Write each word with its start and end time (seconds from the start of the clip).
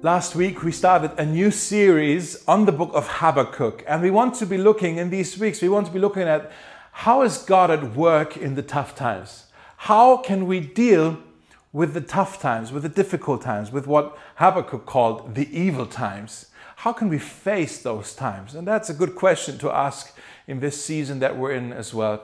Last 0.00 0.36
week, 0.36 0.62
we 0.62 0.70
started 0.70 1.10
a 1.18 1.26
new 1.26 1.50
series 1.50 2.44
on 2.46 2.66
the 2.66 2.72
book 2.72 2.92
of 2.94 3.08
Habakkuk, 3.08 3.82
and 3.84 4.00
we 4.00 4.12
want 4.12 4.36
to 4.36 4.46
be 4.46 4.56
looking 4.56 4.96
in 4.96 5.10
these 5.10 5.36
weeks, 5.36 5.60
we 5.60 5.68
want 5.68 5.88
to 5.88 5.92
be 5.92 5.98
looking 5.98 6.22
at 6.22 6.52
how 6.92 7.22
is 7.22 7.38
God 7.38 7.68
at 7.72 7.96
work 7.96 8.36
in 8.36 8.54
the 8.54 8.62
tough 8.62 8.94
times? 8.94 9.46
How 9.78 10.18
can 10.18 10.46
we 10.46 10.60
deal 10.60 11.18
with 11.72 11.94
the 11.94 12.00
tough 12.00 12.40
times, 12.40 12.70
with 12.70 12.84
the 12.84 12.88
difficult 12.88 13.42
times, 13.42 13.72
with 13.72 13.88
what 13.88 14.16
Habakkuk 14.36 14.86
called 14.86 15.34
the 15.34 15.48
evil 15.50 15.84
times? 15.84 16.46
How 16.76 16.92
can 16.92 17.08
we 17.08 17.18
face 17.18 17.82
those 17.82 18.14
times? 18.14 18.54
And 18.54 18.68
that's 18.68 18.88
a 18.88 18.94
good 18.94 19.16
question 19.16 19.58
to 19.58 19.72
ask 19.72 20.16
in 20.46 20.60
this 20.60 20.80
season 20.80 21.18
that 21.18 21.36
we're 21.36 21.54
in 21.54 21.72
as 21.72 21.92
well. 21.92 22.22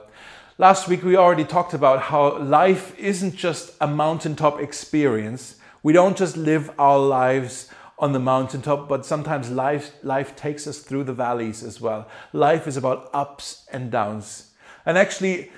Last 0.57 0.87
week, 0.87 1.03
we 1.03 1.17
already 1.17 1.43
talked 1.43 1.73
about 1.73 2.03
how 2.03 2.37
life 2.37 2.97
isn't 2.97 3.35
just 3.35 3.75
a 3.81 3.87
mountaintop 3.87 4.61
experience. 4.61 5.57
We 5.85 5.93
don't 5.93 6.17
just 6.17 6.35
live 6.35 6.71
our 6.79 6.97
lives 6.97 7.69
on 7.99 8.11
the 8.11 8.19
mountaintop, 8.19 8.89
but 8.89 9.05
sometimes 9.05 9.51
life, 9.51 9.91
life 10.01 10.35
takes 10.35 10.65
us 10.65 10.79
through 10.79 11.03
the 11.03 11.13
valleys 11.13 11.61
as 11.61 11.79
well. 11.79 12.07
Life 12.33 12.65
is 12.65 12.75
about 12.75 13.07
ups 13.13 13.67
and 13.71 13.91
downs. 13.91 14.49
And 14.83 14.97
actually, 14.97 15.51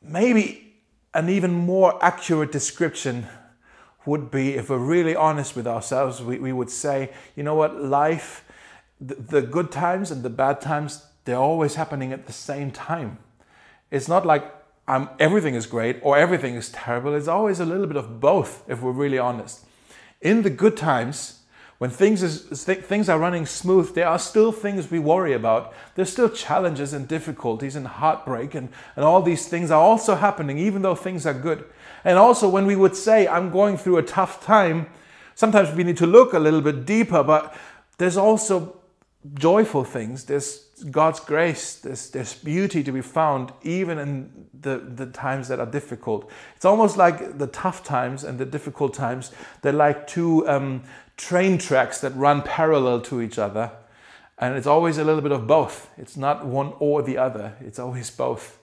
maybe 0.00 0.76
an 1.14 1.28
even 1.28 1.50
more 1.50 1.98
accurate 2.00 2.52
description 2.52 3.26
would 4.06 4.30
be 4.30 4.54
if 4.54 4.70
we're 4.70 4.78
really 4.78 5.16
honest 5.16 5.56
with 5.56 5.66
ourselves, 5.66 6.22
we, 6.22 6.38
we 6.38 6.52
would 6.52 6.70
say, 6.70 7.10
you 7.34 7.42
know 7.42 7.56
what, 7.56 7.82
life, 7.82 8.44
the, 9.00 9.16
the 9.16 9.42
good 9.42 9.72
times 9.72 10.12
and 10.12 10.22
the 10.22 10.30
bad 10.30 10.60
times, 10.60 11.04
they're 11.24 11.34
always 11.34 11.74
happening 11.74 12.12
at 12.12 12.26
the 12.28 12.32
same 12.32 12.70
time. 12.70 13.18
It's 13.90 14.06
not 14.06 14.24
like 14.24 14.44
um, 14.86 15.10
everything 15.18 15.56
is 15.56 15.66
great 15.66 15.98
or 16.02 16.16
everything 16.16 16.54
is 16.54 16.70
terrible. 16.70 17.16
It's 17.16 17.26
always 17.26 17.58
a 17.58 17.66
little 17.66 17.88
bit 17.88 17.96
of 17.96 18.20
both, 18.20 18.62
if 18.70 18.80
we're 18.80 18.92
really 18.92 19.18
honest. 19.18 19.66
In 20.22 20.42
the 20.42 20.50
good 20.50 20.76
times, 20.76 21.40
when 21.78 21.90
things, 21.90 22.22
is, 22.22 22.64
things 22.64 23.08
are 23.08 23.18
running 23.18 23.44
smooth, 23.44 23.92
there 23.96 24.06
are 24.06 24.18
still 24.18 24.52
things 24.52 24.88
we 24.88 25.00
worry 25.00 25.32
about. 25.32 25.74
There's 25.96 26.12
still 26.12 26.28
challenges 26.28 26.92
and 26.92 27.08
difficulties 27.08 27.74
and 27.74 27.88
heartbreak, 27.88 28.54
and, 28.54 28.68
and 28.94 29.04
all 29.04 29.20
these 29.20 29.48
things 29.48 29.72
are 29.72 29.82
also 29.82 30.14
happening, 30.14 30.58
even 30.58 30.82
though 30.82 30.94
things 30.94 31.26
are 31.26 31.34
good. 31.34 31.64
And 32.04 32.18
also, 32.18 32.48
when 32.48 32.66
we 32.66 32.76
would 32.76 32.94
say, 32.94 33.26
I'm 33.26 33.50
going 33.50 33.76
through 33.76 33.96
a 33.96 34.02
tough 34.04 34.44
time, 34.44 34.86
sometimes 35.34 35.74
we 35.74 35.82
need 35.82 35.96
to 35.96 36.06
look 36.06 36.34
a 36.34 36.38
little 36.38 36.60
bit 36.60 36.86
deeper, 36.86 37.24
but 37.24 37.52
there's 37.98 38.16
also 38.16 38.76
joyful 39.34 39.84
things. 39.84 40.24
There's 40.24 40.66
God's 40.90 41.20
grace, 41.20 41.76
there's, 41.76 42.10
there's 42.10 42.34
beauty 42.34 42.82
to 42.82 42.92
be 42.92 43.02
found 43.02 43.52
even 43.62 43.98
in 43.98 44.48
the, 44.58 44.78
the 44.78 45.06
times 45.06 45.48
that 45.48 45.60
are 45.60 45.66
difficult. 45.66 46.30
It's 46.56 46.64
almost 46.64 46.96
like 46.96 47.38
the 47.38 47.46
tough 47.46 47.84
times 47.84 48.24
and 48.24 48.38
the 48.38 48.44
difficult 48.44 48.94
times, 48.94 49.30
they're 49.62 49.72
like 49.72 50.06
two 50.06 50.48
um, 50.48 50.82
train 51.16 51.58
tracks 51.58 52.00
that 52.00 52.14
run 52.16 52.42
parallel 52.42 53.00
to 53.02 53.20
each 53.20 53.38
other. 53.38 53.70
And 54.38 54.56
it's 54.56 54.66
always 54.66 54.98
a 54.98 55.04
little 55.04 55.20
bit 55.20 55.30
of 55.30 55.46
both. 55.46 55.88
It's 55.96 56.16
not 56.16 56.44
one 56.44 56.72
or 56.80 57.02
the 57.02 57.18
other, 57.18 57.54
it's 57.60 57.78
always 57.78 58.10
both. 58.10 58.58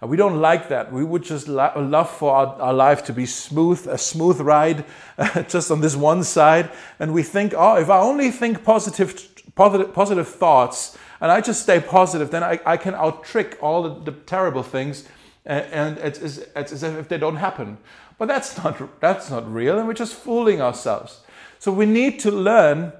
And 0.00 0.10
we 0.10 0.16
don't 0.16 0.40
like 0.40 0.68
that. 0.68 0.92
We 0.92 1.04
would 1.04 1.22
just 1.22 1.46
love 1.46 2.10
for 2.10 2.34
our, 2.34 2.46
our, 2.60 2.72
life 2.72 3.04
to 3.04 3.12
be 3.12 3.24
smooth, 3.24 3.86
a 3.86 3.96
smooth 3.96 4.40
ride, 4.40 4.84
just 5.48 5.70
on 5.70 5.80
this 5.80 5.94
one 5.94 6.24
side. 6.24 6.72
And 6.98 7.14
we 7.14 7.22
think, 7.22 7.54
oh, 7.56 7.76
if 7.76 7.88
I 7.88 8.00
only 8.00 8.32
think 8.32 8.64
positive, 8.64 9.31
positive, 9.54 9.92
positive 9.92 10.28
thoughts, 10.28 10.96
and 11.20 11.30
I 11.30 11.40
just 11.40 11.62
stay 11.62 11.80
positive, 11.80 12.30
then 12.30 12.42
I, 12.42 12.60
I 12.66 12.76
can 12.76 12.94
out 12.94 13.24
trick 13.24 13.58
all 13.62 13.82
the, 13.82 14.10
the 14.10 14.12
terrible 14.12 14.62
things 14.62 15.08
and, 15.44 15.66
and 15.72 15.98
it's, 15.98 16.18
it's, 16.18 16.38
it's, 16.54 16.72
as 16.72 16.82
if 16.82 17.08
they 17.08 17.18
don't 17.18 17.36
happen. 17.36 17.78
But 18.18 18.28
that's 18.28 18.56
not, 18.58 19.00
that's 19.00 19.30
not 19.30 19.52
real, 19.52 19.78
and 19.78 19.88
we're 19.88 19.94
just 19.94 20.14
fooling 20.14 20.60
ourselves. 20.60 21.20
So 21.58 21.72
we 21.72 21.86
need 21.86 22.20
to 22.20 22.30
learn 22.30 22.92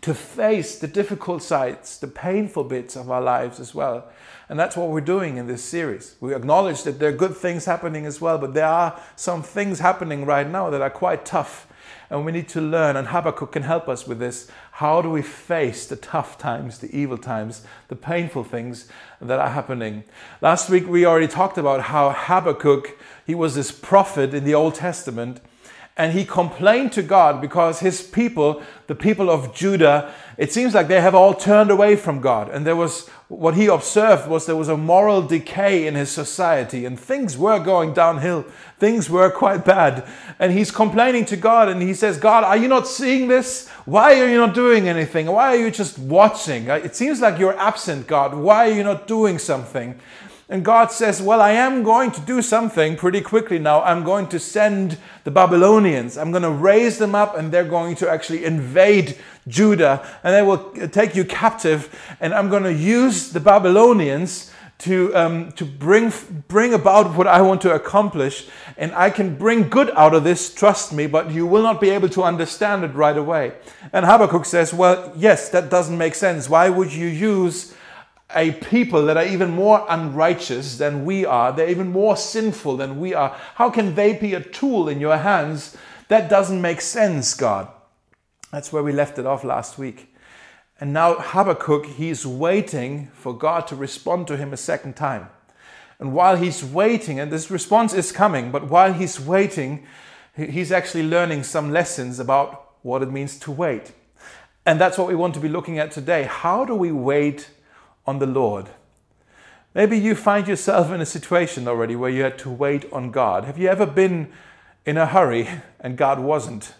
to 0.00 0.14
face 0.14 0.78
the 0.78 0.88
difficult 0.88 1.42
sides, 1.42 1.98
the 1.98 2.08
painful 2.08 2.64
bits 2.64 2.96
of 2.96 3.10
our 3.10 3.20
lives 3.20 3.60
as 3.60 3.74
well. 3.74 4.10
And 4.48 4.58
that's 4.58 4.76
what 4.76 4.88
we're 4.88 5.00
doing 5.00 5.36
in 5.36 5.46
this 5.46 5.62
series. 5.62 6.16
We 6.20 6.34
acknowledge 6.34 6.82
that 6.82 6.98
there 6.98 7.10
are 7.10 7.16
good 7.16 7.36
things 7.36 7.64
happening 7.64 8.06
as 8.06 8.20
well, 8.20 8.38
but 8.38 8.54
there 8.54 8.66
are 8.66 9.00
some 9.16 9.42
things 9.42 9.78
happening 9.78 10.24
right 10.24 10.48
now 10.48 10.70
that 10.70 10.80
are 10.80 10.90
quite 10.90 11.24
tough 11.24 11.68
and 12.12 12.26
we 12.26 12.30
need 12.30 12.46
to 12.48 12.60
learn, 12.60 12.94
and 12.94 13.08
Habakkuk 13.08 13.52
can 13.52 13.62
help 13.62 13.88
us 13.88 14.06
with 14.06 14.18
this. 14.18 14.46
How 14.72 15.00
do 15.00 15.08
we 15.08 15.22
face 15.22 15.86
the 15.86 15.96
tough 15.96 16.36
times, 16.36 16.78
the 16.78 16.94
evil 16.94 17.16
times, 17.16 17.62
the 17.88 17.96
painful 17.96 18.44
things 18.44 18.86
that 19.18 19.40
are 19.40 19.48
happening? 19.48 20.04
Last 20.42 20.68
week 20.68 20.86
we 20.86 21.06
already 21.06 21.26
talked 21.26 21.56
about 21.56 21.84
how 21.84 22.10
Habakkuk, 22.10 22.98
he 23.26 23.34
was 23.34 23.54
this 23.54 23.72
prophet 23.72 24.34
in 24.34 24.44
the 24.44 24.54
Old 24.54 24.74
Testament 24.74 25.40
and 25.96 26.12
he 26.12 26.24
complained 26.24 26.92
to 26.92 27.02
God 27.02 27.40
because 27.40 27.80
his 27.80 28.02
people, 28.02 28.62
the 28.86 28.94
people 28.94 29.28
of 29.28 29.54
Judah, 29.54 30.12
it 30.38 30.50
seems 30.50 30.72
like 30.72 30.88
they 30.88 31.02
have 31.02 31.14
all 31.14 31.34
turned 31.34 31.70
away 31.70 31.96
from 31.96 32.20
God. 32.20 32.48
And 32.48 32.66
there 32.66 32.76
was 32.76 33.08
what 33.28 33.54
he 33.54 33.66
observed 33.66 34.28
was 34.28 34.46
there 34.46 34.56
was 34.56 34.68
a 34.68 34.76
moral 34.76 35.22
decay 35.22 35.86
in 35.86 35.94
his 35.94 36.10
society, 36.10 36.84
and 36.86 36.98
things 36.98 37.36
were 37.36 37.58
going 37.58 37.92
downhill. 37.92 38.44
Things 38.78 39.10
were 39.10 39.30
quite 39.30 39.64
bad. 39.64 40.06
And 40.38 40.52
he's 40.52 40.70
complaining 40.70 41.26
to 41.26 41.36
God, 41.36 41.68
and 41.68 41.82
he 41.82 41.94
says, 41.94 42.18
God, 42.18 42.44
are 42.44 42.56
you 42.56 42.68
not 42.68 42.86
seeing 42.86 43.28
this? 43.28 43.68
Why 43.84 44.20
are 44.20 44.28
you 44.28 44.38
not 44.38 44.54
doing 44.54 44.88
anything? 44.88 45.26
Why 45.26 45.48
are 45.48 45.56
you 45.56 45.70
just 45.70 45.98
watching? 45.98 46.70
Uh, 46.70 46.76
it 46.76 46.96
seems 46.96 47.20
like 47.20 47.38
you're 47.38 47.58
absent, 47.58 48.06
God. 48.06 48.34
Why 48.34 48.70
are 48.70 48.74
you 48.74 48.84
not 48.84 49.06
doing 49.06 49.38
something? 49.38 49.98
And 50.52 50.62
God 50.62 50.92
says, 50.92 51.22
Well, 51.22 51.40
I 51.40 51.52
am 51.52 51.82
going 51.82 52.10
to 52.10 52.20
do 52.20 52.42
something 52.42 52.94
pretty 52.96 53.22
quickly 53.22 53.58
now. 53.58 53.80
I'm 53.80 54.04
going 54.04 54.28
to 54.28 54.38
send 54.38 54.98
the 55.24 55.30
Babylonians. 55.30 56.18
I'm 56.18 56.30
going 56.30 56.42
to 56.42 56.50
raise 56.50 56.98
them 56.98 57.14
up, 57.14 57.38
and 57.38 57.50
they're 57.50 57.64
going 57.64 57.96
to 57.96 58.10
actually 58.10 58.44
invade 58.44 59.16
Judah, 59.48 60.06
and 60.22 60.34
they 60.34 60.42
will 60.42 60.70
take 60.88 61.16
you 61.16 61.24
captive. 61.24 61.88
And 62.20 62.34
I'm 62.34 62.50
going 62.50 62.64
to 62.64 62.72
use 62.74 63.30
the 63.30 63.40
Babylonians 63.40 64.52
to, 64.80 65.16
um, 65.16 65.52
to 65.52 65.64
bring, 65.64 66.12
bring 66.48 66.74
about 66.74 67.16
what 67.16 67.26
I 67.26 67.40
want 67.40 67.62
to 67.62 67.72
accomplish. 67.72 68.46
And 68.76 68.92
I 68.92 69.08
can 69.08 69.36
bring 69.36 69.70
good 69.70 69.90
out 69.92 70.12
of 70.12 70.22
this, 70.22 70.52
trust 70.52 70.92
me, 70.92 71.06
but 71.06 71.30
you 71.30 71.46
will 71.46 71.62
not 71.62 71.80
be 71.80 71.88
able 71.88 72.10
to 72.10 72.24
understand 72.24 72.84
it 72.84 72.88
right 72.88 73.16
away. 73.16 73.54
And 73.90 74.04
Habakkuk 74.04 74.44
says, 74.44 74.74
Well, 74.74 75.14
yes, 75.16 75.48
that 75.48 75.70
doesn't 75.70 75.96
make 75.96 76.14
sense. 76.14 76.50
Why 76.50 76.68
would 76.68 76.92
you 76.92 77.06
use 77.06 77.74
a 78.34 78.52
people 78.52 79.06
that 79.06 79.16
are 79.16 79.26
even 79.26 79.50
more 79.50 79.84
unrighteous 79.88 80.78
than 80.78 81.04
we 81.04 81.24
are. 81.24 81.52
They're 81.52 81.68
even 81.68 81.92
more 81.92 82.16
sinful 82.16 82.76
than 82.76 83.00
we 83.00 83.14
are. 83.14 83.36
How 83.54 83.70
can 83.70 83.94
they 83.94 84.12
be 84.12 84.34
a 84.34 84.40
tool 84.40 84.88
in 84.88 85.00
your 85.00 85.16
hands? 85.18 85.76
That 86.08 86.28
doesn't 86.28 86.60
make 86.60 86.80
sense, 86.80 87.34
God. 87.34 87.68
That's 88.50 88.72
where 88.72 88.82
we 88.82 88.92
left 88.92 89.18
it 89.18 89.26
off 89.26 89.44
last 89.44 89.78
week. 89.78 90.14
And 90.80 90.92
now 90.92 91.14
Habakkuk, 91.14 91.86
he's 91.86 92.26
waiting 92.26 93.10
for 93.14 93.36
God 93.36 93.66
to 93.68 93.76
respond 93.76 94.26
to 94.26 94.36
him 94.36 94.52
a 94.52 94.56
second 94.56 94.96
time. 94.96 95.28
And 95.98 96.12
while 96.12 96.36
he's 96.36 96.64
waiting, 96.64 97.20
and 97.20 97.30
this 97.30 97.50
response 97.50 97.94
is 97.94 98.10
coming, 98.10 98.50
but 98.50 98.68
while 98.68 98.92
he's 98.92 99.20
waiting, 99.20 99.86
he's 100.34 100.72
actually 100.72 101.04
learning 101.04 101.44
some 101.44 101.72
lessons 101.72 102.18
about 102.18 102.74
what 102.82 103.02
it 103.02 103.12
means 103.12 103.38
to 103.40 103.52
wait. 103.52 103.92
And 104.66 104.80
that's 104.80 104.98
what 104.98 105.08
we 105.08 105.14
want 105.14 105.34
to 105.34 105.40
be 105.40 105.48
looking 105.48 105.78
at 105.78 105.92
today. 105.92 106.24
How 106.24 106.64
do 106.64 106.74
we 106.74 106.92
wait 106.92 107.48
on 108.06 108.18
the 108.18 108.26
Lord. 108.26 108.68
Maybe 109.74 109.98
you 109.98 110.14
find 110.14 110.46
yourself 110.46 110.90
in 110.90 111.00
a 111.00 111.06
situation 111.06 111.66
already 111.66 111.96
where 111.96 112.10
you 112.10 112.22
had 112.22 112.38
to 112.40 112.50
wait 112.50 112.84
on 112.92 113.10
God. 113.10 113.44
Have 113.44 113.58
you 113.58 113.68
ever 113.68 113.86
been 113.86 114.30
in 114.84 114.98
a 114.98 115.06
hurry 115.06 115.48
and 115.80 115.96
God 115.96 116.20
wasn't? 116.20 116.74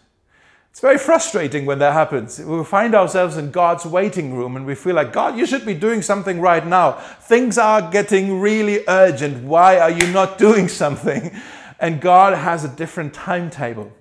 It's 0.71 0.81
very 0.81 0.99
frustrating 0.99 1.67
when 1.67 1.79
that 1.81 1.93
happens. 1.93 2.39
We 2.39 2.65
find 2.65 2.95
ourselves 2.95 3.37
in 3.37 3.51
God's 3.51 3.85
waiting 3.85 4.35
room 4.35 4.57
and 4.57 4.65
we 4.65 4.75
feel 4.75 4.95
like, 4.95 5.13
God, 5.13 5.37
you 5.37 5.45
should 5.45 5.67
be 5.67 5.75
doing 5.75 6.01
something 6.01 6.41
right 6.41 6.67
now. 6.67 6.93
Things 6.93 7.59
are 7.59 7.91
getting 7.91 8.41
really 8.41 8.83
urgent. 8.89 9.45
Why 9.45 9.79
are 9.79 9.91
you 9.91 10.07
not 10.13 10.39
doing 10.39 10.69
something? 10.69 11.31
And 11.79 12.01
God 12.01 12.33
has 12.33 12.65
a 12.65 12.69
different 12.69 13.13
timetable 13.13 13.93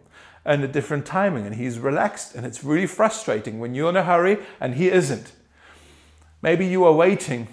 and 0.45 0.63
a 0.63 0.67
different 0.67 1.05
timing, 1.05 1.45
and 1.45 1.55
He's 1.55 1.77
relaxed. 1.77 2.35
And 2.35 2.45
it's 2.45 2.63
really 2.63 2.87
frustrating 2.87 3.59
when 3.59 3.75
you're 3.75 3.89
in 3.89 3.95
a 3.95 4.03
hurry 4.03 4.37
and 4.59 4.75
He 4.75 4.89
isn't. 4.89 5.33
Maybe 6.41 6.65
you 6.65 6.83
are 6.85 6.93
waiting 6.93 7.47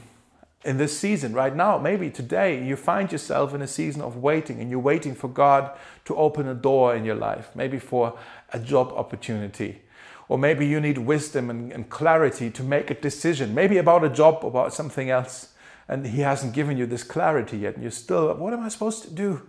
in 0.64 0.78
this 0.78 0.98
season 0.98 1.34
right 1.34 1.54
now. 1.54 1.78
Maybe 1.78 2.10
today 2.10 2.64
you 2.64 2.74
find 2.74 3.12
yourself 3.12 3.54
in 3.54 3.60
a 3.60 3.66
season 3.66 4.00
of 4.00 4.16
waiting 4.16 4.60
and 4.60 4.70
you're 4.70 4.80
waiting 4.80 5.14
for 5.14 5.28
God 5.28 5.70
to 6.06 6.16
open 6.16 6.48
a 6.48 6.54
door 6.54 6.96
in 6.96 7.04
your 7.04 7.14
life, 7.14 7.50
maybe 7.54 7.78
for 7.78 8.18
a 8.52 8.58
job 8.58 8.92
opportunity. 8.92 9.82
Or 10.28 10.38
maybe 10.38 10.66
you 10.66 10.80
need 10.80 10.98
wisdom 10.98 11.50
and, 11.50 11.72
and 11.72 11.88
clarity 11.88 12.50
to 12.50 12.62
make 12.62 12.90
a 12.90 12.94
decision, 12.94 13.54
maybe 13.54 13.78
about 13.78 14.04
a 14.04 14.10
job, 14.10 14.44
about 14.44 14.74
something 14.74 15.10
else. 15.10 15.52
And 15.86 16.06
He 16.06 16.20
hasn't 16.20 16.52
given 16.54 16.76
you 16.76 16.86
this 16.86 17.02
clarity 17.02 17.58
yet. 17.58 17.74
And 17.74 17.82
you're 17.82 17.90
still, 17.90 18.34
what 18.34 18.52
am 18.52 18.60
I 18.60 18.68
supposed 18.68 19.02
to 19.04 19.10
do? 19.10 19.42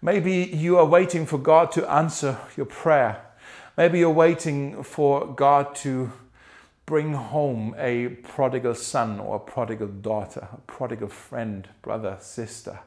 Maybe 0.00 0.32
you 0.32 0.78
are 0.78 0.84
waiting 0.84 1.26
for 1.26 1.38
God 1.38 1.72
to 1.72 1.90
answer 1.90 2.38
your 2.56 2.66
prayer. 2.66 3.22
Maybe 3.76 3.98
you're 3.98 4.10
waiting 4.10 4.82
for 4.82 5.26
God 5.26 5.74
to 5.76 6.12
bring 6.86 7.12
home 7.14 7.74
a 7.76 8.08
prodigal 8.08 8.74
son 8.74 9.18
or 9.18 9.36
a 9.36 9.40
prodigal 9.40 9.88
daughter, 9.88 10.48
a 10.52 10.60
prodigal 10.68 11.08
friend, 11.08 11.68
brother, 11.82 12.16
sister. 12.20 12.78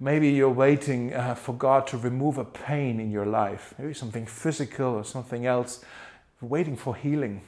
Maybe 0.00 0.30
you're 0.30 0.48
waiting 0.48 1.12
uh, 1.12 1.34
for 1.34 1.54
God 1.54 1.86
to 1.88 1.98
remove 1.98 2.38
a 2.38 2.44
pain 2.44 2.98
in 2.98 3.10
your 3.10 3.26
life, 3.26 3.74
maybe 3.78 3.92
something 3.92 4.26
physical 4.26 4.94
or 4.94 5.04
something 5.04 5.46
else, 5.46 5.84
waiting 6.40 6.74
for 6.74 6.96
healing. 6.96 7.42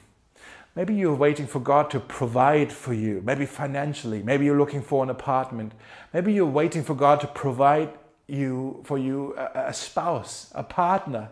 Maybe 0.75 0.93
you're 0.93 1.15
waiting 1.15 1.47
for 1.47 1.59
God 1.59 1.89
to 1.91 1.99
provide 1.99 2.71
for 2.71 2.93
you, 2.93 3.21
maybe 3.25 3.45
financially. 3.45 4.21
Maybe 4.21 4.45
you're 4.45 4.57
looking 4.57 4.83
for 4.83 5.03
an 5.03 5.09
apartment. 5.09 5.73
Maybe 6.13 6.31
you're 6.31 6.45
waiting 6.45 6.83
for 6.83 6.93
God 6.93 7.21
to 7.21 7.27
provide 7.27 7.89
you 8.27 8.81
for 8.85 8.97
you 8.97 9.35
a, 9.35 9.67
a 9.67 9.73
spouse, 9.73 10.51
a 10.53 10.63
partner. 10.63 11.29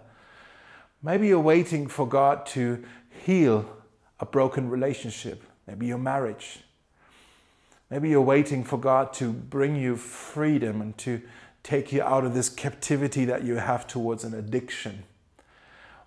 Maybe 1.03 1.27
you're 1.27 1.39
waiting 1.39 1.87
for 1.87 2.07
God 2.07 2.45
to 2.47 2.83
heal 3.25 3.82
a 4.23 4.25
broken 4.25 4.69
relationship, 4.69 5.43
maybe 5.67 5.85
your 5.85 5.97
marriage. 5.97 6.59
Maybe 7.89 8.07
you're 8.07 8.21
waiting 8.21 8.63
for 8.63 8.77
God 8.77 9.11
to 9.15 9.33
bring 9.33 9.75
you 9.75 9.97
freedom 9.97 10.79
and 10.79 10.97
to 10.99 11.21
take 11.61 11.91
you 11.91 12.01
out 12.01 12.23
of 12.23 12.33
this 12.33 12.47
captivity 12.47 13.25
that 13.25 13.43
you 13.43 13.55
have 13.55 13.85
towards 13.85 14.23
an 14.23 14.33
addiction. 14.33 15.03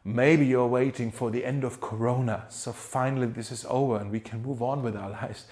Maybe 0.02 0.46
you're 0.46 0.66
waiting 0.66 1.12
for 1.12 1.30
the 1.30 1.44
end 1.44 1.62
of 1.62 1.82
Corona, 1.82 2.46
so 2.48 2.72
finally 2.72 3.26
this 3.26 3.52
is 3.52 3.66
over 3.68 3.98
and 3.98 4.10
we 4.10 4.20
can 4.20 4.42
move 4.42 4.62
on 4.62 4.82
with 4.82 4.96
our 4.96 5.10
lives. 5.10 5.44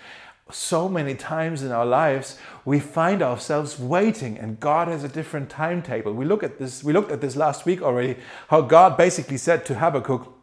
So 0.50 0.88
many 0.88 1.14
times 1.14 1.62
in 1.62 1.70
our 1.70 1.86
lives, 1.86 2.38
we 2.64 2.80
find 2.80 3.20
ourselves 3.20 3.78
waiting, 3.78 4.38
and 4.38 4.58
God 4.58 4.88
has 4.88 5.04
a 5.04 5.08
different 5.08 5.50
timetable. 5.50 6.14
We 6.14 6.24
look 6.24 6.42
at 6.42 6.58
this. 6.58 6.84
We 6.84 6.92
looked 6.92 7.10
at 7.10 7.20
this 7.22 7.34
last 7.34 7.64
week 7.64 7.80
already. 7.80 8.16
How 8.48 8.60
God 8.60 8.98
basically 8.98 9.38
said 9.38 9.64
to 9.66 9.74
Habakkuk, 9.74 10.33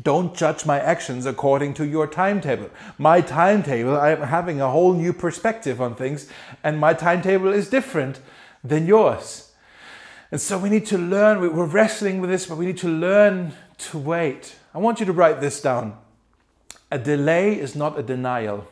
don't 0.00 0.34
judge 0.34 0.64
my 0.64 0.80
actions 0.80 1.26
according 1.26 1.74
to 1.74 1.86
your 1.86 2.06
timetable. 2.06 2.70
My 2.96 3.20
timetable, 3.20 3.98
I'm 3.98 4.22
having 4.22 4.60
a 4.60 4.70
whole 4.70 4.94
new 4.94 5.12
perspective 5.12 5.80
on 5.80 5.94
things, 5.94 6.28
and 6.64 6.78
my 6.78 6.94
timetable 6.94 7.52
is 7.52 7.68
different 7.68 8.20
than 8.64 8.86
yours. 8.86 9.52
And 10.30 10.40
so 10.40 10.56
we 10.56 10.70
need 10.70 10.86
to 10.86 10.96
learn, 10.96 11.40
we're 11.40 11.66
wrestling 11.66 12.20
with 12.20 12.30
this, 12.30 12.46
but 12.46 12.56
we 12.56 12.64
need 12.64 12.78
to 12.78 12.88
learn 12.88 13.52
to 13.78 13.98
wait. 13.98 14.56
I 14.74 14.78
want 14.78 14.98
you 14.98 15.06
to 15.06 15.12
write 15.12 15.42
this 15.42 15.60
down. 15.60 15.98
A 16.90 16.98
delay 16.98 17.58
is 17.58 17.76
not 17.76 17.98
a 17.98 18.02
denial. 18.02 18.66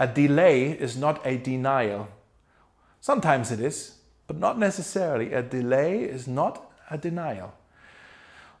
A 0.00 0.08
delay 0.08 0.72
is 0.72 0.96
not 0.96 1.24
a 1.24 1.36
denial. 1.36 2.08
Sometimes 3.00 3.52
it 3.52 3.60
is, 3.60 3.98
but 4.26 4.36
not 4.36 4.58
necessarily. 4.58 5.32
A 5.32 5.42
delay 5.42 6.02
is 6.02 6.26
not 6.26 6.72
a 6.90 6.98
denial 6.98 7.54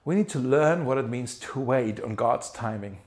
we 0.04 0.14
need 0.14 0.28
to 0.30 0.38
learn 0.38 0.84
what 0.84 0.98
it 0.98 1.08
means 1.08 1.38
to 1.38 1.60
wait 1.60 2.00
on 2.00 2.14
God's 2.14 2.50
timing. 2.50 2.98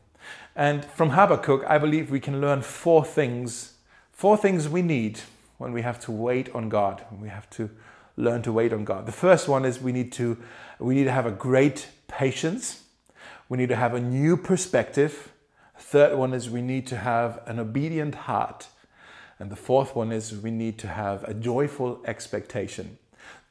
And 0.56 0.84
from 0.84 1.12
Habakkuk, 1.12 1.64
I 1.68 1.78
believe 1.78 2.10
we 2.10 2.20
can 2.20 2.42
learn 2.42 2.62
four 2.62 3.06
things, 3.06 3.74
four 4.12 4.38
things 4.38 4.68
we 4.68 4.82
need 4.82 5.20
when 5.58 5.74
we 5.74 5.84
have 5.84 6.00
to 6.02 6.12
wait 6.12 6.54
on 6.56 6.70
God, 6.70 7.04
we 7.20 7.30
have 7.30 7.50
to 7.52 7.70
learn 8.16 8.42
to 8.44 8.52
wait 8.52 8.74
on 8.74 8.84
God. 8.84 9.06
The 9.06 9.12
first 9.12 9.48
one 9.48 9.66
is 9.66 9.80
we 9.80 9.92
need 9.92 10.12
to 10.14 10.38
we 10.80 10.96
need 10.96 11.06
to 11.06 11.12
have 11.12 11.26
a 11.26 11.32
great 11.32 11.88
patience. 12.08 12.84
We 13.50 13.58
need 13.58 13.70
to 13.70 13.76
have 13.76 13.94
a 13.94 14.00
new 14.00 14.38
perspective. 14.38 15.32
Third 15.80 16.18
one 16.18 16.34
is 16.34 16.50
we 16.50 16.62
need 16.62 16.86
to 16.88 16.98
have 16.98 17.42
an 17.46 17.60
obedient 17.60 18.16
heart. 18.16 18.68
And 19.40 19.52
the 19.52 19.56
fourth 19.56 19.96
one 19.96 20.12
is 20.12 20.36
we 20.36 20.52
need 20.52 20.78
to 20.80 20.88
have 20.88 21.24
a 21.24 21.34
joyful 21.34 22.02
expectation. 22.06 22.98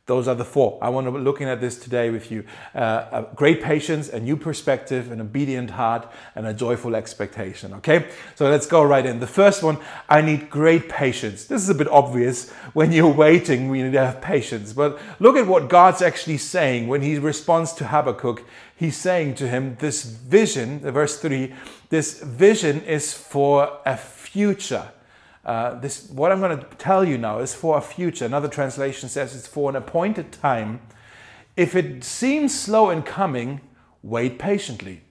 Those 0.07 0.29
are 0.29 0.37
the 0.37 0.45
four. 0.45 0.79
I 0.81 0.89
want 0.89 1.09
to 1.09 1.11
be 1.11 1.19
looking 1.19 1.49
at 1.49 1.61
this 1.61 1.77
today 1.77 2.11
with 2.11 2.31
you. 2.31 2.45
Uh, 2.75 3.23
great 3.35 3.61
patience, 3.61 4.09
a 4.09 4.21
new 4.21 4.37
perspective, 4.37 5.11
an 5.11 5.21
obedient 5.21 5.71
heart, 5.71 6.09
and 6.37 6.47
a 6.47 6.55
joyful 6.55 6.95
expectation. 6.95 7.75
Okay, 7.75 8.07
so 8.37 8.49
let's 8.49 8.67
go 8.67 8.85
right 8.85 9.05
in. 9.05 9.19
The 9.19 9.27
first 9.27 9.65
one, 9.65 9.79
I 10.09 10.23
need 10.23 10.49
great 10.49 10.89
patience. 10.89 11.47
This 11.47 11.61
is 11.61 11.69
a 11.69 11.75
bit 11.75 11.89
obvious. 11.89 12.53
When 12.73 12.93
you're 12.93 13.13
waiting, 13.13 13.69
we 13.69 13.83
need 13.83 13.95
to 13.95 14.07
have 14.07 14.21
patience. 14.21 14.73
But 14.73 15.01
look 15.19 15.37
at 15.37 15.49
what 15.49 15.69
God's 15.69 16.03
actually 16.03 16.39
saying 16.39 16.87
when 16.87 17.03
He 17.03 17.19
responds 17.19 17.73
to 17.75 17.89
Habakkuk. 17.89 18.45
He's 18.77 18.97
saying 18.97 19.37
to 19.37 19.49
him, 19.49 19.77
This 19.81 20.05
vision, 20.05 20.81
verse 20.81 21.19
3, 21.19 21.55
this 21.89 22.23
vision 22.23 22.83
is 22.83 23.15
for 23.15 23.81
a 23.87 23.97
future. 23.97 24.93
Uh, 25.47 25.79
this, 25.79 26.11
what 26.11 26.33
I'm 26.33 26.41
going 26.41 26.59
to 26.59 26.65
tell 26.77 27.05
you 27.05 27.17
now 27.17 27.39
is 27.39 27.55
for 27.55 27.79
a 27.79 27.81
future. 27.81 28.25
Another 28.25 28.49
translation 28.49 29.09
says 29.09 29.37
it's 29.37 29.47
for 29.47 29.71
an 29.71 29.77
appointed 29.77 30.33
time. 30.33 30.81
If 31.57 31.77
it 31.77 32.03
seems 32.03 32.59
slow 32.59 32.91
in 32.91 33.03
coming, 33.03 33.61
wait 34.03 34.41
patiently. 34.41 35.03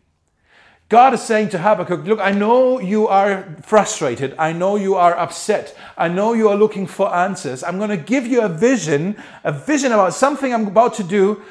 God 0.90 1.14
is 1.14 1.24
saying 1.24 1.50
to 1.50 1.60
Habakkuk, 1.60 2.06
Look, 2.06 2.20
I 2.20 2.32
know 2.32 2.82
you 2.82 3.08
are 3.08 3.56
frustrated. 3.64 4.36
I 4.38 4.52
know 4.52 4.76
you 4.76 4.96
are 4.96 5.18
upset. 5.18 5.76
I 5.98 6.10
know 6.10 6.34
you 6.34 6.50
are 6.50 6.58
looking 6.58 6.86
for 6.86 7.16
answers. 7.16 7.64
I'm 7.64 7.78
going 7.78 7.90
to 7.90 7.98
give 7.98 8.28
you 8.28 8.42
a 8.42 8.50
vision, 8.50 9.16
a 9.46 9.54
vision 9.54 9.94
about 9.94 10.14
something 10.14 10.54
I'm 10.54 10.68
about 10.68 10.94
to 10.96 11.04
do, 11.04 11.42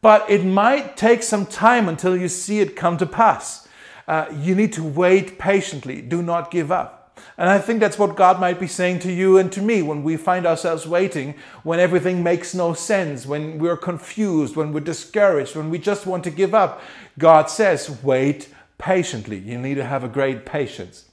but 0.00 0.28
it 0.28 0.44
might 0.44 0.96
take 0.96 1.22
some 1.22 1.46
time 1.46 1.88
until 1.88 2.16
you 2.16 2.28
see 2.28 2.58
it 2.58 2.74
come 2.74 2.98
to 2.98 3.06
pass. 3.06 3.68
Uh, 4.08 4.26
you 4.36 4.56
need 4.56 4.72
to 4.72 4.82
wait 4.82 5.38
patiently. 5.38 6.02
Do 6.02 6.22
not 6.22 6.50
give 6.50 6.72
up. 6.72 7.01
And 7.38 7.48
I 7.48 7.58
think 7.58 7.80
that's 7.80 7.98
what 7.98 8.16
God 8.16 8.40
might 8.40 8.60
be 8.60 8.66
saying 8.66 9.00
to 9.00 9.12
you 9.12 9.38
and 9.38 9.50
to 9.52 9.62
me 9.62 9.82
when 9.82 10.02
we 10.02 10.16
find 10.16 10.46
ourselves 10.46 10.86
waiting, 10.86 11.34
when 11.62 11.80
everything 11.80 12.22
makes 12.22 12.54
no 12.54 12.74
sense, 12.74 13.26
when 13.26 13.58
we're 13.58 13.76
confused, 13.76 14.56
when 14.56 14.72
we're 14.72 14.80
discouraged, 14.80 15.56
when 15.56 15.70
we 15.70 15.78
just 15.78 16.06
want 16.06 16.24
to 16.24 16.30
give 16.30 16.54
up. 16.54 16.82
God 17.18 17.48
says, 17.50 18.02
wait 18.02 18.48
patiently. 18.78 19.38
You 19.38 19.58
need 19.58 19.74
to 19.76 19.84
have 19.84 20.04
a 20.04 20.08
great 20.08 20.44
patience. 20.44 21.06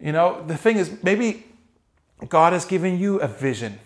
You 0.00 0.12
know, 0.12 0.42
the 0.46 0.56
thing 0.56 0.78
is, 0.78 1.02
maybe 1.02 1.46
God 2.28 2.52
has 2.52 2.64
given 2.64 2.98
you 2.98 3.20
a 3.20 3.28
vision. 3.28 3.78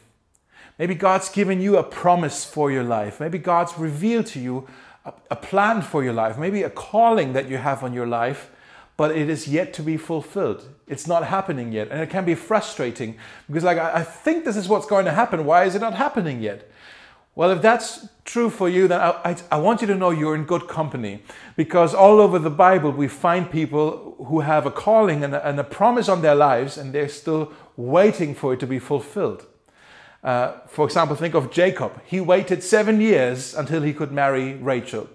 Maybe 0.79 0.95
God's 0.95 1.29
given 1.29 1.61
you 1.61 1.77
a 1.77 1.83
promise 1.83 2.45
for 2.45 2.71
your 2.71 2.85
life. 2.85 3.21
Maybe 3.21 3.39
God's 3.39 3.79
revealed 3.79 4.27
to 4.27 4.41
you 4.41 4.69
a, 5.31 5.37
plan 5.37 5.83
for 5.83 6.03
your 6.03 6.13
life. 6.13 6.37
Maybe 6.37 6.63
a 6.63 6.71
calling 6.71 7.33
that 7.33 7.49
you 7.49 7.57
have 7.59 7.85
on 7.85 7.93
your 7.93 8.07
life 8.07 8.51
but 8.97 9.17
it 9.17 9.29
is 9.29 9.47
yet 9.47 9.73
to 9.75 9.83
be 9.83 9.97
fulfilled. 9.97 10.69
It's 10.87 11.07
not 11.07 11.25
happening 11.25 11.73
yet. 11.73 11.89
And 11.91 12.01
it 12.01 12.11
can 12.11 12.25
be 12.25 12.35
frustrating 12.35 13.17
because, 13.47 13.65
like, 13.65 13.79
I 13.79 14.03
think 14.03 14.45
this 14.45 14.57
is 14.57 14.69
what's 14.69 14.87
going 14.87 15.05
to 15.07 15.13
happen. 15.13 15.45
Why 15.45 15.65
is 15.65 15.75
it 15.75 15.81
not 15.81 15.95
happening 15.95 16.41
yet? 16.41 16.71
Well, 17.37 17.51
if 17.51 17.61
that's 17.61 18.09
true 18.25 18.49
for 18.49 18.69
you, 18.69 18.89
then 18.89 18.99
I, 18.99 19.11
I, 19.23 19.37
I, 19.53 19.59
want 19.59 19.83
you 19.83 19.87
to 19.89 19.95
know 19.95 20.09
you're 20.09 20.35
in 20.35 20.45
good 20.45 20.69
company 20.69 21.23
because 21.55 21.93
all 21.93 22.19
over 22.19 22.39
the 22.39 22.51
Bible 22.51 22.91
we 22.93 23.09
find 23.09 23.51
people 23.51 24.17
who 24.27 24.41
have 24.41 24.65
a 24.65 24.71
calling 24.71 25.23
and 25.23 25.35
a, 25.35 25.47
and 25.47 25.61
a 25.61 25.65
promise 25.65 26.09
on 26.09 26.23
their 26.23 26.35
lives 26.35 26.79
and 26.79 26.95
they're 26.95 27.11
still 27.11 27.53
waiting 27.77 28.35
for 28.35 28.55
it 28.55 28.61
to 28.61 28.67
be 28.67 28.79
fulfilled. 28.79 29.45
Uh, 30.25 30.61
for 30.67 30.87
example, 30.87 31.15
think 31.15 31.35
of 31.35 31.53
Jacob. 31.53 32.01
He 32.07 32.23
waited 32.23 32.63
seven 32.63 33.03
years 33.03 33.55
until 33.55 33.83
he 33.83 33.93
could 33.93 34.13
marry 34.13 34.55
Rachel. 34.55 35.07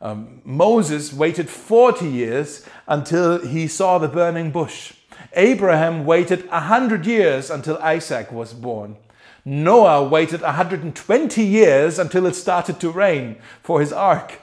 Um, 0.00 0.42
Moses 0.44 1.12
waited 1.12 1.48
40 1.48 2.06
years 2.06 2.66
until 2.86 3.46
he 3.46 3.66
saw 3.66 3.98
the 3.98 4.08
burning 4.08 4.50
bush. 4.50 4.92
Abraham 5.32 6.04
waited 6.04 6.48
100 6.50 7.06
years 7.06 7.50
until 7.50 7.78
Isaac 7.78 8.30
was 8.30 8.52
born. 8.52 8.96
Noah 9.44 10.06
waited 10.08 10.42
120 10.42 11.42
years 11.44 11.98
until 11.98 12.26
it 12.26 12.34
started 12.34 12.80
to 12.80 12.90
rain 12.90 13.36
for 13.62 13.80
his 13.80 13.92
ark. 13.92 14.40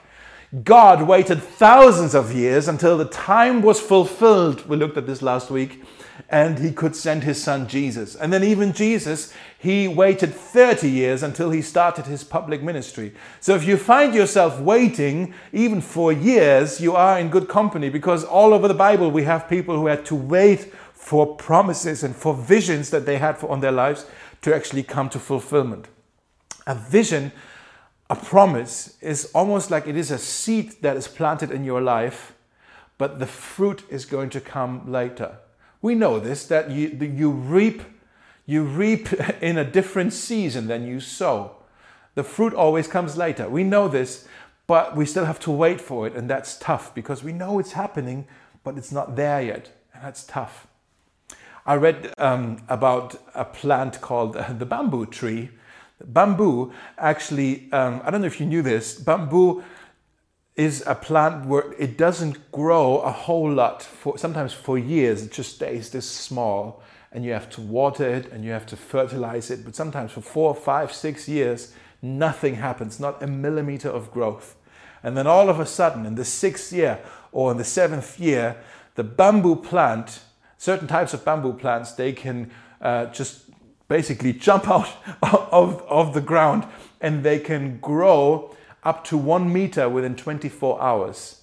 God 0.64 1.08
waited 1.08 1.42
thousands 1.42 2.14
of 2.14 2.34
years 2.34 2.68
until 2.68 2.98
the 2.98 3.06
time 3.06 3.62
was 3.62 3.80
fulfilled. 3.80 4.68
We 4.68 4.78
looked 4.78 4.98
at 4.98 5.08
this 5.08 5.22
last 5.22 5.50
week 5.50 5.84
and 6.30 6.60
he 6.60 6.72
could 6.72 6.96
send 6.96 7.24
his 7.24 7.42
son 7.42 7.68
Jesus. 7.68 8.16
And 8.16 8.32
then, 8.32 8.44
even 8.44 8.74
Jesus, 8.74 9.34
he 9.58 9.88
waited 9.88 10.34
30 10.34 10.90
years 10.90 11.24
until 11.24 11.52
he 11.52 11.62
started 11.62 12.06
his 12.06 12.24
public 12.24 12.62
ministry. 12.62 13.14
So, 13.40 13.56
if 13.56 13.66
you 13.66 13.78
find 13.78 14.14
yourself 14.14 14.60
waiting 14.60 15.34
even 15.52 15.82
for 15.82 16.12
years, 16.12 16.80
you 16.80 16.96
are 16.96 17.20
in 17.20 17.30
good 17.30 17.48
company 17.48 17.90
because 17.90 18.24
all 18.24 18.54
over 18.54 18.68
the 18.68 18.74
Bible 18.74 19.12
we 19.12 19.24
have 19.24 19.50
people 19.50 19.76
who 19.76 19.88
had 19.88 20.06
to 20.06 20.16
wait 20.16 20.74
for 20.94 21.36
promises 21.36 22.04
and 22.04 22.16
for 22.16 22.34
visions 22.34 22.90
that 22.90 23.06
they 23.06 23.18
had 23.18 23.38
for, 23.38 23.50
on 23.50 23.60
their 23.60 23.72
lives 23.72 24.06
to 24.42 24.56
actually 24.56 24.84
come 24.84 25.10
to 25.10 25.20
fulfillment. 25.20 25.88
A 26.66 26.76
vision, 26.76 27.32
a 28.10 28.16
promise, 28.16 28.98
is 29.02 29.26
almost 29.34 29.70
like 29.70 29.88
it 29.88 29.98
is 29.98 30.12
a 30.12 30.18
seed 30.18 30.82
that 30.82 30.96
is 30.96 31.08
planted 31.08 31.52
in 31.52 31.64
your 31.64 31.82
life, 31.82 32.34
but 32.98 33.20
the 33.20 33.26
fruit 33.26 33.84
is 33.90 34.06
going 34.06 34.30
to 34.30 34.40
come 34.40 34.90
later. 34.90 35.38
We 35.84 35.96
know 35.96 36.18
this 36.18 36.48
that 36.48 36.72
you, 36.72 36.88
you 36.88 37.30
reap 37.30 37.84
you 38.46 38.64
reap 38.64 39.14
in 39.42 39.58
a 39.58 39.64
different 39.64 40.14
season 40.14 40.68
than 40.68 40.88
you 40.88 41.00
sow. 41.00 41.58
The 42.16 42.24
fruit 42.24 42.54
always 42.54 42.88
comes 42.88 43.18
later. 43.18 43.50
We 43.50 43.64
know 43.64 43.88
this, 43.88 44.28
but 44.66 44.96
we 44.96 45.06
still 45.06 45.26
have 45.26 45.40
to 45.42 45.52
wait 45.52 45.82
for 45.82 46.08
it, 46.08 46.16
and 46.16 46.30
that's 46.30 46.58
tough 46.58 46.94
because 46.96 47.24
we 47.24 47.34
know 47.34 47.60
it's 47.60 47.74
happening, 47.74 48.26
but 48.64 48.78
it's 48.78 48.92
not 48.92 49.16
there 49.16 49.42
yet, 49.42 49.72
and 49.94 50.04
that's 50.04 50.24
tough. 50.24 50.68
I 51.66 51.76
read 51.76 52.14
um, 52.18 52.64
about 52.70 53.16
a 53.34 53.46
plant 53.46 54.00
called 54.02 54.38
uh, 54.38 54.54
the 54.54 54.66
bamboo 54.66 55.06
tree. 55.06 55.50
Bamboo 56.04 56.74
actually, 56.98 57.72
um, 57.72 58.02
I 58.04 58.12
don't 58.12 58.22
know 58.22 58.28
if 58.28 58.40
you 58.40 58.46
knew 58.46 58.62
this, 58.62 58.96
bamboo 58.96 59.64
is 60.56 60.84
a 60.86 60.96
plant 60.96 61.46
where 61.46 61.74
it 61.80 61.98
doesn't 61.98 62.52
grow 62.52 63.00
a 63.00 63.12
whole 63.12 63.52
lot 63.52 63.82
for 63.82 64.18
sometimes 64.18 64.54
for 64.54 64.78
years 64.78 65.24
it 65.24 65.32
just 65.32 65.56
stays 65.56 65.90
this 65.90 66.08
small 66.10 66.82
and 67.12 67.26
you 67.26 67.32
have 67.32 67.50
to 67.50 67.62
water 67.62 68.08
it 68.08 68.32
and 68.32 68.46
you 68.46 68.52
have 68.52 68.66
to 68.66 68.78
fertilize 68.78 69.50
it 69.50 69.66
but 69.66 69.76
sometimes 69.76 70.12
for 70.12 70.22
four 70.22 70.54
five 70.54 70.94
six 70.94 71.28
years 71.28 71.74
nothing 72.04 72.56
happens 72.56 73.00
not 73.00 73.24
a 73.24 73.28
millimeter 73.28 73.90
of 73.90 74.12
growth. 74.12 74.56
And 75.02 75.18
then 75.18 75.26
all 75.26 75.50
of 75.50 75.60
a 75.60 75.66
sudden, 75.66 76.06
in 76.06 76.16
the 76.16 76.26
sixth 76.26 76.72
year 76.72 77.00
or 77.32 77.52
in 77.52 77.58
the 77.58 77.64
seventh 77.64 78.20
year, 78.20 78.58
the 78.96 79.04
bamboo 79.04 79.56
plant, 79.56 80.22
certain 80.58 80.88
types 80.88 81.14
of 81.14 81.26
bamboo 81.26 81.54
plants, 81.54 81.94
they 81.94 82.12
can 82.12 82.52
uh, 82.82 83.06
just 83.08 83.50
basically 83.88 84.34
jump 84.34 84.70
out 84.70 84.90
of, 85.24 85.82
of 85.84 86.14
the 86.14 86.22
ground 86.22 86.66
and 87.02 87.24
they 87.24 87.40
can 87.40 87.80
grow 87.80 88.56
up 88.86 89.04
to 89.06 89.18
one 89.18 89.52
meter 89.52 89.90
within 89.90 90.16
24 90.16 90.82
hours. 90.82 91.42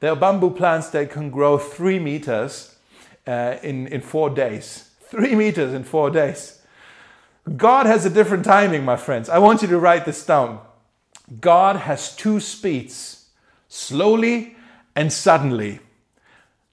There 0.00 0.10
are 0.12 0.16
bamboo 0.16 0.50
plants 0.50 0.88
that 0.90 1.10
can 1.10 1.30
grow 1.30 1.58
three 1.58 1.98
meters 1.98 2.76
uh, 3.26 3.56
in, 3.62 3.86
in 3.86 4.00
four 4.00 4.30
days. 4.30 4.90
Three 5.02 5.34
meters 5.34 5.72
in 5.72 5.84
four 5.84 6.10
days. 6.10 6.60
God 7.56 7.86
has 7.86 8.04
a 8.04 8.10
different 8.10 8.44
timing, 8.44 8.84
my 8.84 8.96
friends. 8.96 9.28
I 9.28 9.38
want 9.38 9.62
you 9.62 9.68
to 9.68 9.78
write 9.78 10.04
this 10.04 10.24
down. 10.24 10.60
God 11.40 11.76
has 11.76 12.14
two 12.14 12.40
speeds 12.40 13.26
slowly 13.68 14.56
and 14.94 15.12
suddenly. 15.12 15.80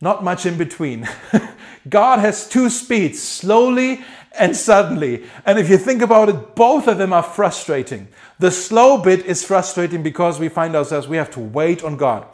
Not 0.01 0.23
much 0.23 0.45
in 0.45 0.57
between. 0.57 1.07
God 1.89 2.19
has 2.19 2.47
two 2.47 2.69
speeds 2.69 3.21
slowly 3.21 4.03
and 4.37 4.55
suddenly. 4.55 5.23
And 5.45 5.57
if 5.57 5.69
you 5.69 5.77
think 5.77 6.01
about 6.01 6.29
it, 6.29 6.55
both 6.55 6.87
of 6.87 6.97
them 6.97 7.13
are 7.13 7.23
frustrating. 7.23 8.07
The 8.39 8.51
slow 8.51 9.01
bit 9.01 9.25
is 9.25 9.43
frustrating 9.43 10.03
because 10.03 10.39
we 10.39 10.49
find 10.49 10.75
ourselves, 10.75 11.07
we 11.07 11.17
have 11.17 11.31
to 11.31 11.39
wait 11.39 11.83
on 11.83 11.97
God. 11.97 12.25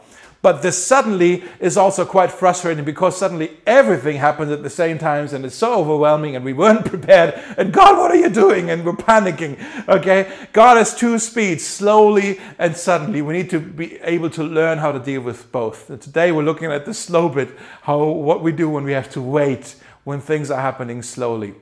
But 0.42 0.62
this 0.62 0.86
suddenly 0.86 1.42
is 1.58 1.76
also 1.76 2.04
quite 2.04 2.30
frustrating 2.30 2.84
because 2.84 3.16
suddenly 3.16 3.58
everything 3.66 4.18
happens 4.18 4.52
at 4.52 4.62
the 4.62 4.70
same 4.70 4.96
times 4.96 5.32
and 5.32 5.44
it's 5.44 5.56
so 5.56 5.74
overwhelming 5.74 6.36
and 6.36 6.44
we 6.44 6.52
weren't 6.52 6.84
prepared. 6.86 7.34
And 7.58 7.72
God, 7.72 7.98
what 7.98 8.12
are 8.12 8.16
you 8.16 8.28
doing? 8.28 8.70
And 8.70 8.84
we're 8.84 8.92
panicking. 8.92 9.58
Okay? 9.88 10.30
God 10.52 10.76
has 10.76 10.94
two 10.94 11.18
speeds, 11.18 11.66
slowly 11.66 12.38
and 12.60 12.76
suddenly. 12.76 13.22
We 13.22 13.32
need 13.32 13.50
to 13.50 13.58
be 13.58 13.96
able 14.02 14.30
to 14.30 14.44
learn 14.44 14.78
how 14.78 14.92
to 14.92 15.00
deal 15.00 15.22
with 15.22 15.50
both. 15.50 15.90
And 15.90 16.00
today 16.00 16.30
we're 16.30 16.44
looking 16.44 16.70
at 16.70 16.84
the 16.84 16.94
slow 16.94 17.28
bit, 17.28 17.50
how 17.82 18.04
what 18.04 18.40
we 18.40 18.52
do 18.52 18.70
when 18.70 18.84
we 18.84 18.92
have 18.92 19.10
to 19.14 19.22
wait 19.22 19.74
when 20.04 20.20
things 20.20 20.52
are 20.52 20.60
happening 20.60 21.02
slowly. 21.02 21.54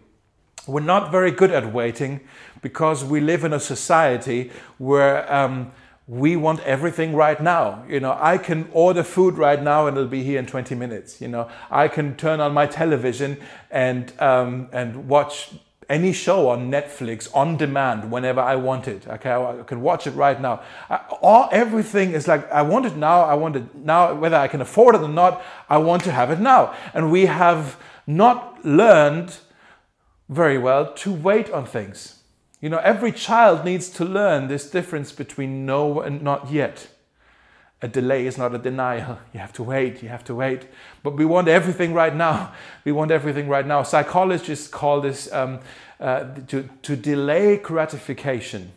We're 0.66 0.80
not 0.80 1.10
very 1.10 1.30
good 1.30 1.50
at 1.50 1.72
waiting 1.72 2.20
because 2.62 3.04
we 3.04 3.20
live 3.20 3.44
in 3.44 3.52
a 3.52 3.60
society 3.60 4.50
where 4.78 5.30
um, 5.32 5.72
we 6.06 6.36
want 6.36 6.60
everything 6.60 7.14
right 7.14 7.40
now. 7.40 7.84
You 7.88 8.00
know, 8.00 8.16
I 8.18 8.38
can 8.38 8.68
order 8.72 9.02
food 9.02 9.36
right 9.36 9.62
now 9.62 9.86
and 9.86 9.96
it'll 9.96 10.08
be 10.08 10.22
here 10.22 10.38
in 10.38 10.46
20 10.46 10.74
minutes. 10.74 11.20
You 11.20 11.28
know, 11.28 11.50
I 11.70 11.88
can 11.88 12.16
turn 12.16 12.40
on 12.40 12.52
my 12.52 12.66
television 12.66 13.38
and 13.70 14.12
um, 14.20 14.68
and 14.72 15.08
watch 15.08 15.50
any 15.88 16.12
show 16.12 16.48
on 16.48 16.70
Netflix 16.70 17.28
on 17.34 17.56
demand 17.56 18.10
whenever 18.10 18.40
I 18.40 18.56
want 18.56 18.88
it. 18.88 19.06
Okay, 19.06 19.30
I 19.30 19.62
can 19.66 19.82
watch 19.82 20.06
it 20.06 20.12
right 20.12 20.40
now. 20.40 20.62
I, 20.88 20.96
all 21.20 21.48
everything 21.52 22.12
is 22.12 22.26
like 22.26 22.50
I 22.50 22.62
want 22.62 22.86
it 22.86 22.96
now. 22.96 23.22
I 23.22 23.34
want 23.34 23.56
it 23.56 23.74
now, 23.74 24.14
whether 24.14 24.36
I 24.36 24.48
can 24.48 24.60
afford 24.60 24.94
it 24.94 25.02
or 25.02 25.08
not. 25.08 25.42
I 25.68 25.78
want 25.78 26.04
to 26.04 26.12
have 26.12 26.30
it 26.30 26.40
now, 26.40 26.74
and 26.94 27.10
we 27.10 27.26
have 27.26 27.76
not 28.06 28.64
learned 28.64 29.36
very 30.28 30.58
well 30.58 30.92
to 30.94 31.12
wait 31.12 31.50
on 31.50 31.66
things. 31.66 32.20
You 32.60 32.70
know, 32.70 32.78
every 32.78 33.12
child 33.12 33.64
needs 33.64 33.90
to 33.90 34.04
learn 34.04 34.48
this 34.48 34.70
difference 34.70 35.12
between 35.12 35.66
no 35.66 36.00
and 36.00 36.22
not 36.22 36.50
yet. 36.50 36.88
A 37.82 37.88
delay 37.88 38.26
is 38.26 38.38
not 38.38 38.54
a 38.54 38.58
denial. 38.58 39.18
You 39.34 39.40
have 39.40 39.52
to 39.54 39.62
wait, 39.62 40.02
you 40.02 40.08
have 40.08 40.24
to 40.24 40.34
wait. 40.34 40.66
But 41.02 41.16
we 41.16 41.26
want 41.26 41.48
everything 41.48 41.92
right 41.92 42.14
now. 42.14 42.52
We 42.84 42.92
want 42.92 43.10
everything 43.10 43.48
right 43.48 43.66
now. 43.66 43.82
Psychologists 43.82 44.68
call 44.68 45.02
this 45.02 45.30
um, 45.32 45.60
uh, 46.00 46.24
to, 46.48 46.68
to 46.82 46.96
delay 46.96 47.58
gratification. 47.58 48.72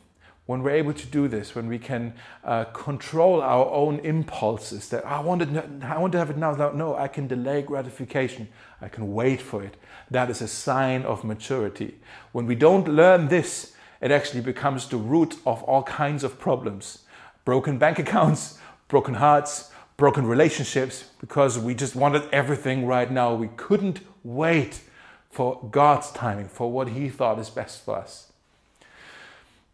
When 0.47 0.63
we're 0.63 0.71
able 0.71 0.93
to 0.93 1.05
do 1.07 1.27
this, 1.27 1.53
when 1.55 1.67
we 1.67 1.77
can 1.77 2.13
uh, 2.43 2.63
control 2.65 3.41
our 3.41 3.65
own 3.65 3.99
impulses, 3.99 4.87
that 4.89 5.05
I 5.05 5.19
want, 5.19 5.41
it, 5.41 5.49
I 5.83 5.97
want 5.97 6.13
to 6.13 6.17
have 6.17 6.29
it 6.29 6.37
now. 6.37 6.53
No, 6.71 6.95
I 6.95 7.09
can 7.09 7.27
delay 7.27 7.61
gratification. 7.61 8.47
I 8.81 8.87
can 8.87 9.13
wait 9.13 9.41
for 9.41 9.61
it. 9.61 9.75
That 10.09 10.29
is 10.29 10.41
a 10.41 10.47
sign 10.47 11.03
of 11.03 11.25
maturity. 11.25 11.99
When 12.31 12.45
we 12.45 12.55
don't 12.55 12.87
learn 12.87 13.27
this, 13.27 13.73
it 13.99 14.09
actually 14.09 14.39
becomes 14.39 14.87
the 14.87 14.95
root 14.95 15.35
of 15.45 15.63
all 15.63 15.83
kinds 15.83 16.23
of 16.23 16.39
problems 16.39 16.99
broken 17.43 17.77
bank 17.77 17.97
accounts, 17.97 18.59
broken 18.89 19.13
hearts, 19.13 19.71
broken 19.95 20.25
relationships, 20.25 21.05
because 21.21 21.57
we 21.57 21.73
just 21.73 21.95
wanted 21.95 22.21
everything 22.33 22.85
right 22.85 23.09
now. 23.09 23.33
We 23.33 23.47
couldn't 23.55 24.01
wait 24.23 24.81
for 25.29 25.65
God's 25.71 26.11
timing, 26.11 26.49
for 26.49 26.69
what 26.69 26.89
He 26.89 27.07
thought 27.09 27.39
is 27.39 27.49
best 27.49 27.85
for 27.85 27.95
us. 27.95 28.26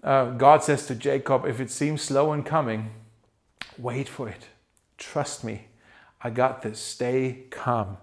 Uh, 0.04 0.32
God 0.32 0.64
says 0.64 0.86
to 0.88 0.96
Jacob, 0.96 1.46
If 1.46 1.62
it 1.62 1.72
seems 1.72 2.02
slow 2.02 2.34
in 2.34 2.44
coming, 2.44 2.92
wait 3.78 4.10
for 4.10 4.28
it. 4.28 4.48
Trust 4.98 5.44
me. 5.44 5.68
I 6.22 6.30
got 6.30 6.62
this. 6.62 6.80
Stay 6.80 7.44
calm. 7.50 7.98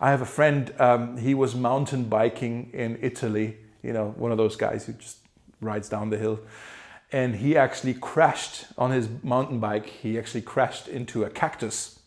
I 0.00 0.10
have 0.10 0.22
a 0.22 0.26
friend, 0.26 0.72
um, 0.78 1.16
he 1.16 1.34
was 1.34 1.54
mountain 1.54 2.04
biking 2.04 2.70
in 2.72 2.98
Italy, 3.02 3.58
you 3.82 3.92
know, 3.92 4.14
one 4.16 4.32
of 4.32 4.38
those 4.38 4.56
guys 4.56 4.86
who 4.86 4.94
just 4.94 5.18
rides 5.60 5.88
down 5.88 6.10
the 6.10 6.16
hill. 6.16 6.40
And 7.12 7.36
he 7.36 7.56
actually 7.56 7.94
crashed 7.94 8.66
on 8.76 8.90
his 8.90 9.08
mountain 9.22 9.60
bike. 9.60 9.86
He 9.86 10.18
actually 10.18 10.42
crashed 10.42 10.88
into 10.88 11.24
a 11.24 11.30
cactus. 11.30 11.98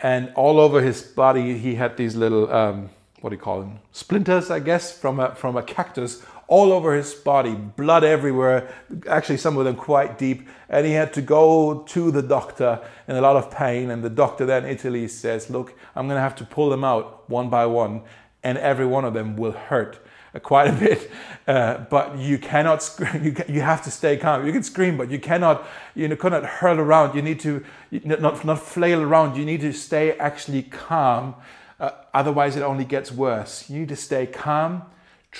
And 0.00 0.32
all 0.34 0.60
over 0.60 0.82
his 0.82 1.02
body, 1.02 1.56
he 1.58 1.74
had 1.74 1.96
these 1.96 2.14
little, 2.16 2.52
um, 2.52 2.90
what 3.20 3.30
do 3.30 3.36
you 3.36 3.40
call 3.40 3.60
them? 3.60 3.78
Splinters, 3.92 4.50
I 4.50 4.60
guess, 4.60 4.96
from 4.96 5.20
a, 5.20 5.34
from 5.34 5.56
a 5.56 5.62
cactus 5.62 6.22
all 6.48 6.72
over 6.72 6.94
his 6.94 7.12
body, 7.14 7.54
blood 7.54 8.04
everywhere, 8.04 8.72
actually, 9.08 9.36
some 9.36 9.58
of 9.58 9.64
them 9.64 9.76
quite 9.76 10.18
deep. 10.18 10.48
And 10.68 10.86
he 10.86 10.92
had 10.92 11.12
to 11.14 11.22
go 11.22 11.82
to 11.88 12.10
the 12.10 12.22
doctor 12.22 12.80
in 13.08 13.16
a 13.16 13.20
lot 13.20 13.36
of 13.36 13.50
pain. 13.50 13.90
And 13.90 14.02
the 14.02 14.10
doctor 14.10 14.46
then 14.46 14.64
in 14.64 14.70
Italy 14.70 15.08
says, 15.08 15.50
Look, 15.50 15.74
I'm 15.94 16.06
going 16.06 16.16
to 16.16 16.22
have 16.22 16.36
to 16.36 16.44
pull 16.44 16.70
them 16.70 16.84
out 16.84 17.28
one 17.28 17.50
by 17.50 17.66
one, 17.66 18.02
and 18.42 18.58
every 18.58 18.86
one 18.86 19.04
of 19.04 19.14
them 19.14 19.36
will 19.36 19.52
hurt 19.52 20.00
quite 20.40 20.68
a 20.68 20.72
bit, 20.72 21.10
uh, 21.46 21.78
but 21.90 22.18
you 22.18 22.38
cannot 22.38 22.82
scream. 22.82 23.24
You, 23.24 23.34
you 23.48 23.60
have 23.60 23.82
to 23.84 23.90
stay 23.90 24.16
calm. 24.16 24.46
You 24.46 24.52
can 24.52 24.62
scream, 24.62 24.96
but 24.96 25.10
you 25.10 25.18
cannot 25.18 25.66
you 25.94 26.08
know, 26.08 26.16
cannot 26.16 26.44
hurl 26.44 26.78
around. 26.78 27.14
You 27.14 27.22
need 27.22 27.40
to 27.40 27.64
not 27.90 28.44
not 28.44 28.62
flail 28.62 29.00
around. 29.02 29.36
You 29.36 29.44
need 29.44 29.60
to 29.62 29.72
stay 29.72 30.12
actually 30.18 30.62
calm. 30.62 31.34
Uh, 31.78 31.90
otherwise, 32.14 32.56
it 32.56 32.62
only 32.62 32.84
gets 32.84 33.12
worse. 33.12 33.68
You 33.68 33.80
need 33.80 33.88
to 33.90 33.96
stay 33.96 34.26
calm. 34.26 34.82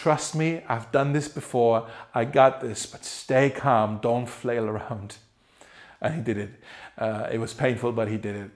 Trust 0.02 0.34
me, 0.34 0.60
I've 0.68 0.92
done 0.92 1.14
this 1.14 1.26
before. 1.26 1.88
I 2.14 2.26
got 2.26 2.60
this, 2.60 2.84
but 2.84 3.02
stay 3.02 3.48
calm. 3.48 3.98
Don't 4.02 4.26
flail 4.26 4.66
around. 4.66 5.16
And 6.02 6.14
he 6.16 6.20
did 6.20 6.36
it. 6.36 6.50
Uh, 6.98 7.28
it 7.32 7.38
was 7.38 7.54
painful, 7.54 7.92
but 7.92 8.06
he 8.06 8.18
did 8.18 8.36
it. 8.36 8.50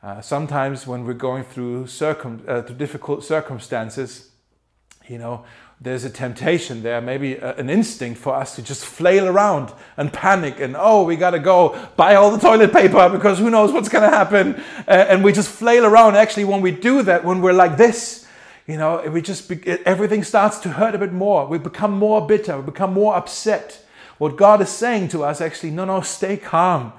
Uh, 0.00 0.20
sometimes 0.20 0.86
when 0.86 1.04
we're 1.04 1.14
going 1.14 1.42
through, 1.42 1.88
circum- 1.88 2.44
uh, 2.46 2.62
through 2.62 2.76
difficult 2.76 3.24
circumstances, 3.24 4.30
you 5.08 5.18
know, 5.18 5.44
there's 5.80 6.04
a 6.04 6.10
temptation 6.10 6.84
there, 6.84 7.00
maybe 7.00 7.34
a, 7.34 7.56
an 7.56 7.68
instinct 7.68 8.20
for 8.20 8.36
us 8.36 8.54
to 8.54 8.62
just 8.62 8.86
flail 8.86 9.26
around 9.26 9.72
and 9.96 10.12
panic 10.12 10.60
and, 10.60 10.76
oh, 10.78 11.02
we 11.02 11.16
got 11.16 11.30
to 11.30 11.40
go 11.40 11.76
buy 11.96 12.14
all 12.14 12.30
the 12.30 12.38
toilet 12.38 12.72
paper 12.72 13.08
because 13.10 13.40
who 13.40 13.50
knows 13.50 13.72
what's 13.72 13.88
to 13.88 13.98
happen. 13.98 14.54
Uh, 14.86 14.92
and 14.92 15.24
we 15.24 15.32
just 15.32 15.50
flail 15.50 15.84
around. 15.84 16.16
Actually, 16.16 16.44
when 16.44 16.60
we 16.60 16.70
do 16.70 17.02
that, 17.02 17.24
when 17.24 17.40
we're 17.42 17.52
like 17.52 17.76
this, 17.76 18.25
you 18.66 18.76
know, 18.76 19.02
we 19.08 19.22
just, 19.22 19.50
everything 19.50 20.24
starts 20.24 20.58
to 20.58 20.70
hurt 20.70 20.94
a 20.94 20.98
bit 20.98 21.12
more. 21.12 21.46
We 21.46 21.58
become 21.58 21.92
more 21.92 22.26
bitter, 22.26 22.58
we 22.58 22.64
become 22.64 22.92
more 22.92 23.14
upset. 23.14 23.84
What 24.18 24.36
God 24.36 24.60
is 24.62 24.70
saying 24.70 25.08
to 25.08 25.24
us 25.24 25.40
actually, 25.40 25.70
no, 25.70 25.84
no, 25.84 26.00
stay 26.00 26.36
calm. 26.36 26.92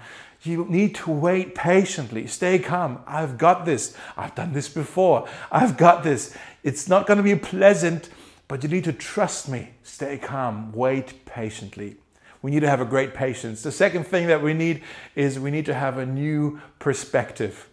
You 0.44 0.66
need 0.70 0.96
to 0.96 1.12
wait 1.12 1.56
patiently. 1.56 2.28
Stay 2.28 2.60
calm. 2.60 3.00
I've 3.08 3.38
got 3.40 3.66
this. 3.66 3.98
I've 4.16 4.36
done 4.36 4.54
this 4.54 4.70
before. 4.70 5.28
I've 5.52 5.78
got 5.78 6.04
this. 6.04 6.38
It's 6.64 6.88
not 6.88 7.08
going 7.08 7.18
to 7.18 7.24
be 7.24 7.36
pleasant 7.36 8.10
but 8.48 8.64
you 8.64 8.70
need 8.70 8.86
to 8.86 8.94
trust 8.94 9.50
me. 9.50 9.70
Stay 9.84 10.18
calm. 10.18 10.72
Wait 10.72 11.26
patiently. 11.26 11.98
We 12.42 12.52
need 12.52 12.62
to 12.62 12.70
have 12.70 12.82
a 12.82 12.86
great 12.86 13.14
patience. 13.14 13.62
The 13.62 13.72
second 13.72 14.06
thing 14.06 14.28
that 14.28 14.42
we 14.42 14.54
need 14.54 14.84
is 15.16 15.40
we 15.40 15.52
need 15.52 15.66
to 15.66 15.74
have 15.74 15.98
a 15.98 16.06
new 16.06 16.62
perspective. 16.80 17.67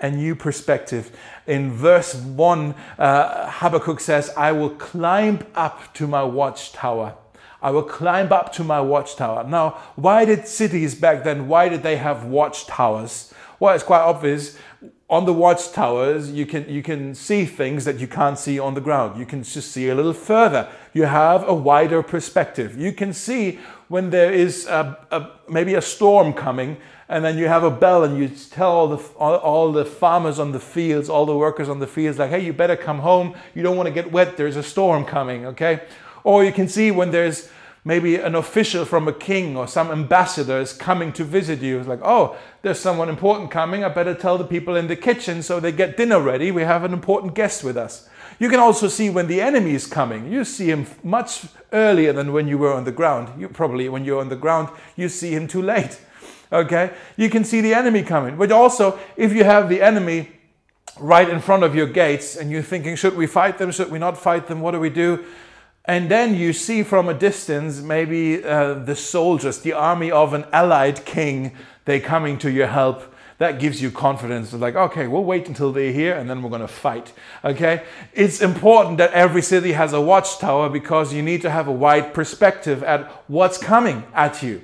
A 0.00 0.10
new 0.10 0.34
perspective. 0.34 1.14
In 1.46 1.72
verse 1.72 2.14
1, 2.14 2.74
uh, 2.98 3.50
Habakkuk 3.50 4.00
says, 4.00 4.30
I 4.36 4.52
will 4.52 4.70
climb 4.70 5.46
up 5.54 5.92
to 5.94 6.06
my 6.06 6.22
watchtower. 6.22 7.14
I 7.62 7.70
will 7.70 7.82
climb 7.82 8.32
up 8.32 8.52
to 8.54 8.64
my 8.64 8.80
watchtower. 8.80 9.44
Now, 9.44 9.78
why 9.96 10.24
did 10.24 10.48
cities 10.48 10.94
back 10.94 11.24
then, 11.24 11.48
why 11.48 11.68
did 11.68 11.82
they 11.82 11.96
have 11.96 12.24
watchtowers? 12.24 13.34
Well, 13.58 13.74
it's 13.74 13.84
quite 13.84 14.00
obvious 14.00 14.56
on 15.10 15.26
the 15.26 15.32
watchtowers, 15.32 16.30
you 16.30 16.46
can, 16.46 16.68
you 16.68 16.82
can 16.82 17.14
see 17.14 17.44
things 17.44 17.84
that 17.84 17.98
you 17.98 18.06
can't 18.06 18.38
see 18.38 18.58
on 18.58 18.74
the 18.74 18.80
ground. 18.80 19.18
You 19.18 19.26
can 19.26 19.42
just 19.42 19.72
see 19.72 19.88
a 19.88 19.94
little 19.94 20.14
further. 20.14 20.68
You 20.94 21.04
have 21.04 21.46
a 21.46 21.52
wider 21.52 22.02
perspective. 22.02 22.78
You 22.78 22.92
can 22.92 23.12
see 23.12 23.58
when 23.88 24.10
there 24.10 24.32
is 24.32 24.66
a, 24.66 24.96
a, 25.10 25.30
maybe 25.50 25.74
a 25.74 25.82
storm 25.82 26.32
coming, 26.32 26.78
and 27.08 27.24
then 27.24 27.36
you 27.36 27.48
have 27.48 27.64
a 27.64 27.70
bell 27.70 28.04
and 28.04 28.16
you 28.16 28.28
tell 28.28 28.70
all 28.70 28.88
the, 28.88 29.04
all, 29.18 29.34
all 29.36 29.72
the 29.72 29.84
farmers 29.84 30.38
on 30.38 30.52
the 30.52 30.60
fields, 30.60 31.10
all 31.10 31.26
the 31.26 31.36
workers 31.36 31.68
on 31.68 31.80
the 31.80 31.86
fields, 31.86 32.18
like, 32.18 32.30
hey, 32.30 32.40
you 32.40 32.52
better 32.52 32.76
come 32.76 33.00
home. 33.00 33.34
You 33.54 33.62
don't 33.62 33.76
want 33.76 33.88
to 33.88 33.92
get 33.92 34.12
wet. 34.12 34.36
There's 34.36 34.56
a 34.56 34.62
storm 34.62 35.04
coming, 35.04 35.44
okay? 35.46 35.82
Or 36.22 36.44
you 36.44 36.52
can 36.52 36.68
see 36.68 36.90
when 36.90 37.10
there's 37.10 37.50
Maybe 37.82 38.16
an 38.16 38.34
official 38.34 38.84
from 38.84 39.08
a 39.08 39.12
king 39.12 39.56
or 39.56 39.66
some 39.66 39.90
ambassador 39.90 40.60
is 40.60 40.72
coming 40.74 41.12
to 41.14 41.24
visit 41.24 41.62
you. 41.62 41.78
It's 41.78 41.88
like, 41.88 42.02
oh, 42.02 42.36
there's 42.60 42.78
someone 42.78 43.08
important 43.08 43.50
coming. 43.50 43.84
I 43.84 43.88
better 43.88 44.14
tell 44.14 44.36
the 44.36 44.44
people 44.44 44.76
in 44.76 44.86
the 44.86 44.96
kitchen 44.96 45.42
so 45.42 45.60
they 45.60 45.72
get 45.72 45.96
dinner 45.96 46.20
ready. 46.20 46.50
We 46.50 46.62
have 46.62 46.84
an 46.84 46.92
important 46.92 47.34
guest 47.34 47.64
with 47.64 47.78
us. 47.78 48.08
You 48.38 48.50
can 48.50 48.60
also 48.60 48.88
see 48.88 49.08
when 49.08 49.28
the 49.28 49.40
enemy 49.40 49.72
is 49.72 49.86
coming. 49.86 50.30
You 50.30 50.44
see 50.44 50.70
him 50.70 50.86
much 51.02 51.46
earlier 51.72 52.12
than 52.12 52.32
when 52.32 52.48
you 52.48 52.58
were 52.58 52.72
on 52.72 52.84
the 52.84 52.92
ground. 52.92 53.40
You 53.40 53.48
probably, 53.48 53.88
when 53.88 54.04
you're 54.04 54.20
on 54.20 54.28
the 54.28 54.36
ground, 54.36 54.68
you 54.96 55.08
see 55.08 55.34
him 55.34 55.46
too 55.46 55.62
late. 55.62 56.00
Okay? 56.52 56.90
You 57.16 57.30
can 57.30 57.44
see 57.44 57.60
the 57.60 57.74
enemy 57.74 58.02
coming. 58.02 58.36
But 58.36 58.50
also, 58.50 58.98
if 59.16 59.32
you 59.32 59.44
have 59.44 59.68
the 59.68 59.80
enemy 59.80 60.30
right 60.98 61.30
in 61.30 61.38
front 61.38 61.62
of 61.62 61.76
your 61.76 61.86
gates 61.86 62.34
and 62.34 62.50
you're 62.50 62.60
thinking, 62.60 62.96
should 62.96 63.16
we 63.16 63.28
fight 63.28 63.58
them? 63.58 63.70
Should 63.70 63.88
we 63.88 64.00
not 64.00 64.18
fight 64.18 64.48
them? 64.48 64.60
What 64.60 64.72
do 64.72 64.80
we 64.80 64.90
do? 64.90 65.24
And 65.90 66.08
then 66.08 66.36
you 66.36 66.52
see 66.52 66.84
from 66.84 67.08
a 67.08 67.14
distance 67.14 67.80
maybe 67.80 68.44
uh, 68.44 68.74
the 68.74 68.94
soldiers, 68.94 69.58
the 69.58 69.72
army 69.72 70.08
of 70.12 70.34
an 70.34 70.44
allied 70.52 71.04
king, 71.04 71.50
they 71.84 71.98
coming 71.98 72.38
to 72.38 72.48
your 72.48 72.68
help. 72.68 73.12
That 73.38 73.58
gives 73.58 73.82
you 73.82 73.90
confidence. 73.90 74.52
It's 74.52 74.62
like, 74.62 74.76
okay, 74.76 75.08
we'll 75.08 75.24
wait 75.24 75.48
until 75.48 75.72
they're 75.72 75.92
here 75.92 76.14
and 76.14 76.30
then 76.30 76.44
we're 76.44 76.48
going 76.48 76.60
to 76.60 76.68
fight. 76.68 77.12
Okay? 77.44 77.82
It's 78.12 78.40
important 78.40 78.98
that 78.98 79.12
every 79.14 79.42
city 79.42 79.72
has 79.72 79.92
a 79.92 80.00
watchtower 80.00 80.68
because 80.68 81.12
you 81.12 81.22
need 81.22 81.42
to 81.42 81.50
have 81.50 81.66
a 81.66 81.72
wide 81.72 82.14
perspective 82.14 82.84
at 82.84 83.10
what's 83.26 83.58
coming 83.58 84.04
at 84.14 84.44
you. 84.44 84.62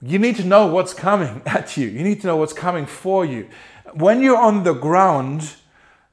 You 0.00 0.18
need 0.18 0.34
to 0.38 0.44
know 0.44 0.66
what's 0.66 0.92
coming 0.92 1.42
at 1.46 1.76
you. 1.76 1.86
You 1.86 2.02
need 2.02 2.20
to 2.22 2.26
know 2.26 2.36
what's 2.36 2.52
coming 2.52 2.86
for 2.86 3.24
you. 3.24 3.48
When 3.92 4.20
you're 4.20 4.42
on 4.42 4.64
the 4.64 4.74
ground, 4.74 5.54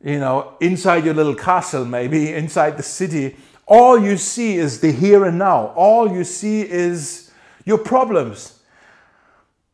you 0.03 0.19
know, 0.19 0.53
inside 0.61 1.03
your 1.03 1.15
little 1.15 1.33
castle, 1.33 1.83
maybe 1.83 2.31
inside 2.31 2.77
the 2.77 2.83
city, 2.83 3.35
all 3.69 3.97
you 3.99 4.17
see 4.17 4.57
is 4.57 4.81
the 4.81 4.91
here 4.91 5.25
and 5.25 5.37
now. 5.37 5.67
All 5.75 6.11
you 6.11 6.23
see 6.23 6.61
is 6.61 7.31
your 7.65 7.77
problems. 7.77 8.59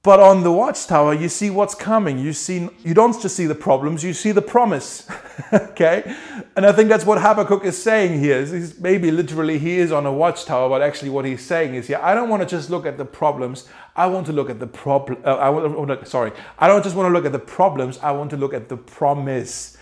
But 0.05 0.19
on 0.19 0.43
the 0.43 0.51
watchtower, 0.51 1.15
you 1.15 1.29
see 1.29 1.49
what's 1.49 1.73
coming. 1.73 2.19
You 2.19 2.31
see, 2.31 2.69
you 2.83 2.93
don't 2.93 3.19
just 3.19 3.35
see 3.35 3.47
the 3.47 3.55
problems, 3.55 4.03
you 4.03 4.13
see 4.13 4.31
the 4.31 4.41
promise. 4.41 5.09
okay? 5.53 6.15
And 6.55 6.63
I 6.63 6.71
think 6.73 6.89
that's 6.89 7.05
what 7.05 7.19
Habakkuk 7.19 7.65
is 7.65 7.81
saying 7.81 8.19
here. 8.19 8.45
He's, 8.45 8.79
maybe 8.79 9.09
literally 9.09 9.57
he 9.57 9.79
is 9.79 9.91
on 9.91 10.05
a 10.05 10.13
watchtower, 10.13 10.69
but 10.69 10.83
actually 10.83 11.09
what 11.09 11.25
he's 11.25 11.43
saying 11.43 11.73
is, 11.73 11.89
yeah, 11.89 12.05
I 12.05 12.13
don't 12.13 12.29
want 12.29 12.43
to 12.43 12.47
just 12.47 12.69
look 12.69 12.85
at 12.85 12.99
the 12.99 13.05
problems. 13.05 13.67
I 13.95 14.05
want 14.05 14.27
to 14.27 14.31
look 14.31 14.51
at 14.51 14.59
the 14.59 14.67
problem. 14.67 15.23
Uh, 15.25 15.37
I 15.37 15.49
want, 15.49 16.07
sorry, 16.07 16.33
I 16.59 16.67
don't 16.67 16.83
just 16.83 16.95
want 16.95 17.07
to 17.09 17.13
look 17.13 17.25
at 17.25 17.31
the 17.31 17.39
problems. 17.39 17.97
I 18.03 18.11
want 18.11 18.29
to 18.29 18.37
look 18.37 18.53
at 18.53 18.69
the 18.69 18.77
promise, 18.77 19.75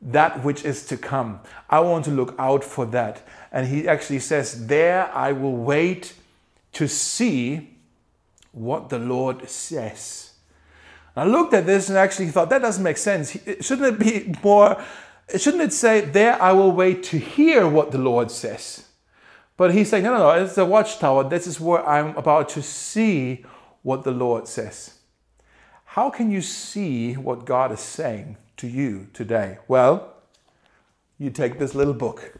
that 0.00 0.44
which 0.44 0.64
is 0.64 0.86
to 0.86 0.96
come. 0.96 1.40
I 1.68 1.80
want 1.80 2.04
to 2.04 2.10
look 2.10 2.34
out 2.38 2.62
for 2.62 2.86
that. 2.86 3.26
And 3.50 3.66
he 3.66 3.88
actually 3.88 4.20
says, 4.20 4.66
There 4.66 5.10
I 5.12 5.32
will 5.32 5.56
wait 5.56 6.14
to 6.74 6.86
see 6.86 7.76
what 8.52 8.88
the 8.88 8.98
Lord 8.98 9.48
says. 9.48 10.32
I 11.16 11.24
looked 11.24 11.52
at 11.52 11.66
this 11.66 11.88
and 11.88 11.98
actually 11.98 12.28
thought, 12.28 12.48
that 12.50 12.62
doesn't 12.62 12.84
make 12.84 12.96
sense. 12.96 13.36
Shouldn't 13.60 13.94
it 13.94 13.98
be 13.98 14.34
more, 14.42 14.80
shouldn't 15.36 15.64
it 15.64 15.72
say, 15.72 16.02
There 16.02 16.40
I 16.40 16.52
will 16.52 16.70
wait 16.70 17.02
to 17.04 17.18
hear 17.18 17.66
what 17.66 17.90
the 17.90 17.98
Lord 17.98 18.30
says? 18.30 18.84
But 19.56 19.74
he's 19.74 19.90
saying, 19.90 20.04
No, 20.04 20.12
no, 20.12 20.18
no, 20.18 20.44
it's 20.44 20.54
the 20.54 20.64
watchtower. 20.64 21.28
This 21.28 21.48
is 21.48 21.58
where 21.58 21.86
I'm 21.86 22.16
about 22.16 22.48
to 22.50 22.62
see 22.62 23.44
what 23.82 24.04
the 24.04 24.12
Lord 24.12 24.46
says. 24.46 24.94
How 25.84 26.10
can 26.10 26.30
you 26.30 26.40
see 26.40 27.14
what 27.14 27.44
God 27.44 27.72
is 27.72 27.80
saying 27.80 28.36
to 28.58 28.68
you 28.68 29.08
today? 29.12 29.58
Well, 29.66 30.14
you 31.18 31.30
take 31.30 31.58
this 31.58 31.74
little 31.74 31.94
book. 31.94 32.34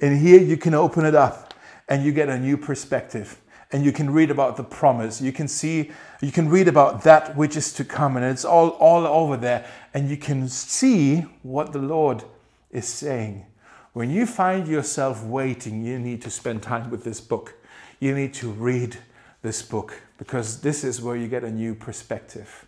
And 0.00 0.18
here 0.18 0.40
you 0.40 0.56
can 0.56 0.74
open 0.74 1.04
it 1.04 1.14
up 1.14 1.54
and 1.88 2.04
you 2.04 2.12
get 2.12 2.28
a 2.28 2.38
new 2.38 2.56
perspective. 2.56 3.40
And 3.70 3.84
you 3.84 3.92
can 3.92 4.10
read 4.10 4.30
about 4.30 4.56
the 4.56 4.64
promise. 4.64 5.20
You 5.20 5.32
can 5.32 5.48
see, 5.48 5.90
you 6.20 6.30
can 6.30 6.48
read 6.48 6.68
about 6.68 7.02
that 7.04 7.36
which 7.36 7.56
is 7.56 7.72
to 7.74 7.84
come. 7.84 8.16
And 8.16 8.24
it's 8.24 8.44
all, 8.44 8.70
all 8.70 9.06
over 9.06 9.36
there. 9.36 9.66
And 9.92 10.08
you 10.08 10.16
can 10.16 10.48
see 10.48 11.20
what 11.42 11.72
the 11.72 11.78
Lord 11.78 12.24
is 12.70 12.86
saying. 12.86 13.46
When 13.92 14.10
you 14.10 14.26
find 14.26 14.66
yourself 14.66 15.24
waiting, 15.24 15.84
you 15.84 15.98
need 15.98 16.22
to 16.22 16.30
spend 16.30 16.62
time 16.62 16.90
with 16.90 17.04
this 17.04 17.20
book. 17.20 17.54
You 18.00 18.14
need 18.14 18.34
to 18.34 18.50
read 18.50 18.98
this 19.42 19.62
book 19.62 20.02
because 20.18 20.60
this 20.60 20.84
is 20.84 21.00
where 21.00 21.16
you 21.16 21.28
get 21.28 21.44
a 21.44 21.50
new 21.50 21.74
perspective. 21.74 22.66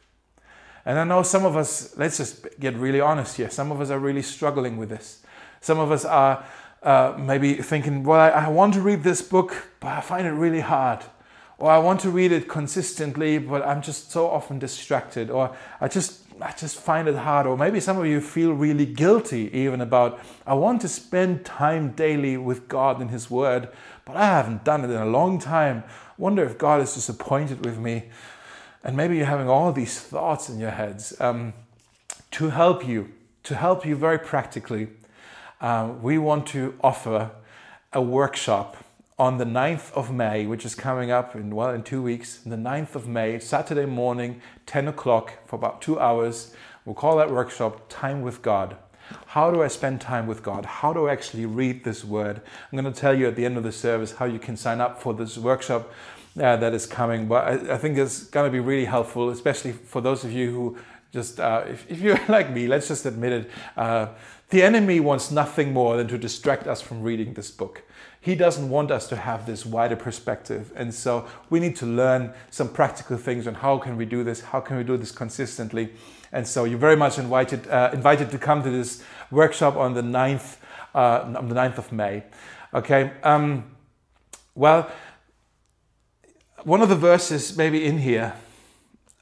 And 0.86 0.98
I 1.00 1.04
know 1.04 1.22
some 1.24 1.44
of 1.44 1.56
us, 1.56 1.94
let's 1.98 2.16
just 2.16 2.46
get 2.60 2.74
really 2.76 3.00
honest 3.00 3.36
here, 3.36 3.50
some 3.50 3.72
of 3.72 3.80
us 3.80 3.90
are 3.90 3.98
really 3.98 4.22
struggling 4.22 4.76
with 4.76 4.88
this. 4.88 5.22
Some 5.60 5.80
of 5.80 5.90
us 5.90 6.04
are 6.04 6.44
uh, 6.82 7.16
maybe 7.18 7.54
thinking, 7.54 8.04
well, 8.04 8.20
I, 8.20 8.28
I 8.28 8.48
want 8.48 8.74
to 8.74 8.80
read 8.80 9.02
this 9.02 9.20
book, 9.20 9.70
but 9.80 9.88
I 9.88 10.00
find 10.00 10.28
it 10.28 10.30
really 10.30 10.60
hard. 10.60 11.00
Or 11.58 11.70
I 11.72 11.78
want 11.78 12.00
to 12.00 12.10
read 12.10 12.30
it 12.30 12.48
consistently, 12.48 13.38
but 13.38 13.66
I'm 13.66 13.82
just 13.82 14.12
so 14.12 14.28
often 14.28 14.60
distracted. 14.60 15.28
Or 15.28 15.56
I 15.80 15.88
just 15.88 16.22
I 16.40 16.52
just 16.52 16.78
find 16.78 17.08
it 17.08 17.16
hard. 17.16 17.46
Or 17.46 17.56
maybe 17.56 17.80
some 17.80 17.98
of 17.98 18.06
you 18.06 18.20
feel 18.20 18.52
really 18.52 18.86
guilty 18.86 19.50
even 19.52 19.80
about, 19.80 20.20
I 20.46 20.54
want 20.54 20.82
to 20.82 20.88
spend 20.88 21.44
time 21.44 21.92
daily 21.92 22.36
with 22.36 22.68
God 22.68 23.00
and 23.00 23.10
His 23.10 23.30
Word, 23.30 23.70
but 24.04 24.16
I 24.16 24.26
haven't 24.26 24.62
done 24.62 24.84
it 24.84 24.90
in 24.90 25.00
a 25.00 25.06
long 25.06 25.38
time. 25.38 25.82
Wonder 26.18 26.44
if 26.44 26.58
God 26.58 26.80
is 26.82 26.94
disappointed 26.94 27.64
with 27.64 27.78
me. 27.78 28.04
And 28.84 28.96
maybe 28.96 29.16
you're 29.16 29.26
having 29.26 29.48
all 29.48 29.72
these 29.72 29.98
thoughts 30.00 30.48
in 30.48 30.58
your 30.58 30.70
heads. 30.70 31.18
Um, 31.20 31.54
to 32.32 32.50
help 32.50 32.86
you, 32.86 33.12
to 33.44 33.54
help 33.54 33.86
you 33.86 33.96
very 33.96 34.18
practically, 34.18 34.88
um, 35.60 36.02
we 36.02 36.18
want 36.18 36.46
to 36.48 36.74
offer 36.82 37.30
a 37.92 38.02
workshop 38.02 38.76
on 39.18 39.38
the 39.38 39.44
9th 39.44 39.90
of 39.92 40.12
May, 40.12 40.44
which 40.46 40.66
is 40.66 40.74
coming 40.74 41.10
up 41.10 41.34
in 41.34 41.54
well 41.54 41.70
in 41.70 41.82
two 41.82 42.02
weeks, 42.02 42.36
the 42.38 42.56
9th 42.56 42.94
of 42.94 43.08
May, 43.08 43.38
Saturday 43.38 43.86
morning, 43.86 44.42
10 44.66 44.88
o'clock 44.88 45.32
for 45.46 45.56
about 45.56 45.80
two 45.80 45.98
hours. 45.98 46.54
We'll 46.84 46.94
call 46.94 47.16
that 47.16 47.30
workshop 47.30 47.88
Time 47.88 48.20
with 48.20 48.42
God. 48.42 48.76
How 49.26 49.50
do 49.50 49.62
I 49.62 49.68
spend 49.68 50.00
time 50.00 50.26
with 50.26 50.42
God? 50.42 50.64
How 50.64 50.92
do 50.92 51.06
I 51.06 51.12
actually 51.12 51.46
read 51.46 51.84
this 51.84 52.04
word? 52.04 52.42
I'm 52.70 52.78
going 52.78 52.92
to 52.92 53.00
tell 53.00 53.16
you 53.16 53.28
at 53.28 53.36
the 53.36 53.44
end 53.44 53.56
of 53.56 53.62
the 53.62 53.72
service 53.72 54.12
how 54.12 54.24
you 54.24 54.38
can 54.38 54.56
sign 54.56 54.80
up 54.80 55.00
for 55.00 55.14
this 55.14 55.38
workshop 55.38 55.92
uh, 56.40 56.56
that 56.56 56.74
is 56.74 56.86
coming. 56.86 57.26
But 57.26 57.44
I, 57.44 57.74
I, 57.74 57.78
think 57.78 57.98
it's 57.98 58.24
going 58.24 58.46
to 58.46 58.52
be 58.52 58.60
really 58.60 58.84
helpful, 58.84 59.30
especially 59.30 59.72
for 59.72 60.00
those 60.00 60.24
of 60.24 60.32
you 60.32 60.50
who 60.50 60.78
just, 61.12 61.40
uh, 61.40 61.64
if, 61.66 61.90
if, 61.90 62.00
you're 62.00 62.20
like 62.28 62.50
me, 62.50 62.66
let's 62.66 62.88
just 62.88 63.06
admit 63.06 63.32
it. 63.32 63.50
Uh, 63.76 64.08
the 64.50 64.62
enemy 64.62 65.00
wants 65.00 65.30
nothing 65.30 65.72
more 65.72 65.96
than 65.96 66.06
to 66.08 66.18
distract 66.18 66.66
us 66.66 66.80
from 66.80 67.02
reading 67.02 67.34
this 67.34 67.50
book. 67.50 67.82
He 68.20 68.34
doesn't 68.34 68.68
want 68.68 68.90
us 68.90 69.08
to 69.08 69.16
have 69.16 69.46
this 69.46 69.64
wider 69.64 69.96
perspective. 69.96 70.72
And 70.76 70.92
so 70.92 71.26
we 71.48 71.60
need 71.60 71.76
to 71.76 71.86
learn 71.86 72.32
some 72.50 72.68
practical 72.68 73.16
things 73.16 73.46
on 73.46 73.54
how 73.54 73.78
can 73.78 73.96
we 73.96 74.04
do 74.04 74.24
this, 74.24 74.40
how 74.40 74.60
can 74.60 74.76
we 74.76 74.84
do 74.84 74.96
this 74.96 75.12
consistently. 75.12 75.92
And 76.32 76.46
so 76.46 76.64
you're 76.64 76.78
very 76.78 76.96
much 76.96 77.18
invited, 77.18 77.68
uh, 77.68 77.90
invited 77.92 78.30
to 78.30 78.38
come 78.38 78.62
to 78.62 78.70
this 78.70 79.02
workshop 79.30 79.76
on 79.76 79.94
the 79.94 80.02
9th, 80.02 80.56
uh, 80.94 81.32
on 81.36 81.48
the 81.48 81.54
9th 81.54 81.78
of 81.78 81.92
May. 81.92 82.24
Okay. 82.74 83.12
Um, 83.22 83.64
well, 84.56 84.90
one 86.66 86.82
of 86.82 86.88
the 86.88 86.96
verses 86.96 87.56
maybe 87.56 87.84
in 87.84 87.98
here 87.98 88.34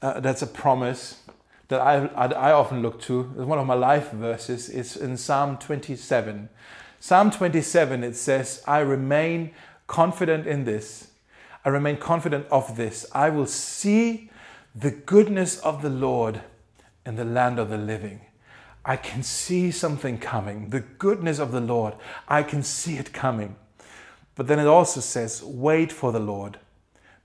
uh, 0.01 0.19
that's 0.19 0.41
a 0.41 0.47
promise 0.47 1.21
that 1.67 1.79
I, 1.79 2.07
I, 2.07 2.25
I 2.25 2.51
often 2.51 2.81
look 2.81 2.99
to, 3.01 3.21
one 3.21 3.59
of 3.59 3.67
my 3.67 3.75
life 3.75 4.09
verses, 4.09 4.67
is 4.67 4.97
in 4.97 5.15
Psalm 5.15 5.59
27. 5.59 6.49
Psalm 6.99 7.29
27, 7.29 8.03
it 8.03 8.15
says, 8.15 8.63
I 8.65 8.79
remain 8.79 9.51
confident 9.85 10.47
in 10.47 10.63
this. 10.63 11.11
I 11.63 11.69
remain 11.69 11.97
confident 11.97 12.47
of 12.49 12.77
this. 12.77 13.05
I 13.11 13.29
will 13.29 13.45
see 13.45 14.31
the 14.73 14.89
goodness 14.89 15.59
of 15.59 15.83
the 15.83 15.89
Lord 15.91 16.41
in 17.05 17.15
the 17.15 17.25
land 17.25 17.59
of 17.59 17.69
the 17.69 17.77
living. 17.77 18.21
I 18.83 18.97
can 18.97 19.21
see 19.21 19.69
something 19.69 20.17
coming, 20.17 20.71
the 20.71 20.79
goodness 20.79 21.37
of 21.37 21.51
the 21.51 21.61
Lord. 21.61 21.93
I 22.27 22.41
can 22.41 22.63
see 22.63 22.97
it 22.97 23.13
coming. 23.13 23.55
But 24.33 24.47
then 24.47 24.57
it 24.57 24.65
also 24.65 24.99
says, 24.99 25.43
wait 25.43 25.91
for 25.91 26.11
the 26.11 26.19
Lord. 26.19 26.57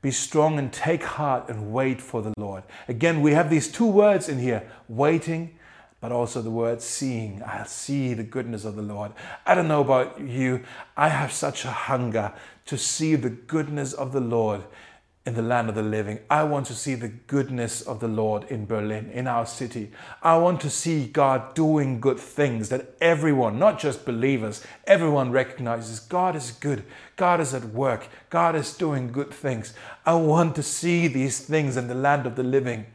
Be 0.02 0.10
strong 0.10 0.58
and 0.58 0.72
take 0.72 1.02
heart 1.02 1.48
and 1.48 1.72
wait 1.72 2.00
for 2.00 2.22
the 2.22 2.32
Lord. 2.38 2.62
Again, 2.88 3.20
we 3.20 3.32
have 3.32 3.50
these 3.50 3.70
two 3.70 3.86
words 3.86 4.28
in 4.28 4.38
here 4.38 4.68
waiting, 4.88 5.58
but 6.00 6.10
also 6.10 6.40
the 6.40 6.50
word 6.50 6.80
seeing. 6.80 7.42
I'll 7.44 7.66
see 7.66 8.14
the 8.14 8.22
goodness 8.22 8.64
of 8.64 8.76
the 8.76 8.82
Lord. 8.82 9.12
I 9.44 9.54
don't 9.54 9.68
know 9.68 9.82
about 9.82 10.18
you, 10.18 10.64
I 10.96 11.08
have 11.08 11.32
such 11.32 11.66
a 11.66 11.70
hunger 11.70 12.32
to 12.66 12.78
see 12.78 13.14
the 13.14 13.30
goodness 13.30 13.92
of 13.92 14.12
the 14.12 14.20
Lord 14.20 14.62
in 15.26 15.34
the 15.34 15.42
land 15.42 15.68
of 15.68 15.74
the 15.74 15.82
living. 15.82 16.18
I 16.30 16.44
want 16.44 16.66
to 16.66 16.74
see 16.74 16.94
the 16.94 17.08
goodness 17.08 17.82
of 17.82 18.00
the 18.00 18.08
Lord 18.08 18.44
in 18.44 18.64
Berlin, 18.64 19.10
in 19.12 19.26
our 19.26 19.44
city. 19.44 19.90
I 20.22 20.38
want 20.38 20.62
to 20.62 20.70
see 20.70 21.06
God 21.06 21.54
doing 21.54 22.00
good 22.00 22.18
things 22.18 22.70
that 22.70 22.94
everyone, 23.02 23.58
not 23.58 23.78
just 23.78 24.06
believers, 24.06 24.64
everyone 24.86 25.30
recognizes 25.30 26.00
God 26.00 26.36
is 26.36 26.52
good. 26.52 26.84
God 27.16 27.38
is 27.38 27.52
at 27.52 27.64
work. 27.66 28.08
God 28.30 28.56
is 28.56 28.74
doing 28.74 29.12
good 29.12 29.30
things. 29.30 29.74
I 30.06 30.14
want 30.14 30.56
to 30.56 30.62
see 30.62 31.06
these 31.06 31.40
things 31.40 31.76
in 31.76 31.88
the 31.88 31.94
land 31.94 32.26
of 32.26 32.36
the 32.36 32.42
living. 32.42 32.86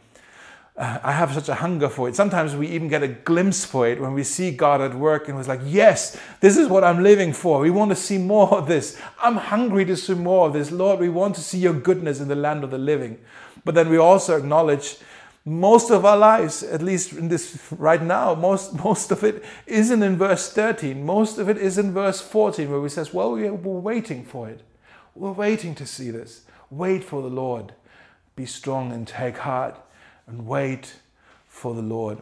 Uh, 0.78 1.00
I 1.04 1.14
have 1.14 1.34
such 1.34 1.48
a 1.48 1.56
hunger 1.56 1.88
for 1.88 2.10
it. 2.10 2.16
Sometimes 2.16 2.54
we 2.54 2.68
even 2.68 2.90
get 2.90 3.02
a 3.02 3.08
glimpse 3.08 3.64
for 3.64 3.88
it 3.88 4.02
when 4.02 4.14
we 4.14 4.24
see 4.24 4.52
God 4.52 4.82
at 4.82 4.94
work 4.94 5.30
and 5.30 5.40
it's 5.40 5.48
like, 5.48 5.62
yes, 5.64 6.18
this 6.42 6.58
is 6.58 6.68
what 6.68 6.84
I'm 6.84 7.02
living 7.02 7.32
for. 7.32 7.62
We 7.62 7.70
want 7.70 7.92
to 7.92 7.96
see 7.96 8.18
more 8.18 8.54
of 8.54 8.68
this. 8.68 9.00
I'm 9.24 9.38
hungry 9.38 9.86
to 9.86 9.96
see 9.96 10.16
more 10.16 10.48
of 10.48 10.54
this. 10.54 10.72
Lord, 10.72 11.00
we 11.00 11.08
want 11.08 11.36
to 11.36 11.42
see 11.42 11.60
your 11.60 11.74
goodness 11.74 12.20
in 12.20 12.28
the 12.28 12.36
land 12.36 12.66
of 12.66 12.72
the 12.72 12.78
living. 12.78 13.20
But 13.64 13.76
then 13.76 13.90
we 13.90 13.98
also 13.98 14.38
acknowledge 14.38 14.98
most 15.46 15.92
of 15.92 16.04
our 16.04 16.18
lives, 16.18 16.62
at 16.62 16.82
least 16.82 17.14
in 17.14 17.30
this 17.30 17.72
right 17.72 18.02
now, 18.02 18.36
most, 18.36 18.74
most 18.84 19.12
of 19.12 19.24
it 19.24 19.46
isn't 19.68 20.04
in 20.04 20.18
verse 20.18 20.52
13. 20.52 21.06
Most 21.06 21.38
of 21.38 21.48
it 21.48 21.58
is 21.58 21.78
in 21.78 21.94
verse 21.94 22.20
14 22.20 22.70
where 22.70 22.82
we 22.82 22.90
says, 22.90 23.14
well, 23.14 23.32
we're 23.32 23.54
waiting 23.54 24.26
for 24.26 24.50
it. 24.50 24.62
We're 25.14 25.32
waiting 25.32 25.74
to 25.76 25.86
see 25.86 26.12
this. 26.12 26.42
Wait 26.70 27.06
for 27.06 27.22
the 27.22 27.30
Lord. 27.30 27.74
Be 28.36 28.46
strong 28.46 28.92
and 28.92 29.08
take 29.08 29.38
heart 29.38 29.80
and 30.28 30.48
wait 30.48 30.96
for 31.48 31.74
the 31.74 31.82
Lord. 31.82 32.20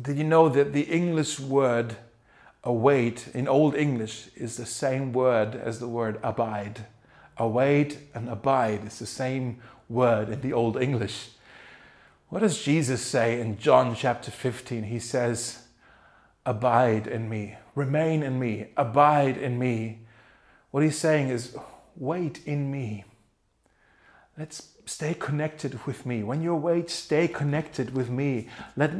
Did 0.00 0.18
you 0.18 0.24
know 0.24 0.48
that 0.48 0.72
the 0.72 0.82
English 0.82 1.40
word 1.40 1.96
await 2.62 3.28
in 3.34 3.48
Old 3.48 3.74
English 3.74 4.28
is 4.36 4.56
the 4.56 4.66
same 4.66 5.12
word 5.12 5.54
as 5.54 5.78
the 5.78 5.88
word 5.88 6.18
abide? 6.22 6.86
Await 7.38 7.98
and 8.14 8.28
abide 8.28 8.86
is 8.86 8.98
the 8.98 9.06
same 9.06 9.60
word 9.88 10.28
in 10.28 10.40
the 10.40 10.52
Old 10.52 10.76
English. 10.76 11.30
What 12.28 12.40
does 12.40 12.62
Jesus 12.62 13.02
say 13.02 13.40
in 13.40 13.58
John 13.58 13.94
chapter 13.94 14.30
15? 14.30 14.84
He 14.84 14.98
says, 14.98 15.62
Abide 16.44 17.06
in 17.06 17.28
me, 17.28 17.56
remain 17.74 18.22
in 18.22 18.38
me, 18.38 18.68
abide 18.76 19.36
in 19.36 19.58
me. 19.58 20.00
What 20.70 20.82
he's 20.82 20.98
saying 20.98 21.28
is, 21.28 21.56
wait 21.96 22.40
in 22.46 22.70
me. 22.70 23.04
Let's 24.38 24.75
stay 24.88 25.14
connected 25.14 25.84
with 25.84 26.06
me. 26.06 26.22
When 26.22 26.40
you 26.40 26.54
wait, 26.54 26.90
stay 26.90 27.26
connected 27.26 27.92
with 27.96 28.08
me. 28.08 28.48
Let, 28.76 28.92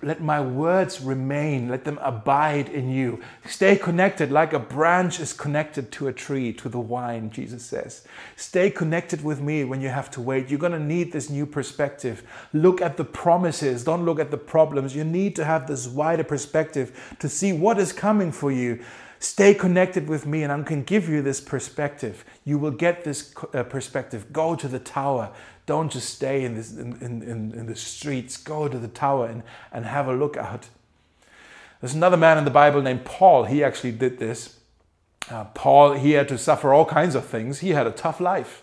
let 0.00 0.20
my 0.22 0.40
words 0.40 1.00
remain. 1.00 1.68
Let 1.68 1.84
them 1.84 1.98
abide 2.00 2.68
in 2.68 2.90
you. 2.90 3.20
Stay 3.44 3.76
connected 3.76 4.30
like 4.30 4.52
a 4.52 4.60
branch 4.60 5.18
is 5.18 5.32
connected 5.32 5.90
to 5.92 6.06
a 6.06 6.12
tree, 6.12 6.52
to 6.54 6.68
the 6.68 6.80
vine, 6.80 7.30
Jesus 7.30 7.64
says. 7.64 8.06
Stay 8.36 8.70
connected 8.70 9.24
with 9.24 9.40
me 9.40 9.64
when 9.64 9.80
you 9.80 9.88
have 9.88 10.12
to 10.12 10.20
wait. 10.20 10.48
You're 10.48 10.60
going 10.60 10.70
to 10.70 10.78
need 10.78 11.10
this 11.10 11.28
new 11.28 11.44
perspective. 11.44 12.22
Look 12.52 12.80
at 12.80 12.96
the 12.96 13.04
promises. 13.04 13.82
Don't 13.82 14.04
look 14.04 14.20
at 14.20 14.30
the 14.30 14.38
problems. 14.38 14.94
You 14.94 15.02
need 15.02 15.34
to 15.36 15.44
have 15.44 15.66
this 15.66 15.88
wider 15.88 16.24
perspective 16.24 17.16
to 17.18 17.28
see 17.28 17.52
what 17.52 17.80
is 17.80 17.92
coming 17.92 18.30
for 18.30 18.52
you. 18.52 18.80
Stay 19.18 19.54
connected 19.54 20.08
with 20.08 20.26
me, 20.26 20.42
and 20.42 20.52
I 20.52 20.62
can 20.62 20.82
give 20.82 21.08
you 21.08 21.22
this 21.22 21.40
perspective. 21.40 22.24
You 22.44 22.58
will 22.58 22.70
get 22.70 23.04
this 23.04 23.34
uh, 23.54 23.62
perspective. 23.62 24.32
Go 24.32 24.54
to 24.54 24.68
the 24.68 24.78
tower. 24.78 25.32
Don't 25.64 25.90
just 25.90 26.14
stay 26.14 26.44
in, 26.44 26.54
this, 26.54 26.72
in, 26.76 27.00
in, 27.02 27.22
in 27.52 27.66
the 27.66 27.76
streets. 27.76 28.36
Go 28.36 28.68
to 28.68 28.78
the 28.78 28.88
tower 28.88 29.26
and, 29.26 29.42
and 29.72 29.84
have 29.84 30.06
a 30.06 30.14
look 30.14 30.36
out. 30.36 30.68
There's 31.80 31.94
another 31.94 32.16
man 32.16 32.38
in 32.38 32.44
the 32.44 32.50
Bible 32.50 32.82
named 32.82 33.04
Paul. 33.04 33.44
He 33.44 33.64
actually 33.64 33.92
did 33.92 34.18
this. 34.18 34.58
Uh, 35.30 35.44
Paul, 35.44 35.94
he 35.94 36.12
had 36.12 36.28
to 36.28 36.38
suffer 36.38 36.72
all 36.72 36.84
kinds 36.84 37.14
of 37.14 37.26
things. 37.26 37.60
He 37.60 37.70
had 37.70 37.86
a 37.86 37.90
tough 37.90 38.20
life. 38.20 38.62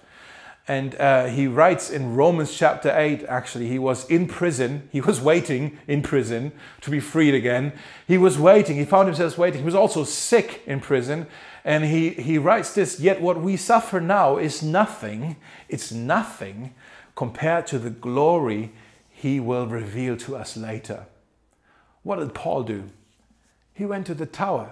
And 0.67 0.95
uh, 0.95 1.26
he 1.26 1.45
writes 1.45 1.89
in 1.89 2.15
Romans 2.15 2.56
chapter 2.56 2.93
8, 2.95 3.26
actually, 3.26 3.67
he 3.67 3.78
was 3.78 4.10
in 4.10 4.28
prison. 4.28 4.88
He 4.93 5.02
was 5.02 5.19
waiting 5.19 5.78
in 5.88 6.02
prison 6.02 6.54
to 6.82 6.89
be 6.89 7.02
freed 7.02 7.34
again. 7.34 7.73
He 8.08 8.17
was 8.17 8.39
waiting. 8.39 8.78
He 8.78 8.86
found 8.86 9.08
himself 9.08 9.38
waiting. 9.38 9.60
He 9.60 9.65
was 9.65 9.76
also 9.76 10.06
sick 10.06 10.62
in 10.65 10.80
prison. 10.80 11.28
And 11.65 11.84
he, 11.84 12.12
he 12.12 12.38
writes 12.38 12.73
this 12.73 12.99
Yet 12.99 13.21
what 13.21 13.41
we 13.41 13.58
suffer 13.58 13.99
now 13.99 14.38
is 14.38 14.63
nothing. 14.63 15.36
It's 15.67 15.91
nothing 15.91 16.73
compared 17.15 17.67
to 17.67 17.80
the 17.80 17.89
glory 17.89 18.71
he 19.10 19.41
will 19.41 19.67
reveal 19.67 20.15
to 20.17 20.36
us 20.38 20.56
later. 20.56 21.08
What 22.04 22.19
did 22.19 22.34
Paul 22.34 22.63
do? 22.63 22.89
He 23.73 23.86
went 23.86 24.06
to 24.08 24.13
the 24.13 24.26
tower. 24.26 24.71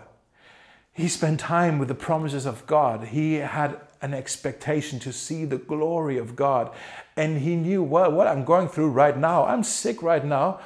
He 0.94 1.08
spent 1.08 1.40
time 1.40 1.80
with 1.80 1.88
the 1.88 1.96
promises 1.96 2.46
of 2.46 2.66
God. 2.66 3.08
He 3.08 3.36
had 3.36 3.80
an 4.02 4.14
expectation 4.14 5.00
to 5.00 5.14
see 5.14 5.46
the 5.46 5.58
glory 5.58 6.18
of 6.18 6.36
God. 6.36 6.72
And 7.16 7.40
he 7.40 7.56
knew, 7.56 7.84
well, 7.84 8.12
what 8.12 8.28
I'm 8.28 8.44
going 8.44 8.68
through 8.68 8.90
right 8.90 9.18
now, 9.18 9.46
I'm 9.46 9.64
sick 9.64 10.02
right 10.02 10.26
now, 10.26 10.60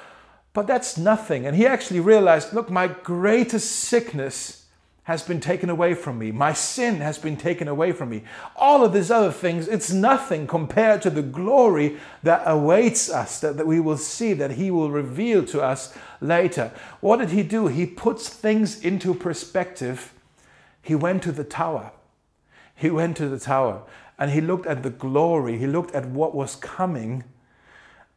but 0.54 0.68
that's 0.68 0.98
nothing. 0.98 1.46
And 1.46 1.56
he 1.56 1.68
actually 1.68 2.00
realized, 2.00 2.54
look, 2.54 2.70
my 2.70 2.88
greatest 2.88 3.72
sickness 3.72 4.66
has 5.06 5.22
been 5.22 5.40
taken 5.40 5.70
away 5.70 5.94
from 5.94 6.18
me. 6.18 6.32
My 6.32 6.52
sin 6.52 6.96
has 6.96 7.20
been 7.20 7.38
taken 7.38 7.68
away 7.68 7.92
from 7.92 8.10
me. 8.10 8.24
All 8.56 8.84
of 8.84 8.92
these 8.92 9.12
other 9.12 9.32
things, 9.32 9.68
it's 9.68 9.92
nothing 9.92 10.48
compared 10.48 11.04
to 11.04 11.12
the 11.12 11.22
glory 11.22 11.98
that 12.24 12.42
awaits 12.46 13.12
us, 13.12 13.40
that, 13.42 13.58
that 13.58 13.68
we 13.68 13.80
will 13.80 13.98
see, 13.98 14.34
that 14.34 14.52
He 14.52 14.72
will 14.72 14.90
reveal 14.90 15.46
to 15.46 15.62
us 15.62 15.94
later. 16.22 16.72
What 17.02 17.18
did 17.18 17.30
He 17.30 17.44
do? 17.44 17.68
He 17.68 17.86
puts 17.86 18.30
things 18.30 18.84
into 18.84 19.14
perspective. 19.14 20.12
He 20.82 20.96
went 20.96 21.22
to 21.24 21.32
the 21.32 21.44
tower. 21.44 21.92
He 22.76 22.90
went 22.90 23.18
to 23.18 23.30
the 23.30 23.40
tower 23.40 23.84
and 24.20 24.32
he 24.32 24.42
looked 24.42 24.66
at 24.66 24.84
the 24.84 24.90
glory, 24.90 25.58
he 25.58 25.68
looked 25.68 25.94
at 25.96 26.06
what 26.06 26.36
was 26.36 26.56
coming, 26.56 27.24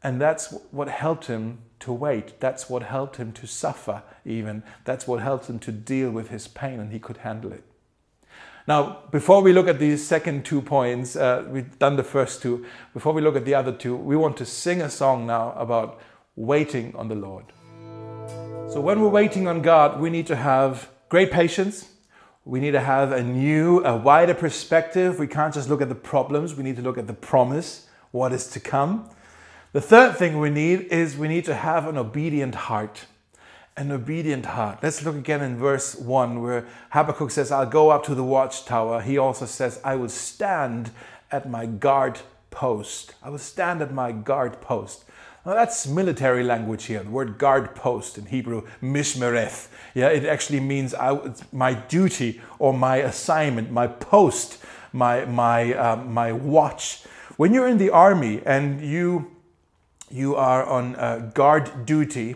and 0.03 0.21
that's 0.21 0.53
what 0.71 0.87
helped 0.87 1.25
him 1.25 1.59
to 1.81 1.91
wait. 1.91 2.39
That's 2.39 2.69
what 2.69 2.83
helped 2.83 3.17
him 3.17 3.31
to 3.33 3.47
suffer, 3.47 4.03
even. 4.25 4.63
That's 4.85 5.07
what 5.07 5.21
helped 5.21 5.49
him 5.49 5.59
to 5.59 5.71
deal 5.71 6.11
with 6.11 6.29
his 6.29 6.47
pain, 6.47 6.79
and 6.79 6.91
he 6.91 6.99
could 6.99 7.17
handle 7.17 7.51
it. 7.51 7.63
Now, 8.67 8.99
before 9.11 9.41
we 9.41 9.51
look 9.51 9.67
at 9.67 9.79
these 9.79 10.05
second 10.05 10.45
two 10.45 10.61
points, 10.61 11.15
uh, 11.15 11.43
we've 11.49 11.77
done 11.79 11.95
the 11.95 12.03
first 12.03 12.41
two. 12.41 12.65
Before 12.93 13.13
we 13.13 13.21
look 13.21 13.35
at 13.35 13.43
the 13.43 13.55
other 13.55 13.71
two, 13.71 13.95
we 13.95 14.15
want 14.15 14.37
to 14.37 14.45
sing 14.45 14.81
a 14.81 14.89
song 14.89 15.25
now 15.25 15.53
about 15.57 15.99
waiting 16.35 16.95
on 16.95 17.07
the 17.07 17.15
Lord. 17.15 17.45
So, 18.71 18.79
when 18.79 19.01
we're 19.01 19.09
waiting 19.09 19.47
on 19.47 19.61
God, 19.61 19.99
we 19.99 20.09
need 20.09 20.27
to 20.27 20.35
have 20.35 20.89
great 21.09 21.31
patience 21.31 21.89
we 22.49 22.59
need 22.59 22.71
to 22.71 22.79
have 22.79 23.11
a 23.11 23.21
new, 23.21 23.85
a 23.85 23.95
wider 23.95 24.33
perspective. 24.33 25.19
We 25.19 25.27
can't 25.27 25.53
just 25.53 25.69
look 25.69 25.83
at 25.83 25.89
the 25.89 25.93
problems, 25.93 26.55
we 26.55 26.63
need 26.63 26.77
to 26.77 26.81
look 26.81 26.97
at 26.97 27.05
the 27.05 27.13
promise, 27.13 27.87
what 28.09 28.33
is 28.33 28.47
to 28.47 28.59
come. 28.59 29.07
The 29.71 29.81
third 29.81 30.17
thing 30.17 30.39
we 30.39 30.49
need 30.49 30.87
is 30.91 31.15
we 31.15 31.27
need 31.27 31.45
to 31.45 31.53
have 31.53 31.87
an 31.87 31.95
obedient 31.95 32.55
heart. 32.55 33.05
An 33.77 33.91
obedient 33.91 34.47
heart. 34.47 34.79
Let's 34.81 35.05
look 35.05 35.15
again 35.15 35.43
in 35.43 35.57
verse 35.57 35.95
1 35.95 36.41
where 36.41 36.65
Habakkuk 36.89 37.29
says, 37.29 37.51
I'll 37.51 37.67
go 37.67 37.91
up 37.91 38.03
to 38.05 38.15
the 38.15 38.23
watchtower. 38.23 39.01
He 39.01 39.15
also 39.19 39.45
says, 39.45 39.79
I 39.83 39.93
will 39.93 40.09
stand 40.09 40.89
at 41.31 41.47
my 41.47 41.67
guard 41.67 42.19
post. 42.49 43.13
I 43.21 43.29
will 43.29 43.37
stand 43.37 43.83
at 43.83 43.93
my 43.93 44.11
guard 44.11 44.59
post. 44.59 45.05
Now 45.49 45.55
that's 45.55 45.87
military 45.87 46.43
language 46.43 46.85
here. 46.85 47.01
The 47.01 47.09
word 47.09 47.39
guard 47.39 47.73
post 47.73 48.19
in 48.19 48.27
Hebrew, 48.27 48.67
mishmereth. 48.83 49.69
Yeah, 49.95 50.09
it 50.09 50.23
actually 50.23 50.59
means 50.59 50.93
I, 50.93 51.33
my 51.51 51.73
duty 51.73 52.39
or 52.59 52.71
my 52.71 52.97
assignment, 52.97 53.71
my 53.71 53.87
post, 53.87 54.59
my 54.93 55.25
my 55.25 55.73
uh, 55.73 55.95
my 55.95 56.33
watch. 56.33 57.01
When 57.37 57.51
you're 57.51 57.67
in 57.67 57.79
the 57.79 57.89
army 57.89 58.43
and 58.45 58.79
you 58.79 59.31
you 60.11 60.35
are 60.35 60.63
on 60.63 60.95
uh, 60.97 61.31
guard 61.33 61.83
duty, 61.83 62.35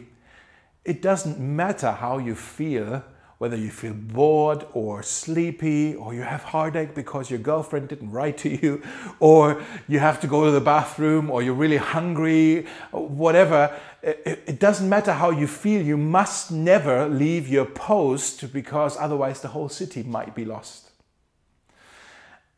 it 0.84 1.04
doesn't 1.04 1.39
matter 1.39 1.91
how 1.91 2.17
you 2.17 2.34
feel 2.34 3.04
whether 3.38 3.58
you 3.58 3.69
feel 3.69 3.93
bored 3.93 4.65
or 4.74 5.04
sleepy, 5.04 5.96
or 5.96 6.13
you 6.13 6.22
have 6.22 6.43
heartache 6.43 6.96
because 6.96 7.30
your 7.30 7.39
girlfriend 7.39 7.89
didn't 7.89 8.12
write 8.12 8.38
to 8.38 8.50
you, 8.50 8.82
or 9.19 9.62
you 9.88 10.00
have 10.00 10.19
to 10.22 10.28
go 10.28 10.46
to 10.46 10.52
the 10.52 10.62
bathroom, 10.62 11.30
or 11.30 11.41
you're 11.41 11.54
really 11.54 11.78
hungry, 11.78 12.65
whatever, 12.91 13.78
it, 14.04 14.60
doesn't 14.60 14.89
matter 14.89 15.13
how 15.13 15.30
you 15.30 15.48
feel, 15.48 15.82
you 15.82 15.98
must 15.98 16.52
never 16.52 17.08
leave 17.08 17.48
your 17.48 17.65
post 17.65 18.52
because 18.52 18.98
otherwise 18.98 19.41
the 19.41 19.50
whole 19.50 19.69
city 19.69 20.04
might 20.04 20.36
be 20.36 20.43
lost. 20.43 20.91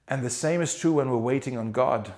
And 0.08 0.24
the 0.24 0.30
same 0.30 0.62
is 0.62 0.78
true 0.78 0.94
when 0.94 1.10
we're 1.10 1.18
waiting 1.18 1.58
on 1.58 1.72
God. 1.72 2.14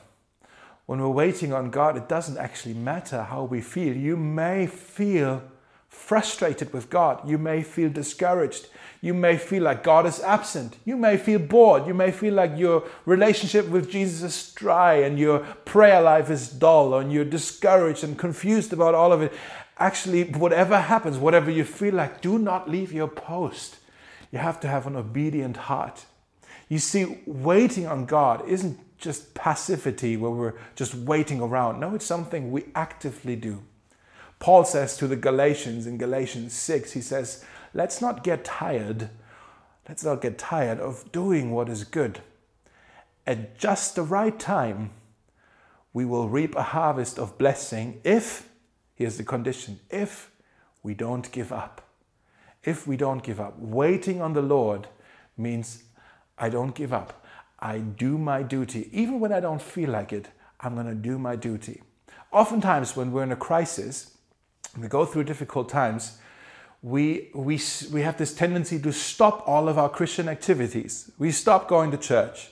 When 0.85 1.01
we're 1.01 1.09
waiting 1.09 1.51
on 1.51 1.69
God, 1.69 1.97
it 1.97 2.07
doesn't 2.07 2.37
actually 2.37 2.73
matter 2.73 3.23
how 3.23 3.43
we 3.43 3.61
feel. 3.61 3.95
You 3.95 4.15
may 4.15 4.67
feel 4.67 5.43
frustrated 5.89 6.73
with 6.73 6.89
God. 6.89 7.27
You 7.27 7.37
may 7.37 7.63
feel 7.63 7.89
discouraged. 7.89 8.67
You 9.01 9.13
may 9.13 9.37
feel 9.37 9.63
like 9.63 9.83
God 9.83 10.05
is 10.05 10.21
absent. 10.21 10.77
You 10.85 10.97
may 10.97 11.17
feel 11.17 11.39
bored. 11.39 11.85
You 11.85 11.93
may 11.93 12.11
feel 12.11 12.33
like 12.33 12.57
your 12.57 12.83
relationship 13.05 13.67
with 13.67 13.91
Jesus 13.91 14.21
is 14.23 14.53
dry 14.53 14.95
and 14.95 15.19
your 15.19 15.39
prayer 15.65 16.01
life 16.01 16.29
is 16.29 16.49
dull 16.49 16.95
and 16.95 17.11
you're 17.11 17.25
discouraged 17.25 18.03
and 18.03 18.17
confused 18.17 18.73
about 18.73 18.95
all 18.95 19.13
of 19.13 19.21
it. 19.21 19.33
Actually, 19.77 20.23
whatever 20.23 20.79
happens, 20.79 21.17
whatever 21.17 21.51
you 21.51 21.63
feel 21.63 21.93
like, 21.93 22.21
do 22.21 22.39
not 22.39 22.69
leave 22.69 22.91
your 22.91 23.07
post. 23.07 23.77
You 24.31 24.39
have 24.39 24.59
to 24.61 24.67
have 24.67 24.87
an 24.87 24.95
obedient 24.95 25.57
heart. 25.57 26.05
You 26.69 26.79
see, 26.79 27.19
waiting 27.25 27.85
on 27.85 28.05
God 28.05 28.47
isn't 28.47 28.79
just 28.97 29.33
passivity 29.35 30.17
where 30.17 30.31
we're 30.31 30.53
just 30.75 30.95
waiting 30.95 31.39
around. 31.39 31.79
No, 31.79 31.95
it's 31.95 32.05
something 32.05 32.51
we 32.51 32.65
actively 32.73 33.35
do. 33.35 33.63
Paul 34.39 34.65
says 34.65 34.97
to 34.97 35.07
the 35.07 35.15
Galatians 35.15 35.87
in 35.87 35.97
Galatians 35.97 36.53
6, 36.53 36.91
he 36.93 37.01
says, 37.01 37.43
Let's 37.73 38.01
not 38.01 38.23
get 38.23 38.45
tired. 38.45 39.09
Let's 39.87 40.03
not 40.03 40.21
get 40.21 40.37
tired 40.37 40.79
of 40.79 41.11
doing 41.11 41.51
what 41.51 41.69
is 41.69 41.83
good. 41.83 42.21
At 43.25 43.57
just 43.57 43.95
the 43.95 44.03
right 44.03 44.37
time, 44.37 44.91
we 45.93 46.05
will 46.05 46.29
reap 46.29 46.55
a 46.55 46.63
harvest 46.63 47.17
of 47.17 47.37
blessing 47.37 47.99
if 48.03 48.47
Here's 48.97 49.17
the 49.17 49.23
condition 49.23 49.79
if 49.91 50.31
we 50.81 50.95
don't 50.95 51.31
give 51.31 51.53
up. 51.53 51.83
If 52.63 52.87
we 52.87 52.97
don't 52.97 53.21
give 53.21 53.39
up, 53.39 53.59
waiting 53.59 54.21
on 54.21 54.33
the 54.33 54.41
Lord 54.41 54.87
means 55.37 55.83
I 56.35 56.49
don't 56.49 56.73
give 56.73 56.91
up. 56.91 57.23
I 57.59 57.77
do 57.77 58.17
my 58.17 58.41
duty. 58.41 58.89
Even 58.91 59.19
when 59.19 59.31
I 59.31 59.39
don't 59.39 59.61
feel 59.61 59.91
like 59.91 60.11
it, 60.11 60.29
I'm 60.59 60.73
going 60.73 60.87
to 60.87 60.95
do 60.95 61.19
my 61.19 61.35
duty. 61.35 61.83
Oftentimes, 62.31 62.95
when 62.95 63.11
we're 63.11 63.21
in 63.21 63.31
a 63.31 63.35
crisis, 63.35 64.16
we 64.81 64.87
go 64.87 65.05
through 65.05 65.23
difficult 65.23 65.69
times, 65.69 66.17
we, 66.81 67.29
we, 67.33 67.59
we 67.91 68.01
have 68.01 68.17
this 68.17 68.33
tendency 68.33 68.79
to 68.79 68.93
stop 68.93 69.43
all 69.47 69.67
of 69.67 69.77
our 69.77 69.89
Christian 69.89 70.29
activities. 70.29 71.11
We 71.17 71.31
stop 71.31 71.67
going 71.67 71.91
to 71.91 71.97
church. 71.97 72.51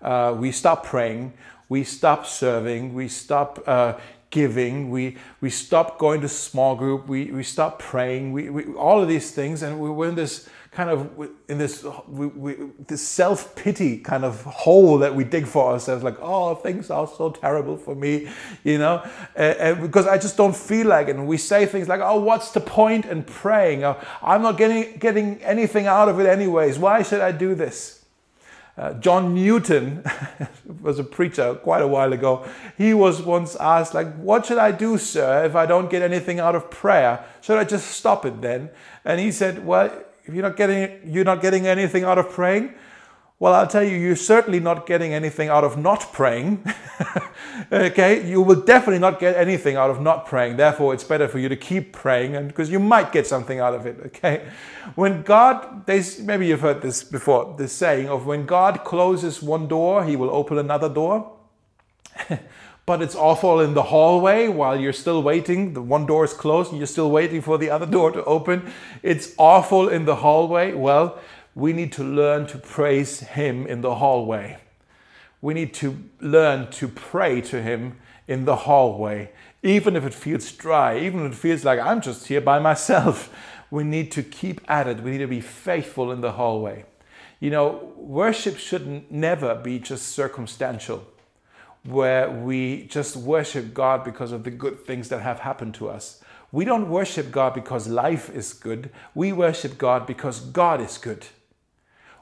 Uh, 0.00 0.36
we 0.38 0.52
stop 0.52 0.84
praying. 0.84 1.32
We 1.68 1.82
stop 1.84 2.26
serving. 2.26 2.94
We 2.94 3.08
stop 3.08 3.62
uh, 3.66 3.94
giving. 4.34 4.90
We, 4.90 5.16
we 5.40 5.48
stop 5.48 5.98
going 5.98 6.20
to 6.22 6.28
small 6.28 6.74
group. 6.74 7.06
We, 7.06 7.30
we 7.30 7.44
stop 7.44 7.78
praying. 7.78 8.32
We, 8.32 8.50
we, 8.50 8.64
all 8.74 9.00
of 9.00 9.08
these 9.08 9.30
things. 9.30 9.62
And 9.62 9.78
we're 9.78 10.08
in 10.08 10.16
this 10.16 10.48
kind 10.72 10.90
of 10.90 11.30
in 11.48 11.56
this 11.56 11.84
we, 12.08 12.26
we, 12.26 12.56
this 12.88 13.06
self 13.06 13.54
pity 13.54 13.98
kind 13.98 14.24
of 14.24 14.42
hole 14.42 14.98
that 14.98 15.14
we 15.14 15.22
dig 15.22 15.46
for 15.46 15.72
ourselves, 15.72 16.02
like 16.02 16.16
oh 16.20 16.56
things 16.56 16.90
are 16.90 17.06
so 17.06 17.30
terrible 17.30 17.76
for 17.76 17.94
me, 17.94 18.28
you 18.64 18.78
know, 18.78 19.08
and, 19.36 19.56
and 19.58 19.80
because 19.80 20.08
I 20.08 20.18
just 20.18 20.36
don't 20.36 20.56
feel 20.56 20.88
like 20.88 21.06
it. 21.06 21.14
And 21.14 21.28
we 21.28 21.36
say 21.36 21.64
things 21.66 21.86
like 21.86 22.00
oh 22.00 22.18
what's 22.18 22.50
the 22.50 22.60
point 22.60 23.06
in 23.06 23.22
praying? 23.22 23.84
Oh, 23.84 23.96
I'm 24.20 24.42
not 24.42 24.58
getting 24.58 24.98
getting 24.98 25.40
anything 25.44 25.86
out 25.86 26.08
of 26.08 26.18
it 26.18 26.26
anyways. 26.26 26.76
Why 26.76 27.04
should 27.04 27.20
I 27.20 27.30
do 27.30 27.54
this? 27.54 27.93
Uh, 28.76 28.92
John 28.94 29.34
Newton 29.34 30.04
was 30.82 30.98
a 30.98 31.04
preacher 31.04 31.54
quite 31.54 31.82
a 31.82 31.86
while 31.86 32.12
ago. 32.12 32.44
He 32.76 32.92
was 32.92 33.22
once 33.22 33.54
asked, 33.56 33.94
like, 33.94 34.12
what 34.16 34.46
should 34.46 34.58
I 34.58 34.72
do, 34.72 34.98
sir, 34.98 35.44
if 35.44 35.54
I 35.54 35.64
don't 35.64 35.88
get 35.88 36.02
anything 36.02 36.40
out 36.40 36.56
of 36.56 36.70
prayer? 36.70 37.24
Should 37.40 37.58
I 37.58 37.64
just 37.64 37.92
stop 37.92 38.26
it 38.26 38.40
then? 38.40 38.70
And 39.04 39.20
he 39.20 39.30
said, 39.30 39.64
well, 39.64 39.92
if 40.24 40.34
you're 40.34 40.42
not 40.42 40.56
getting 40.56 41.00
you're 41.04 41.24
not 41.24 41.42
getting 41.42 41.66
anything 41.66 42.04
out 42.04 42.18
of 42.18 42.30
praying, 42.30 42.74
well, 43.40 43.52
I'll 43.52 43.66
tell 43.66 43.82
you, 43.82 43.96
you're 43.96 44.14
certainly 44.14 44.60
not 44.60 44.86
getting 44.86 45.12
anything 45.12 45.48
out 45.48 45.64
of 45.64 45.76
not 45.76 46.12
praying. 46.12 46.64
okay, 47.72 48.26
you 48.26 48.40
will 48.40 48.60
definitely 48.60 49.00
not 49.00 49.18
get 49.18 49.36
anything 49.36 49.76
out 49.76 49.90
of 49.90 50.00
not 50.00 50.24
praying. 50.24 50.56
Therefore, 50.56 50.94
it's 50.94 51.02
better 51.02 51.26
for 51.26 51.40
you 51.40 51.48
to 51.48 51.56
keep 51.56 51.92
praying, 51.92 52.36
and 52.36 52.46
because 52.46 52.70
you 52.70 52.78
might 52.78 53.10
get 53.10 53.26
something 53.26 53.58
out 53.58 53.74
of 53.74 53.86
it. 53.86 53.98
Okay, 54.06 54.46
when 54.94 55.22
God, 55.22 55.86
maybe 55.86 56.46
you've 56.46 56.60
heard 56.60 56.80
this 56.80 57.02
before, 57.02 57.56
this 57.58 57.72
saying 57.72 58.08
of 58.08 58.24
when 58.24 58.46
God 58.46 58.84
closes 58.84 59.42
one 59.42 59.66
door, 59.66 60.04
He 60.04 60.14
will 60.14 60.30
open 60.30 60.56
another 60.56 60.88
door. 60.88 61.32
but 62.86 63.00
it's 63.00 63.16
awful 63.16 63.60
in 63.60 63.74
the 63.74 63.82
hallway 63.82 64.46
while 64.46 64.78
you're 64.78 64.92
still 64.92 65.22
waiting. 65.22 65.72
The 65.72 65.82
one 65.82 66.06
door 66.06 66.24
is 66.24 66.34
closed 66.34 66.70
and 66.70 66.78
you're 66.78 66.86
still 66.86 67.10
waiting 67.10 67.40
for 67.40 67.56
the 67.56 67.70
other 67.70 67.86
door 67.86 68.10
to 68.12 68.22
open. 68.24 68.70
It's 69.02 69.34
awful 69.38 69.88
in 69.88 70.04
the 70.04 70.16
hallway. 70.16 70.72
Well, 70.72 71.18
we 71.54 71.72
need 71.72 71.92
to 71.92 72.04
learn 72.04 72.46
to 72.48 72.58
praise 72.58 73.20
Him 73.20 73.66
in 73.66 73.80
the 73.80 73.96
hallway. 73.96 74.58
We 75.40 75.54
need 75.54 75.74
to 75.74 75.98
learn 76.20 76.70
to 76.72 76.88
pray 76.88 77.40
to 77.42 77.62
Him 77.62 77.98
in 78.26 78.44
the 78.44 78.56
hallway, 78.56 79.30
even 79.62 79.96
if 79.96 80.04
it 80.04 80.14
feels 80.14 80.50
dry, 80.52 80.98
even 80.98 81.26
if 81.26 81.32
it 81.32 81.36
feels 81.36 81.64
like 81.64 81.78
I'm 81.78 82.00
just 82.00 82.26
here 82.26 82.40
by 82.40 82.58
myself. 82.58 83.34
We 83.70 83.84
need 83.84 84.12
to 84.12 84.22
keep 84.22 84.60
at 84.68 84.86
it. 84.86 85.02
We 85.02 85.12
need 85.12 85.18
to 85.18 85.26
be 85.26 85.40
faithful 85.40 86.12
in 86.12 86.20
the 86.20 86.32
hallway. 86.32 86.84
You 87.40 87.50
know, 87.50 87.92
worship 87.96 88.56
should 88.56 89.10
never 89.10 89.54
be 89.54 89.78
just 89.78 90.08
circumstantial 90.08 91.06
where 91.84 92.30
we 92.30 92.86
just 92.86 93.16
worship 93.16 93.74
God 93.74 94.04
because 94.04 94.32
of 94.32 94.44
the 94.44 94.50
good 94.50 94.86
things 94.86 95.08
that 95.10 95.20
have 95.20 95.40
happened 95.40 95.74
to 95.74 95.88
us. 95.88 96.22
We 96.50 96.64
don't 96.64 96.88
worship 96.88 97.30
God 97.30 97.52
because 97.52 97.88
life 97.88 98.30
is 98.30 98.54
good. 98.54 98.90
We 99.14 99.32
worship 99.32 99.76
God 99.76 100.06
because 100.06 100.40
God 100.40 100.80
is 100.80 100.96
good. 100.98 101.26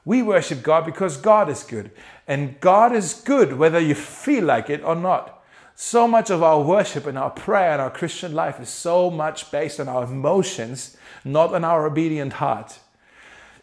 We 0.05 0.21
worship 0.21 0.63
God 0.63 0.85
because 0.85 1.17
God 1.17 1.49
is 1.49 1.63
good. 1.63 1.91
And 2.27 2.59
God 2.59 2.93
is 2.93 3.13
good 3.13 3.53
whether 3.53 3.79
you 3.79 3.95
feel 3.95 4.45
like 4.45 4.69
it 4.69 4.83
or 4.83 4.95
not. 4.95 5.43
So 5.75 6.07
much 6.07 6.29
of 6.29 6.43
our 6.43 6.61
worship 6.61 7.05
and 7.05 7.17
our 7.17 7.31
prayer 7.31 7.71
and 7.71 7.81
our 7.81 7.89
Christian 7.89 8.33
life 8.33 8.59
is 8.59 8.69
so 8.69 9.09
much 9.09 9.51
based 9.51 9.79
on 9.79 9.89
our 9.89 10.03
emotions, 10.03 10.97
not 11.25 11.53
on 11.53 11.63
our 11.63 11.85
obedient 11.85 12.33
heart. 12.33 12.79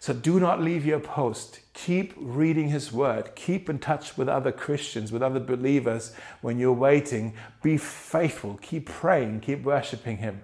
So 0.01 0.15
do 0.15 0.41
not 0.41 0.63
leave 0.63 0.87
your 0.87 0.99
post. 0.99 1.61
Keep 1.75 2.15
reading 2.17 2.71
His 2.71 2.91
Word. 2.91 3.35
Keep 3.37 3.69
in 3.69 3.79
touch 3.79 4.17
with 4.17 4.29
other 4.29 4.51
Christians, 4.51 5.13
with 5.13 5.23
other 5.23 5.41
believers 5.41 6.15
when 6.41 6.59
you're 6.59 6.73
waiting. 6.73 7.35
Be 7.63 7.77
faithful. 7.77 8.59
Keep 8.63 8.87
praying. 8.87 9.41
Keep 9.41 9.63
worshiping 9.63 10.17
Him. 10.17 10.43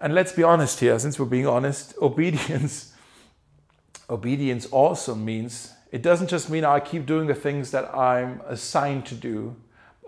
And 0.00 0.14
let's 0.14 0.32
be 0.32 0.42
honest 0.42 0.80
here, 0.80 0.98
since 0.98 1.18
we're 1.18 1.26
being 1.26 1.46
honest, 1.46 1.94
obedience. 2.02 2.94
Obedience 4.10 4.66
also 4.66 5.14
means 5.14 5.74
it 5.90 6.02
doesn't 6.02 6.28
just 6.28 6.50
mean 6.50 6.64
I 6.64 6.80
keep 6.80 7.06
doing 7.06 7.26
the 7.26 7.34
things 7.34 7.70
that 7.70 7.94
I'm 7.94 8.40
assigned 8.46 9.06
to 9.06 9.14
do. 9.14 9.56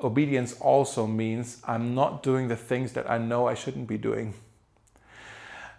Obedience 0.03 0.55
also 0.61 1.07
means 1.07 1.63
I'm 1.67 1.95
not 1.95 2.23
doing 2.23 2.49
the 2.49 2.57
things 2.57 2.93
that 2.93 3.11
I 3.11 3.19
know 3.19 3.47
I 3.47 3.55
shouldn't 3.55 3.87
be 3.87 3.99
doing. 3.99 4.35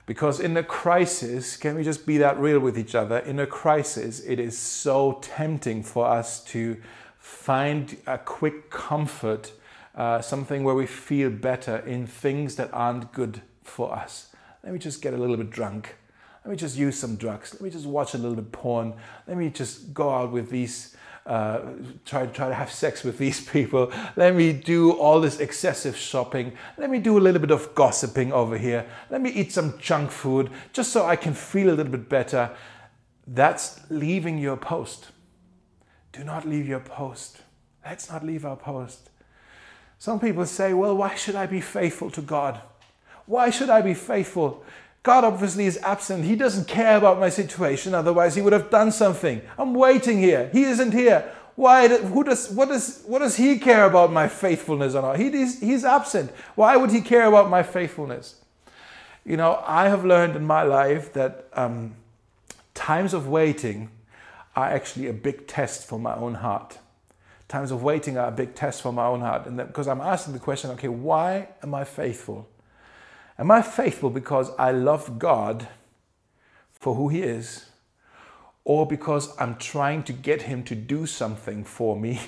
Because 0.05 0.39
in 0.39 0.57
a 0.57 0.63
crisis, 0.63 1.55
can 1.57 1.75
we 1.75 1.83
just 1.83 2.05
be 2.05 2.17
that 2.17 2.39
real 2.39 2.59
with 2.59 2.77
each 2.77 2.95
other? 2.95 3.19
In 3.19 3.39
a 3.39 3.47
crisis, 3.47 4.19
it 4.19 4.39
is 4.39 4.57
so 4.57 5.19
tempting 5.21 5.83
for 5.83 6.05
us 6.05 6.43
to 6.45 6.77
find 7.17 7.97
a 8.07 8.17
quick 8.17 8.69
comfort, 8.71 9.53
uh, 9.95 10.21
something 10.21 10.63
where 10.63 10.75
we 10.75 10.87
feel 10.87 11.29
better 11.29 11.77
in 11.77 12.07
things 12.07 12.55
that 12.55 12.69
aren't 12.73 13.13
good 13.13 13.41
for 13.63 13.95
us. 13.95 14.27
Let 14.63 14.73
me 14.73 14.79
just 14.79 15.01
get 15.01 15.13
a 15.13 15.17
little 15.17 15.37
bit 15.37 15.49
drunk. 15.49 15.95
Let 16.43 16.51
me 16.51 16.57
just 16.57 16.77
use 16.77 16.97
some 16.97 17.15
drugs. 17.15 17.53
Let 17.53 17.61
me 17.61 17.69
just 17.69 17.85
watch 17.85 18.13
a 18.13 18.17
little 18.17 18.35
bit 18.35 18.51
porn. 18.51 18.93
Let 19.27 19.37
me 19.37 19.49
just 19.49 19.93
go 19.93 20.09
out 20.09 20.31
with 20.31 20.49
these 20.49 20.95
uh, 21.25 21.61
try, 22.03 22.25
try 22.25 22.49
to 22.49 22.53
have 22.53 22.71
sex 22.71 23.03
with 23.03 23.17
these 23.17 23.41
people. 23.51 23.91
Let 24.15 24.35
me 24.35 24.53
do 24.53 24.91
all 24.93 25.21
this 25.21 25.39
excessive 25.39 25.95
shopping. 25.95 26.53
Let 26.77 26.89
me 26.89 26.99
do 26.99 27.17
a 27.17 27.21
little 27.21 27.39
bit 27.39 27.51
of 27.51 27.75
gossiping 27.75 28.33
over 28.33 28.57
here. 28.57 28.85
Let 29.09 29.21
me 29.21 29.29
eat 29.29 29.51
some 29.51 29.77
junk 29.79 30.11
food 30.11 30.49
just 30.73 30.91
so 30.91 31.05
I 31.05 31.15
can 31.15 31.33
feel 31.33 31.69
a 31.69 31.75
little 31.75 31.91
bit 31.91 32.09
better. 32.09 32.51
That's 33.27 33.81
leaving 33.89 34.39
your 34.39 34.57
post. 34.57 35.09
Do 36.11 36.23
not 36.23 36.47
leave 36.47 36.67
your 36.67 36.79
post. 36.79 37.41
Let's 37.85 38.09
not 38.09 38.25
leave 38.25 38.45
our 38.45 38.57
post. 38.57 39.09
Some 39.97 40.19
people 40.19 40.45
say, 40.45 40.73
well, 40.73 40.97
why 40.97 41.15
should 41.15 41.35
I 41.35 41.45
be 41.45 41.61
faithful 41.61 42.09
to 42.11 42.21
God? 42.21 42.59
Why 43.27 43.51
should 43.51 43.69
I 43.69 43.81
be 43.81 43.93
faithful? 43.93 44.63
God 45.03 45.23
obviously 45.23 45.65
is 45.65 45.79
absent. 45.79 46.25
He 46.25 46.35
doesn't 46.35 46.67
care 46.67 46.95
about 46.95 47.19
my 47.19 47.29
situation. 47.29 47.95
Otherwise, 47.95 48.35
he 48.35 48.41
would 48.41 48.53
have 48.53 48.69
done 48.69 48.91
something. 48.91 49.41
I'm 49.57 49.73
waiting 49.73 50.19
here. 50.19 50.49
He 50.53 50.63
isn't 50.63 50.91
here. 50.91 51.31
Why? 51.55 51.87
Who 51.87 52.23
does? 52.23 52.49
What 52.49 52.69
does? 52.69 53.03
What 53.05 53.19
does 53.19 53.35
he 53.35 53.57
care 53.57 53.85
about 53.85 54.11
my 54.11 54.27
faithfulness 54.27 54.93
or 54.93 55.01
not? 55.01 55.17
He 55.17 55.27
is, 55.27 55.59
he's 55.59 55.83
absent. 55.83 56.31
Why 56.55 56.77
would 56.77 56.91
he 56.91 57.01
care 57.01 57.25
about 57.25 57.49
my 57.49 57.63
faithfulness? 57.63 58.35
You 59.25 59.37
know, 59.37 59.63
I 59.65 59.89
have 59.89 60.05
learned 60.05 60.35
in 60.35 60.45
my 60.45 60.63
life 60.63 61.13
that 61.13 61.47
um, 61.53 61.95
times 62.73 63.13
of 63.13 63.27
waiting 63.27 63.89
are 64.55 64.65
actually 64.65 65.07
a 65.07 65.13
big 65.13 65.47
test 65.47 65.87
for 65.87 65.99
my 65.99 66.15
own 66.15 66.35
heart. 66.35 66.79
Times 67.47 67.71
of 67.71 67.83
waiting 67.83 68.17
are 68.17 68.27
a 68.27 68.31
big 68.31 68.55
test 68.55 68.81
for 68.81 68.93
my 68.93 69.05
own 69.05 69.21
heart, 69.21 69.45
and 69.45 69.59
that, 69.59 69.67
because 69.67 69.87
I'm 69.87 70.01
asking 70.01 70.33
the 70.33 70.39
question, 70.39 70.71
okay, 70.71 70.87
why 70.87 71.49
am 71.61 71.75
I 71.75 71.83
faithful? 71.83 72.47
Am 73.41 73.49
I 73.49 73.63
faithful 73.63 74.11
because 74.11 74.51
I 74.59 74.71
love 74.71 75.17
God 75.17 75.67
for 76.71 76.93
who 76.93 77.09
He 77.09 77.23
is, 77.23 77.65
or 78.63 78.85
because 78.85 79.35
I'm 79.39 79.55
trying 79.55 80.03
to 80.03 80.13
get 80.13 80.43
Him 80.43 80.63
to 80.65 80.75
do 80.75 81.07
something 81.07 81.63
for 81.63 81.99
me? 81.99 82.21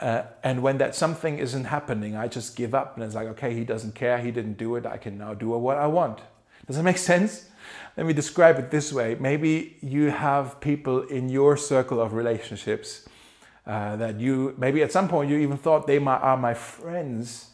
Uh, 0.00 0.24
and 0.42 0.60
when 0.60 0.78
that 0.78 0.92
something 0.92 1.38
isn't 1.38 1.66
happening, 1.66 2.16
I 2.16 2.26
just 2.26 2.56
give 2.56 2.74
up 2.74 2.96
and 2.96 3.04
it's 3.04 3.14
like, 3.14 3.28
okay, 3.28 3.54
He 3.54 3.64
doesn't 3.64 3.94
care, 3.94 4.18
He 4.18 4.32
didn't 4.32 4.58
do 4.58 4.74
it, 4.74 4.86
I 4.86 4.96
can 4.96 5.16
now 5.18 5.34
do 5.34 5.50
what 5.50 5.78
I 5.78 5.86
want. 5.86 6.18
Does 6.66 6.76
that 6.76 6.82
make 6.82 6.98
sense? 6.98 7.48
Let 7.96 8.04
me 8.04 8.12
describe 8.12 8.58
it 8.58 8.72
this 8.72 8.92
way. 8.92 9.16
Maybe 9.18 9.76
you 9.82 10.10
have 10.10 10.60
people 10.60 11.02
in 11.02 11.28
your 11.28 11.56
circle 11.56 12.00
of 12.00 12.12
relationships 12.12 13.06
uh, 13.66 13.94
that 13.96 14.18
you, 14.18 14.54
maybe 14.58 14.82
at 14.82 14.90
some 14.90 15.08
point 15.08 15.30
you 15.30 15.38
even 15.38 15.56
thought 15.56 15.86
they 15.86 15.98
are 15.98 16.36
my 16.36 16.54
friends 16.54 17.53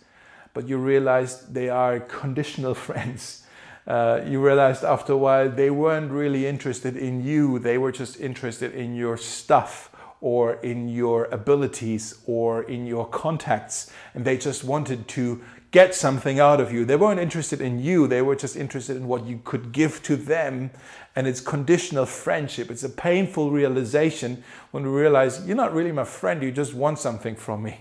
but 0.55 0.69
you 0.69 0.79
realized 0.79 1.55
they 1.55 1.69
are 1.69 2.01
conditional 2.01 2.75
friends. 2.87 3.45
Uh, 3.87 4.21
you 4.27 4.41
realized 4.41 4.85
after 4.85 5.15
a 5.15 5.17
while 5.17 5.51
they 5.51 5.71
weren't 5.71 6.11
really 6.11 6.47
interested 6.47 6.97
in 6.97 7.25
you, 7.25 7.59
they 7.59 7.79
were 7.79 7.93
just 7.93 8.21
interested 8.21 8.75
in 8.75 8.95
your 8.95 9.17
stuff 9.17 9.91
or 10.21 10.55
in 10.55 10.89
your 10.89 11.25
abilities 11.27 12.21
or 12.27 12.63
in 12.65 12.87
your 12.87 13.07
contacts, 13.09 13.91
and 14.15 14.25
they 14.25 14.37
just 14.37 14.63
wanted 14.65 15.09
to 15.09 15.41
get 15.71 15.95
something 15.95 16.41
out 16.41 16.61
of 16.61 16.73
you. 16.73 16.85
They 16.85 16.97
weren't 16.97 17.21
interested 17.21 17.61
in 17.61 17.81
you, 17.81 18.07
they 18.07 18.23
were 18.23 18.37
just 18.37 18.57
interested 18.57 18.97
in 18.97 19.07
what 19.07 19.25
you 19.25 19.41
could 19.45 19.73
give 19.73 20.03
to 20.05 20.17
them. 20.17 20.71
And 21.17 21.27
it's 21.27 21.41
conditional 21.41 22.07
friendship. 22.07 22.71
It's 22.71 22.85
a 22.85 22.89
painful 22.89 23.51
realization 23.51 24.45
when 24.71 24.85
we 24.85 24.91
realize 24.91 25.45
you're 25.47 25.57
not 25.57 25.75
really 25.75 25.93
my 25.93 26.05
friend, 26.05 26.43
you 26.43 26.53
just 26.53 26.73
want 26.73 26.99
something 26.99 27.35
from 27.35 27.63
me. 27.63 27.81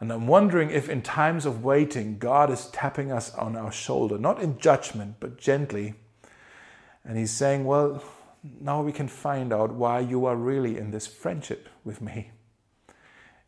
And 0.00 0.10
I'm 0.10 0.26
wondering 0.26 0.70
if 0.70 0.88
in 0.88 1.02
times 1.02 1.44
of 1.44 1.62
waiting, 1.62 2.16
God 2.18 2.50
is 2.50 2.66
tapping 2.68 3.12
us 3.12 3.34
on 3.34 3.54
our 3.54 3.70
shoulder, 3.70 4.16
not 4.16 4.40
in 4.40 4.58
judgment, 4.58 5.16
but 5.20 5.36
gently. 5.36 5.94
And 7.04 7.18
He's 7.18 7.30
saying, 7.30 7.66
Well, 7.66 8.02
now 8.60 8.80
we 8.82 8.92
can 8.92 9.08
find 9.08 9.52
out 9.52 9.74
why 9.74 10.00
you 10.00 10.24
are 10.24 10.36
really 10.36 10.78
in 10.78 10.90
this 10.90 11.06
friendship 11.06 11.68
with 11.84 12.00
me. 12.00 12.30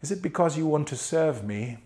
Is 0.03 0.11
it 0.11 0.21
because 0.21 0.59
you 0.59 0.67
want 0.67 0.89
to 0.89 0.97
serve 0.97 1.43
me? 1.43 1.79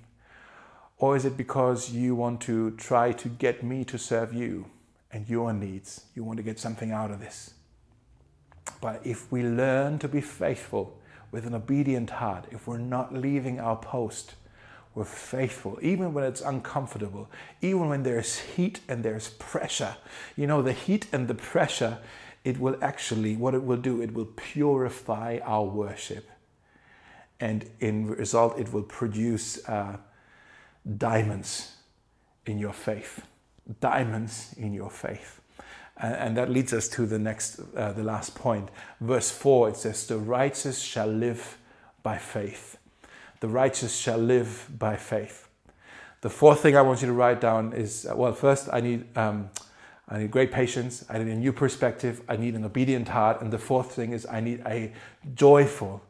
Or 0.98 1.14
is 1.14 1.24
it 1.24 1.36
because 1.36 1.90
you 1.90 2.14
want 2.14 2.40
to 2.42 2.72
try 2.72 3.12
to 3.12 3.28
get 3.28 3.62
me 3.62 3.84
to 3.84 3.98
serve 3.98 4.32
you 4.32 4.66
and 5.12 5.28
your 5.28 5.52
needs? 5.52 6.06
You 6.14 6.24
want 6.24 6.38
to 6.38 6.42
get 6.42 6.58
something 6.58 6.90
out 6.90 7.10
of 7.10 7.20
this. 7.20 7.52
But 8.80 9.06
if 9.06 9.30
we 9.30 9.42
learn 9.42 9.98
to 10.00 10.08
be 10.08 10.20
faithful 10.22 10.98
with 11.30 11.46
an 11.46 11.54
obedient 11.54 12.10
heart, 12.10 12.46
if 12.50 12.66
we're 12.66 12.78
not 12.78 13.14
leaving 13.14 13.60
our 13.60 13.76
post, 13.76 14.34
we're 14.96 15.04
faithful, 15.04 15.78
even 15.82 16.14
when 16.14 16.24
it's 16.24 16.40
uncomfortable, 16.40 17.28
even 17.60 17.90
when 17.90 18.02
there's 18.02 18.38
heat 18.38 18.80
and 18.88 19.04
there's 19.04 19.28
pressure. 19.28 19.94
You 20.36 20.46
know, 20.46 20.62
the 20.62 20.72
heat 20.72 21.06
and 21.12 21.28
the 21.28 21.34
pressure, 21.34 21.98
it 22.44 22.58
will 22.58 22.78
actually, 22.82 23.36
what 23.36 23.54
it 23.54 23.62
will 23.62 23.76
do, 23.76 24.00
it 24.00 24.14
will 24.14 24.24
purify 24.24 25.38
our 25.44 25.64
worship. 25.64 26.26
And 27.38 27.68
in 27.78 28.06
result, 28.06 28.58
it 28.58 28.72
will 28.72 28.84
produce 28.84 29.68
uh, 29.68 29.98
diamonds 30.96 31.74
in 32.46 32.58
your 32.58 32.72
faith. 32.72 33.26
Diamonds 33.80 34.54
in 34.56 34.72
your 34.72 34.90
faith. 34.90 35.42
And 35.98 36.38
that 36.38 36.50
leads 36.50 36.72
us 36.72 36.88
to 36.90 37.04
the 37.04 37.18
next, 37.18 37.60
uh, 37.76 37.92
the 37.92 38.02
last 38.02 38.34
point. 38.34 38.70
Verse 39.02 39.30
4, 39.30 39.70
it 39.70 39.76
says, 39.76 40.06
The 40.06 40.16
righteous 40.16 40.80
shall 40.80 41.06
live 41.08 41.58
by 42.02 42.16
faith. 42.16 42.75
The 43.40 43.48
righteous 43.48 43.96
shall 43.96 44.18
live 44.18 44.68
by 44.78 44.96
faith. 44.96 45.48
The 46.22 46.30
fourth 46.30 46.60
thing 46.60 46.76
I 46.76 46.82
want 46.82 47.02
you 47.02 47.06
to 47.06 47.12
write 47.12 47.40
down 47.40 47.72
is 47.72 48.06
well, 48.14 48.32
first, 48.32 48.68
I 48.72 48.80
need, 48.80 49.04
um, 49.16 49.50
I 50.08 50.18
need 50.18 50.30
great 50.30 50.50
patience. 50.50 51.04
I 51.08 51.18
need 51.18 51.28
a 51.28 51.36
new 51.36 51.52
perspective. 51.52 52.22
I 52.28 52.36
need 52.36 52.54
an 52.54 52.64
obedient 52.64 53.08
heart. 53.08 53.42
And 53.42 53.52
the 53.52 53.58
fourth 53.58 53.92
thing 53.92 54.12
is, 54.12 54.26
I 54.26 54.40
need 54.40 54.62
a 54.66 54.92
joyful 55.34 56.02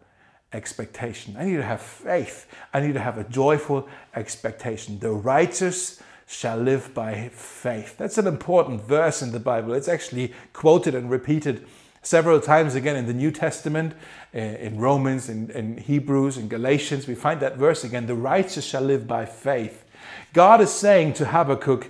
expectation. 0.53 1.37
I 1.39 1.45
need 1.45 1.57
to 1.57 1.63
have 1.63 1.83
faith. 1.83 2.47
I 2.73 2.81
need 2.81 2.95
to 2.95 3.01
have 3.01 3.19
a 3.19 3.25
joyful 3.25 3.89
expectation. 4.15 4.99
The 5.01 5.11
righteous 5.11 6.01
shall 6.27 6.57
live 6.57 6.93
by 6.95 7.29
faith. 7.29 7.97
That's 7.97 8.19
an 8.19 8.27
important 8.27 8.83
verse 8.83 9.23
in 9.23 9.33
the 9.33 9.41
Bible. 9.41 9.75
It's 9.75 9.89
actually 9.89 10.33
quoted 10.53 10.95
and 10.95 11.11
repeated 11.11 11.67
several 12.07 12.41
times 12.41 12.77
again 12.77 12.95
in 12.95 13.07
the 13.07 13.13
New 13.13 13.33
Testament, 13.33 13.93
eh, 14.33 14.55
in 14.57 14.79
Romans, 14.79 15.29
in, 15.29 15.51
in 15.51 15.77
Hebrews, 15.77 16.39
in 16.39 16.47
Galatians. 16.47 17.09
We 17.09 17.17
find 17.17 17.41
that 17.41 17.57
verse 17.57 17.83
again 17.83 18.07
the 18.07 18.15
righteous 18.15 18.65
shall 18.65 18.83
live 18.83 19.09
by 19.09 19.27
faith. 19.27 19.85
God 20.33 20.61
is 20.61 20.73
saying 20.73 21.15
to 21.15 21.27
Habakkuk, 21.27 21.89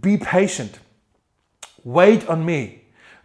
Be 0.00 0.16
patient, 0.16 0.80
wait 1.84 2.28
on 2.28 2.44
me, 2.44 2.82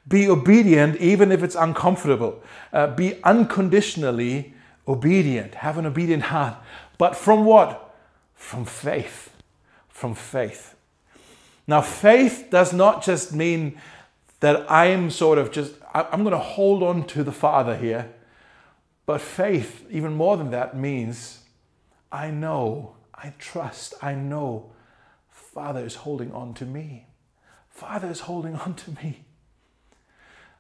be 0.07 0.29
obedient 0.29 0.97
even 0.97 1.31
if 1.31 1.41
it's 1.41 1.55
uncomfortable, 1.55 2.43
uh, 2.71 2.87
be 2.87 3.21
unconditionally 3.23 4.53
obedient, 4.87 5.55
have 5.55 5.79
an 5.79 5.87
obedient 5.87 6.23
heart. 6.23 6.55
But 6.99 7.15
from 7.15 7.45
what? 7.45 7.95
From 8.35 8.63
faith. 8.63 9.33
From 9.89 10.13
faith. 10.13 10.75
Now, 11.65 11.81
faith 11.81 12.47
does 12.51 12.73
not 12.73 13.03
just 13.03 13.33
mean 13.33 13.81
that 14.39 14.69
I'm 14.71 15.09
sort 15.09 15.37
of 15.39 15.51
just, 15.51 15.73
I'm 16.11 16.23
going 16.23 16.31
to 16.31 16.37
hold 16.37 16.83
on 16.83 17.05
to 17.07 17.23
the 17.23 17.31
Father 17.31 17.75
here. 17.75 18.13
But 19.05 19.21
faith, 19.21 19.85
even 19.89 20.15
more 20.15 20.37
than 20.37 20.51
that, 20.51 20.77
means 20.77 21.39
I 22.11 22.29
know, 22.29 22.95
I 23.15 23.33
trust, 23.39 23.93
I 24.01 24.13
know 24.13 24.71
Father 25.29 25.85
is 25.85 25.95
holding 25.95 26.31
on 26.33 26.53
to 26.55 26.65
me. 26.65 27.07
Father 27.69 28.09
is 28.09 28.21
holding 28.21 28.55
on 28.55 28.73
to 28.75 28.91
me. 28.91 29.25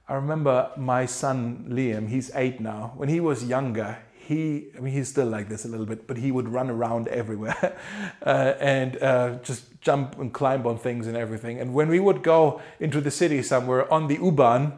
I 0.07 0.13
remember 0.13 0.71
my 0.77 1.05
son 1.05 1.65
Liam, 1.69 2.07
he's 2.07 2.31
eight 2.33 2.61
now. 2.61 2.93
When 2.95 3.09
he 3.09 3.19
was 3.19 3.43
younger, 3.43 3.97
he, 4.13 4.67
I 4.77 4.79
mean, 4.79 4.93
he's 4.93 5.09
still 5.09 5.27
like 5.27 5.49
this 5.49 5.65
a 5.65 5.67
little 5.67 5.85
bit, 5.85 6.07
but 6.07 6.17
he 6.17 6.31
would 6.31 6.47
run 6.47 6.69
around 6.69 7.07
everywhere 7.09 7.77
uh, 8.25 8.53
and 8.59 9.01
uh, 9.01 9.35
just 9.43 9.81
jump 9.81 10.17
and 10.19 10.33
climb 10.33 10.65
on 10.65 10.77
things 10.77 11.07
and 11.07 11.17
everything. 11.17 11.59
And 11.59 11.73
when 11.73 11.89
we 11.89 11.99
would 11.99 12.23
go 12.23 12.61
into 12.79 13.01
the 13.01 13.11
city 13.11 13.43
somewhere 13.43 13.91
on 13.91 14.07
the 14.07 14.15
U-Bahn, 14.15 14.77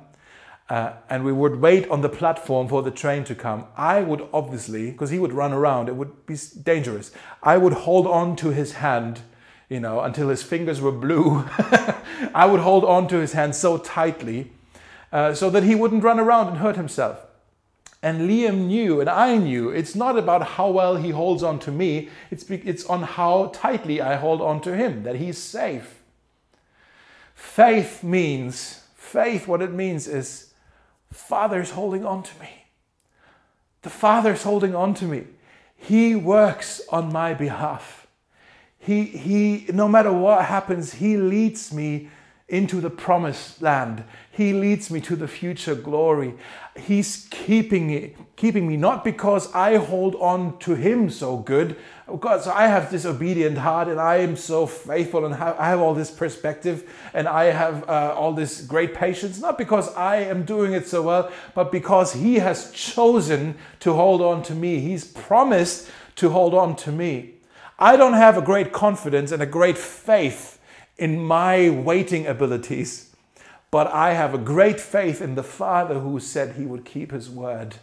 uh, 0.69 0.93
and 1.09 1.25
we 1.25 1.31
would 1.31 1.59
wait 1.59 1.89
on 1.89 2.01
the 2.01 2.09
platform 2.09 2.67
for 2.67 2.83
the 2.83 2.91
train 2.91 3.23
to 3.23 3.33
come, 3.33 3.65
I 3.75 4.01
would 4.01 4.27
obviously, 4.31 4.91
because 4.91 5.09
he 5.09 5.17
would 5.17 5.33
run 5.33 5.51
around, 5.51 5.89
it 5.89 5.95
would 5.95 6.27
be 6.27 6.37
dangerous. 6.61 7.11
I 7.41 7.57
would 7.57 7.73
hold 7.73 8.05
on 8.05 8.35
to 8.37 8.51
his 8.51 8.73
hand, 8.73 9.21
you 9.67 9.79
know, 9.79 10.01
until 10.01 10.29
his 10.29 10.43
fingers 10.43 10.79
were 10.79 10.91
blue. 10.91 11.43
I 12.35 12.45
would 12.45 12.59
hold 12.59 12.85
on 12.85 13.07
to 13.07 13.17
his 13.17 13.33
hand 13.33 13.55
so 13.55 13.79
tightly 13.79 14.51
uh, 15.11 15.33
so 15.33 15.49
that 15.49 15.63
he 15.63 15.73
wouldn't 15.73 16.03
run 16.03 16.19
around 16.19 16.49
and 16.49 16.57
hurt 16.57 16.75
himself. 16.75 17.25
And 18.03 18.29
Liam 18.29 18.67
knew, 18.67 19.01
and 19.01 19.09
I 19.09 19.37
knew, 19.37 19.71
it's 19.71 19.95
not 19.95 20.17
about 20.17 20.43
how 20.43 20.69
well 20.69 20.97
he 20.97 21.09
holds 21.09 21.41
on 21.41 21.59
to 21.59 21.71
me, 21.71 22.09
it's, 22.29 22.49
it's 22.49 22.85
on 22.85 23.01
how 23.01 23.51
tightly 23.55 23.99
I 24.01 24.15
hold 24.15 24.39
on 24.41 24.61
to 24.61 24.75
him, 24.75 25.01
that 25.03 25.15
he's 25.15 25.37
safe. 25.37 25.99
Faith 27.33 28.03
means, 28.03 28.83
faith, 28.95 29.47
what 29.47 29.61
it 29.61 29.73
means 29.73 30.07
is, 30.07 30.48
Father's 31.11 31.71
holding 31.71 32.05
on 32.05 32.23
to 32.23 32.39
me. 32.39 32.65
The 33.81 33.89
Father's 33.89 34.43
holding 34.43 34.75
on 34.75 34.93
to 34.95 35.05
me. 35.05 35.25
He 35.75 36.15
works 36.15 36.81
on 36.89 37.11
my 37.11 37.33
behalf. 37.33 38.07
He, 38.77 39.03
he, 39.05 39.65
no 39.73 39.87
matter 39.87 40.11
what 40.11 40.45
happens, 40.45 40.93
He 40.93 41.17
leads 41.17 41.73
me 41.73 42.09
into 42.49 42.81
the 42.81 42.89
promised 42.89 43.61
land. 43.61 44.03
He 44.31 44.53
leads 44.53 44.89
me 44.89 45.01
to 45.01 45.15
the 45.15 45.27
future 45.27 45.75
glory. 45.75 46.33
He's 46.75 47.27
keeping 47.29 47.87
me, 47.87 48.15
keeping 48.35 48.67
me 48.67 48.77
not 48.77 49.03
because 49.03 49.53
I 49.53 49.77
hold 49.77 50.15
on 50.15 50.57
to 50.59 50.75
Him 50.75 51.09
so 51.09 51.37
good, 51.37 51.75
because 52.09 52.47
I 52.47 52.67
have 52.67 52.89
this 52.89 53.05
obedient 53.05 53.59
heart 53.59 53.87
and 53.87 53.99
I 53.99 54.17
am 54.17 54.35
so 54.35 54.65
faithful 54.65 55.25
and 55.25 55.35
I 55.35 55.69
have 55.69 55.79
all 55.79 55.93
this 55.93 56.09
perspective 56.09 56.89
and 57.13 57.27
I 57.27 57.45
have 57.45 57.87
uh, 57.87 58.13
all 58.15 58.33
this 58.33 58.61
great 58.61 58.93
patience, 58.93 59.39
not 59.39 59.57
because 59.57 59.93
I 59.95 60.17
am 60.17 60.43
doing 60.43 60.73
it 60.73 60.87
so 60.87 61.03
well, 61.03 61.31
but 61.53 61.71
because 61.71 62.13
He 62.13 62.35
has 62.35 62.71
chosen 62.71 63.55
to 63.81 63.93
hold 63.93 64.21
on 64.21 64.41
to 64.43 64.55
me. 64.55 64.79
He's 64.79 65.05
promised 65.05 65.89
to 66.15 66.29
hold 66.29 66.53
on 66.53 66.75
to 66.77 66.91
me. 66.91 67.35
I 67.77 67.95
don't 67.95 68.13
have 68.13 68.37
a 68.37 68.41
great 68.41 68.73
confidence 68.73 69.31
and 69.31 69.41
a 69.41 69.45
great 69.45 69.77
faith 69.77 70.58
in 70.99 71.17
my 71.17 71.69
waiting 71.69 72.27
abilities, 72.27 73.15
but 73.71 73.87
I 73.87 74.13
have 74.13 74.33
a 74.33 74.37
great 74.37 74.79
faith 74.79 75.21
in 75.21 75.35
the 75.35 75.43
Father 75.43 75.99
who 75.99 76.19
said 76.19 76.55
he 76.55 76.65
would 76.65 76.85
keep 76.85 77.11
his 77.11 77.29
word. 77.29 77.75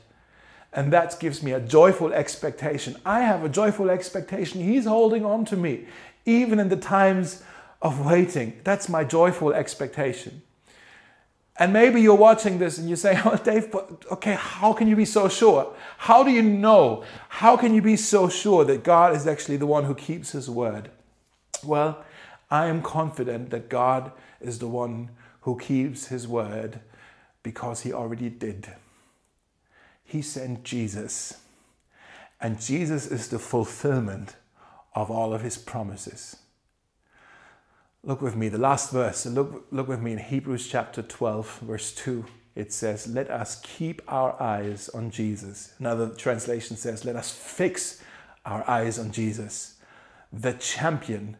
And 0.72 0.92
that 0.92 1.18
gives 1.18 1.42
me 1.42 1.52
a 1.52 1.60
joyful 1.60 2.12
expectation. 2.12 2.96
I 3.06 3.20
have 3.20 3.42
a 3.42 3.48
joyful 3.48 3.88
expectation. 3.88 4.60
He's 4.60 4.84
holding 4.84 5.24
on 5.24 5.46
to 5.46 5.56
me, 5.56 5.86
even 6.26 6.58
in 6.58 6.68
the 6.68 6.76
times 6.76 7.42
of 7.80 8.04
waiting. 8.04 8.60
That's 8.62 8.88
my 8.88 9.02
joyful 9.02 9.54
expectation. 9.54 10.42
And 11.58 11.72
maybe 11.72 12.02
you're 12.02 12.14
watching 12.14 12.58
this 12.58 12.76
and 12.76 12.90
you 12.90 12.96
say, 12.96 13.18
Oh, 13.24 13.36
Dave, 13.36 13.70
but 13.70 14.04
okay, 14.12 14.34
how 14.34 14.74
can 14.74 14.88
you 14.88 14.96
be 14.96 15.06
so 15.06 15.28
sure? 15.28 15.74
How 15.96 16.22
do 16.22 16.30
you 16.30 16.42
know? 16.42 17.04
How 17.30 17.56
can 17.56 17.74
you 17.74 17.80
be 17.80 17.96
so 17.96 18.28
sure 18.28 18.64
that 18.64 18.84
God 18.84 19.16
is 19.16 19.26
actually 19.26 19.56
the 19.56 19.66
one 19.66 19.84
who 19.84 19.94
keeps 19.94 20.32
his 20.32 20.50
word? 20.50 20.90
Well, 21.64 22.04
I 22.50 22.66
am 22.66 22.82
confident 22.82 23.50
that 23.50 23.68
God 23.68 24.12
is 24.40 24.58
the 24.58 24.68
one 24.68 25.10
who 25.40 25.58
keeps 25.58 26.06
his 26.08 26.28
word 26.28 26.80
because 27.42 27.82
he 27.82 27.92
already 27.92 28.28
did. 28.28 28.72
He 30.04 30.22
sent 30.22 30.62
Jesus, 30.62 31.40
and 32.40 32.60
Jesus 32.60 33.06
is 33.06 33.28
the 33.28 33.38
fulfillment 33.38 34.36
of 34.94 35.10
all 35.10 35.34
of 35.34 35.42
his 35.42 35.58
promises. 35.58 36.36
Look 38.04 38.22
with 38.22 38.36
me, 38.36 38.48
the 38.48 38.58
last 38.58 38.92
verse. 38.92 39.26
Look, 39.26 39.66
look 39.72 39.88
with 39.88 40.00
me 40.00 40.12
in 40.12 40.18
Hebrews 40.18 40.68
chapter 40.68 41.02
12, 41.02 41.58
verse 41.60 41.92
2. 41.92 42.24
It 42.54 42.72
says, 42.72 43.08
Let 43.08 43.30
us 43.30 43.60
keep 43.62 44.00
our 44.06 44.40
eyes 44.40 44.88
on 44.88 45.10
Jesus. 45.10 45.74
Another 45.80 46.08
translation 46.10 46.76
says, 46.76 47.04
Let 47.04 47.16
us 47.16 47.32
fix 47.32 48.02
our 48.44 48.68
eyes 48.70 48.98
on 48.98 49.10
Jesus, 49.10 49.74
the 50.32 50.52
champion 50.52 51.36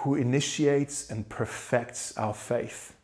who 0.00 0.14
initiates 0.14 1.10
and 1.10 1.28
perfects 1.28 2.16
our 2.16 2.34
faith. 2.34 2.94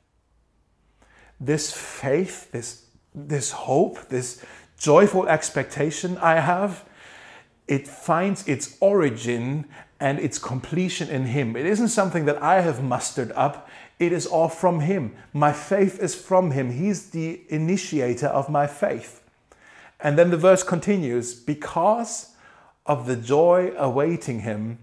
This 1.39 1.73
faith, 1.73 2.51
this, 2.53 2.87
this 3.15 3.51
hope, 3.51 4.09
this 4.09 4.45
joyful 4.79 5.29
expectation 5.29 6.17
I 6.19 6.41
have, 6.41 6.85
it 7.69 7.87
finds 7.89 8.47
its 8.49 8.77
origin 8.81 9.67
and 9.99 10.19
its 10.19 10.39
completion 10.39 11.09
in 11.09 11.27
Him. 11.27 11.57
It 11.57 11.67
isn't 11.67 11.89
something 11.89 12.25
that 12.27 12.43
I 12.43 12.61
have 12.61 12.83
mustered 12.83 13.33
up, 13.33 13.69
it 13.99 14.13
is 14.13 14.27
all 14.27 14.49
from 14.49 14.81
Him. 14.81 15.17
My 15.33 15.53
faith 15.53 16.01
is 16.01 16.15
from 16.15 16.51
Him. 16.51 16.71
He's 16.71 17.11
the 17.11 17.41
initiator 17.49 18.27
of 18.27 18.49
my 18.49 18.67
faith. 18.67 19.23
And 20.01 20.19
then 20.19 20.31
the 20.31 20.37
verse 20.37 20.63
continues 20.63 21.35
because 21.35 22.35
of 22.85 23.07
the 23.07 23.17
joy 23.17 23.73
awaiting 23.77 24.41
him, 24.41 24.79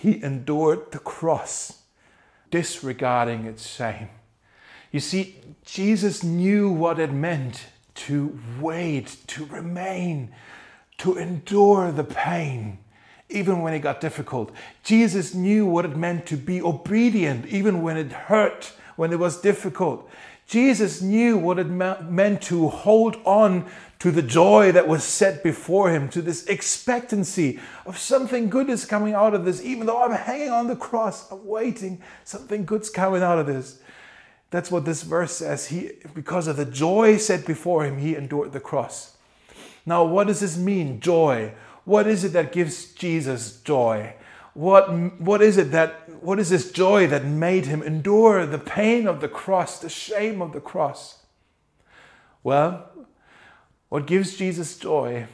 he 0.00 0.22
endured 0.22 0.92
the 0.92 1.00
cross, 1.00 1.82
disregarding 2.50 3.46
its 3.46 3.66
shame. 3.68 4.08
You 4.92 5.00
see, 5.00 5.36
Jesus 5.64 6.22
knew 6.22 6.70
what 6.70 7.00
it 7.00 7.12
meant 7.12 7.66
to 8.06 8.38
wait, 8.60 9.16
to 9.26 9.44
remain, 9.46 10.32
to 10.98 11.18
endure 11.18 11.90
the 11.90 12.04
pain, 12.04 12.78
even 13.28 13.60
when 13.60 13.74
it 13.74 13.80
got 13.80 14.00
difficult. 14.00 14.52
Jesus 14.84 15.34
knew 15.34 15.66
what 15.66 15.84
it 15.84 15.96
meant 15.96 16.26
to 16.26 16.36
be 16.36 16.62
obedient, 16.62 17.46
even 17.46 17.82
when 17.82 17.96
it 17.96 18.12
hurt, 18.12 18.72
when 18.94 19.12
it 19.12 19.18
was 19.18 19.40
difficult. 19.40 20.08
Jesus 20.48 21.02
knew 21.02 21.36
what 21.36 21.58
it 21.58 21.66
meant 21.66 22.40
to 22.42 22.68
hold 22.68 23.16
on 23.26 23.66
to 23.98 24.10
the 24.10 24.22
joy 24.22 24.72
that 24.72 24.88
was 24.88 25.04
set 25.04 25.42
before 25.42 25.90
him, 25.90 26.08
to 26.08 26.22
this 26.22 26.46
expectancy 26.46 27.60
of 27.84 27.98
something 27.98 28.48
good 28.48 28.70
is 28.70 28.86
coming 28.86 29.12
out 29.12 29.34
of 29.34 29.44
this. 29.44 29.62
Even 29.62 29.86
though 29.86 30.02
I'm 30.02 30.12
hanging 30.12 30.48
on 30.48 30.66
the 30.66 30.74
cross, 30.74 31.30
I'm 31.30 31.44
waiting, 31.46 32.00
something 32.24 32.64
good's 32.64 32.88
coming 32.88 33.22
out 33.22 33.38
of 33.38 33.46
this. 33.46 33.78
That's 34.50 34.70
what 34.70 34.86
this 34.86 35.02
verse 35.02 35.36
says. 35.36 35.66
He, 35.66 35.90
because 36.14 36.46
of 36.46 36.56
the 36.56 36.64
joy 36.64 37.18
set 37.18 37.44
before 37.44 37.84
him, 37.84 37.98
he 37.98 38.16
endured 38.16 38.52
the 38.52 38.60
cross. 38.60 39.18
Now, 39.84 40.04
what 40.04 40.28
does 40.28 40.40
this 40.40 40.56
mean, 40.56 41.00
joy? 41.00 41.52
What 41.84 42.06
is 42.06 42.24
it 42.24 42.32
that 42.32 42.52
gives 42.52 42.94
Jesus 42.94 43.60
joy? 43.60 44.14
What, 44.58 45.20
what 45.20 45.40
is 45.40 45.56
it 45.56 45.70
that, 45.70 46.20
what 46.20 46.40
is 46.40 46.50
this 46.50 46.72
joy 46.72 47.06
that 47.06 47.24
made 47.24 47.66
him 47.66 47.80
endure 47.80 48.44
the 48.44 48.58
pain 48.58 49.06
of 49.06 49.20
the 49.20 49.28
cross, 49.28 49.78
the 49.78 49.88
shame 49.88 50.42
of 50.42 50.52
the 50.52 50.60
cross? 50.60 51.20
Well, 52.42 52.90
what 53.88 54.08
gives 54.08 54.36
Jesus 54.36 54.76
joy, 54.76 55.28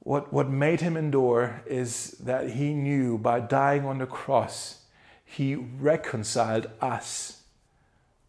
what, 0.00 0.32
what 0.32 0.50
made 0.50 0.80
him 0.80 0.96
endure, 0.96 1.62
is 1.66 2.16
that 2.18 2.50
he 2.50 2.74
knew 2.74 3.16
by 3.16 3.38
dying 3.38 3.84
on 3.84 3.98
the 3.98 4.06
cross, 4.06 4.82
he 5.24 5.54
reconciled 5.54 6.66
us 6.80 7.42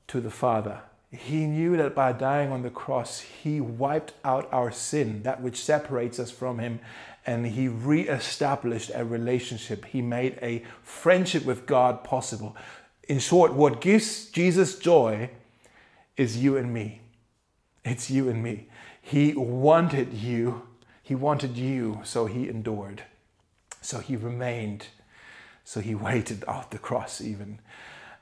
to 0.09 0.21
the 0.21 0.29
Father. 0.29 0.81
He 1.09 1.47
knew 1.47 1.75
that 1.77 1.95
by 1.95 2.11
dying 2.11 2.51
on 2.51 2.61
the 2.61 2.69
cross, 2.69 3.21
he 3.21 3.59
wiped 3.59 4.13
out 4.23 4.47
our 4.51 4.69
sin, 4.69 5.23
that 5.23 5.41
which 5.41 5.59
separates 5.59 6.19
us 6.19 6.29
from 6.29 6.59
him, 6.59 6.81
and 7.29 7.45
he 7.45 7.67
re-established 7.67 8.89
a 8.95 9.05
relationship. 9.05 9.85
He 9.85 10.01
made 10.01 10.39
a 10.41 10.63
friendship 10.81 11.45
with 11.45 11.67
God 11.67 12.03
possible. 12.03 12.57
In 13.07 13.19
short, 13.19 13.53
what 13.53 13.81
gives 13.81 14.31
Jesus 14.31 14.79
joy 14.79 15.29
is 16.17 16.37
you 16.37 16.57
and 16.57 16.73
me. 16.73 17.01
It's 17.85 18.09
you 18.09 18.29
and 18.29 18.41
me. 18.41 18.67
He 18.99 19.33
wanted 19.33 20.11
you. 20.11 20.63
He 21.03 21.13
wanted 21.13 21.55
you, 21.55 22.01
so 22.03 22.25
he 22.25 22.49
endured. 22.49 23.03
So 23.79 23.99
he 23.99 24.15
remained. 24.15 24.87
So 25.63 25.81
he 25.81 25.93
waited 26.09 26.43
out 26.47 26.71
the 26.71 26.79
cross 26.79 27.21
even 27.21 27.59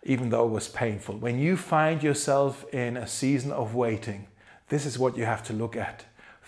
even 0.03 0.30
though 0.30 0.45
it 0.45 0.51
was 0.51 0.70
painful. 0.70 1.18
When 1.18 1.38
you 1.39 1.58
find 1.58 2.01
yourself 2.01 2.66
in 2.74 2.95
a 2.95 3.08
season 3.08 3.51
of 3.51 3.76
waiting, 3.76 4.28
this 4.70 4.86
is 4.86 4.97
what 4.97 5.18
you 5.18 5.26
have 5.26 5.43
to 5.45 5.53
look 5.53 5.76
at. 5.76 6.05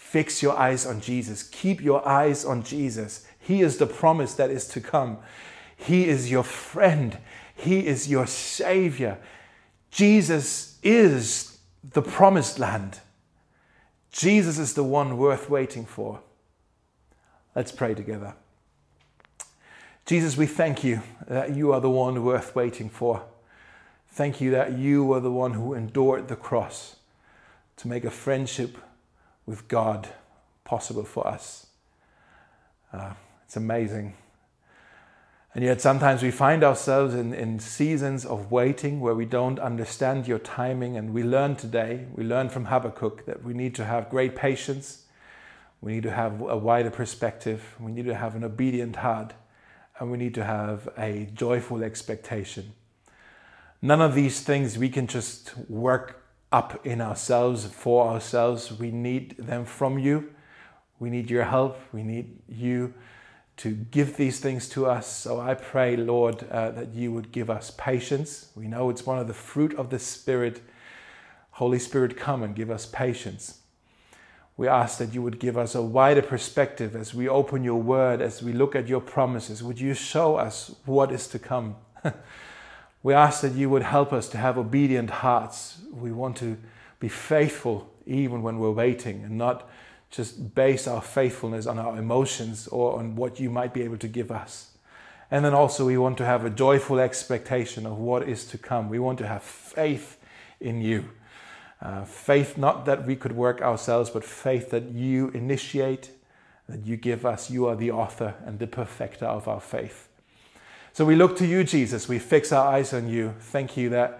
Fix 0.09 0.41
your 0.41 0.57
eyes 0.57 0.87
on 0.87 1.01
Jesus. 1.01 1.43
Keep 1.43 1.81
your 1.81 2.03
eyes 2.07 2.43
on 2.43 2.63
Jesus. 2.63 3.27
He 3.37 3.61
is 3.61 3.77
the 3.77 3.85
promise 3.85 4.33
that 4.33 4.49
is 4.49 4.67
to 4.69 4.81
come. 4.81 5.19
He 5.77 6.07
is 6.07 6.31
your 6.31 6.41
friend. 6.41 7.19
He 7.53 7.85
is 7.85 8.09
your 8.09 8.25
Savior. 8.25 9.19
Jesus 9.91 10.79
is 10.81 11.59
the 11.83 12.01
promised 12.01 12.57
land. 12.57 13.01
Jesus 14.11 14.57
is 14.57 14.73
the 14.73 14.83
one 14.83 15.15
worth 15.15 15.47
waiting 15.47 15.85
for. 15.85 16.21
Let's 17.55 17.71
pray 17.71 17.93
together. 17.93 18.33
Jesus, 20.07 20.35
we 20.35 20.47
thank 20.47 20.83
you 20.83 21.03
that 21.27 21.55
you 21.55 21.71
are 21.71 21.81
the 21.81 21.87
one 21.91 22.23
worth 22.25 22.55
waiting 22.55 22.89
for. 22.89 23.25
Thank 24.07 24.41
you 24.41 24.49
that 24.49 24.75
you 24.75 25.03
were 25.03 25.19
the 25.19 25.31
one 25.31 25.53
who 25.53 25.75
endured 25.75 26.29
the 26.29 26.35
cross 26.35 26.95
to 27.77 27.87
make 27.87 28.05
a 28.05 28.09
friendship 28.09 28.75
with 29.49 29.67
God 29.67 30.07
possible 30.63 31.03
for 31.03 31.25
us. 31.27 31.65
Uh, 32.93 33.13
it's 33.43 33.57
amazing. 33.57 34.13
And 35.55 35.63
yet, 35.63 35.81
sometimes 35.81 36.21
we 36.21 36.29
find 36.29 36.63
ourselves 36.63 37.15
in, 37.15 37.33
in 37.33 37.57
seasons 37.57 38.23
of 38.23 38.51
waiting 38.51 38.99
where 38.99 39.15
we 39.15 39.25
don't 39.25 39.57
understand 39.57 40.27
your 40.27 40.37
timing. 40.37 40.95
And 40.95 41.11
we 41.11 41.23
learn 41.23 41.55
today, 41.55 42.05
we 42.13 42.23
learn 42.23 42.49
from 42.49 42.65
Habakkuk 42.65 43.25
that 43.25 43.43
we 43.43 43.55
need 43.55 43.73
to 43.75 43.85
have 43.85 44.11
great 44.11 44.35
patience, 44.35 45.05
we 45.81 45.93
need 45.93 46.03
to 46.03 46.11
have 46.11 46.41
a 46.41 46.57
wider 46.57 46.91
perspective, 46.91 47.75
we 47.79 47.91
need 47.91 48.05
to 48.05 48.13
have 48.13 48.35
an 48.35 48.43
obedient 48.43 48.97
heart, 48.97 49.33
and 49.97 50.11
we 50.11 50.19
need 50.19 50.35
to 50.35 50.43
have 50.43 50.87
a 50.95 51.27
joyful 51.33 51.83
expectation. 51.83 52.73
None 53.81 54.01
of 54.01 54.13
these 54.13 54.41
things 54.41 54.77
we 54.77 54.89
can 54.89 55.07
just 55.07 55.57
work 55.67 56.28
up 56.51 56.85
in 56.85 57.01
ourselves 57.01 57.65
for 57.65 58.07
ourselves. 58.07 58.71
We 58.71 58.91
need 58.91 59.37
them 59.37 59.65
from 59.65 59.99
you. 59.99 60.33
We 60.99 61.09
need 61.09 61.29
your 61.29 61.45
help. 61.45 61.79
We 61.93 62.03
need 62.03 62.39
you 62.47 62.93
to 63.57 63.71
give 63.71 64.17
these 64.17 64.39
things 64.39 64.69
to 64.69 64.85
us. 64.85 65.05
So 65.05 65.39
I 65.39 65.53
pray, 65.53 65.95
Lord, 65.97 66.49
uh, 66.49 66.71
that 66.71 66.93
you 66.93 67.11
would 67.11 67.31
give 67.31 67.49
us 67.49 67.71
patience. 67.77 68.51
We 68.55 68.67
know 68.67 68.89
it's 68.89 69.05
one 69.05 69.19
of 69.19 69.27
the 69.27 69.33
fruit 69.33 69.73
of 69.75 69.89
the 69.89 69.99
Spirit. 69.99 70.61
Holy 71.51 71.79
Spirit, 71.79 72.15
come 72.17 72.41
and 72.41 72.55
give 72.55 72.71
us 72.71 72.85
patience. 72.85 73.59
We 74.55 74.67
ask 74.67 74.97
that 74.97 75.13
you 75.13 75.21
would 75.21 75.39
give 75.39 75.57
us 75.57 75.75
a 75.75 75.81
wider 75.81 76.21
perspective 76.21 76.95
as 76.95 77.13
we 77.13 77.29
open 77.29 77.63
your 77.63 77.81
word, 77.81 78.21
as 78.21 78.41
we 78.41 78.53
look 78.53 78.75
at 78.75 78.87
your 78.87 79.01
promises. 79.01 79.63
Would 79.63 79.79
you 79.79 79.93
show 79.93 80.35
us 80.35 80.75
what 80.85 81.11
is 81.11 81.27
to 81.27 81.39
come? 81.39 81.75
We 83.01 83.13
ask 83.13 83.41
that 83.41 83.53
you 83.53 83.69
would 83.69 83.83
help 83.83 84.11
us 84.11 84.27
to 84.29 84.37
have 84.37 84.57
obedient 84.57 85.09
hearts. 85.09 85.77
We 85.91 86.11
want 86.11 86.37
to 86.37 86.57
be 86.99 87.07
faithful 87.07 87.89
even 88.05 88.41
when 88.41 88.59
we're 88.59 88.71
waiting 88.71 89.23
and 89.23 89.37
not 89.37 89.69
just 90.11 90.55
base 90.55 90.87
our 90.87 91.01
faithfulness 91.01 91.65
on 91.65 91.77
our 91.77 91.97
emotions 91.97 92.67
or 92.67 92.97
on 92.97 93.15
what 93.15 93.39
you 93.39 93.49
might 93.49 93.73
be 93.73 93.83
able 93.83 93.97
to 93.97 94.07
give 94.07 94.31
us. 94.31 94.71
And 95.31 95.45
then 95.45 95.53
also, 95.53 95.85
we 95.85 95.97
want 95.97 96.17
to 96.17 96.25
have 96.25 96.43
a 96.43 96.49
joyful 96.49 96.99
expectation 96.99 97.85
of 97.85 97.99
what 97.99 98.27
is 98.27 98.45
to 98.45 98.57
come. 98.57 98.89
We 98.89 98.97
want 98.97 99.19
to 99.19 99.27
have 99.27 99.43
faith 99.43 100.17
in 100.59 100.81
you. 100.81 101.09
Uh, 101.81 102.03
faith, 102.03 102.57
not 102.57 102.85
that 102.85 103.05
we 103.05 103.15
could 103.15 103.33
work 103.33 103.61
ourselves, 103.61 104.09
but 104.09 104.23
faith 104.23 104.71
that 104.71 104.89
you 104.89 105.29
initiate, 105.29 106.11
that 106.67 106.85
you 106.85 106.97
give 106.97 107.25
us. 107.25 107.51
You 107.51 107.67
are 107.67 107.75
the 107.75 107.91
author 107.91 108.33
and 108.45 108.57
the 108.57 108.67
perfecter 108.67 109.25
of 109.25 109.47
our 109.47 109.61
faith. 109.61 110.08
So 110.99 111.05
we 111.05 111.15
look 111.15 111.37
to 111.37 111.45
you, 111.45 111.63
Jesus. 111.63 112.09
We 112.09 112.19
fix 112.19 112.51
our 112.51 112.73
eyes 112.73 112.93
on 112.93 113.07
you. 113.07 113.33
Thank 113.39 113.77
you 113.77 113.87
that 113.91 114.19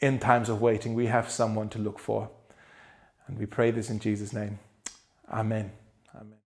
in 0.00 0.18
times 0.18 0.48
of 0.48 0.60
waiting, 0.60 0.94
we 0.94 1.06
have 1.06 1.30
someone 1.30 1.68
to 1.68 1.78
look 1.78 2.00
for. 2.00 2.28
And 3.28 3.38
we 3.38 3.46
pray 3.46 3.70
this 3.70 3.88
in 3.88 4.00
Jesus' 4.00 4.32
name. 4.32 4.58
Amen. 5.30 5.70
Amen. 6.12 6.38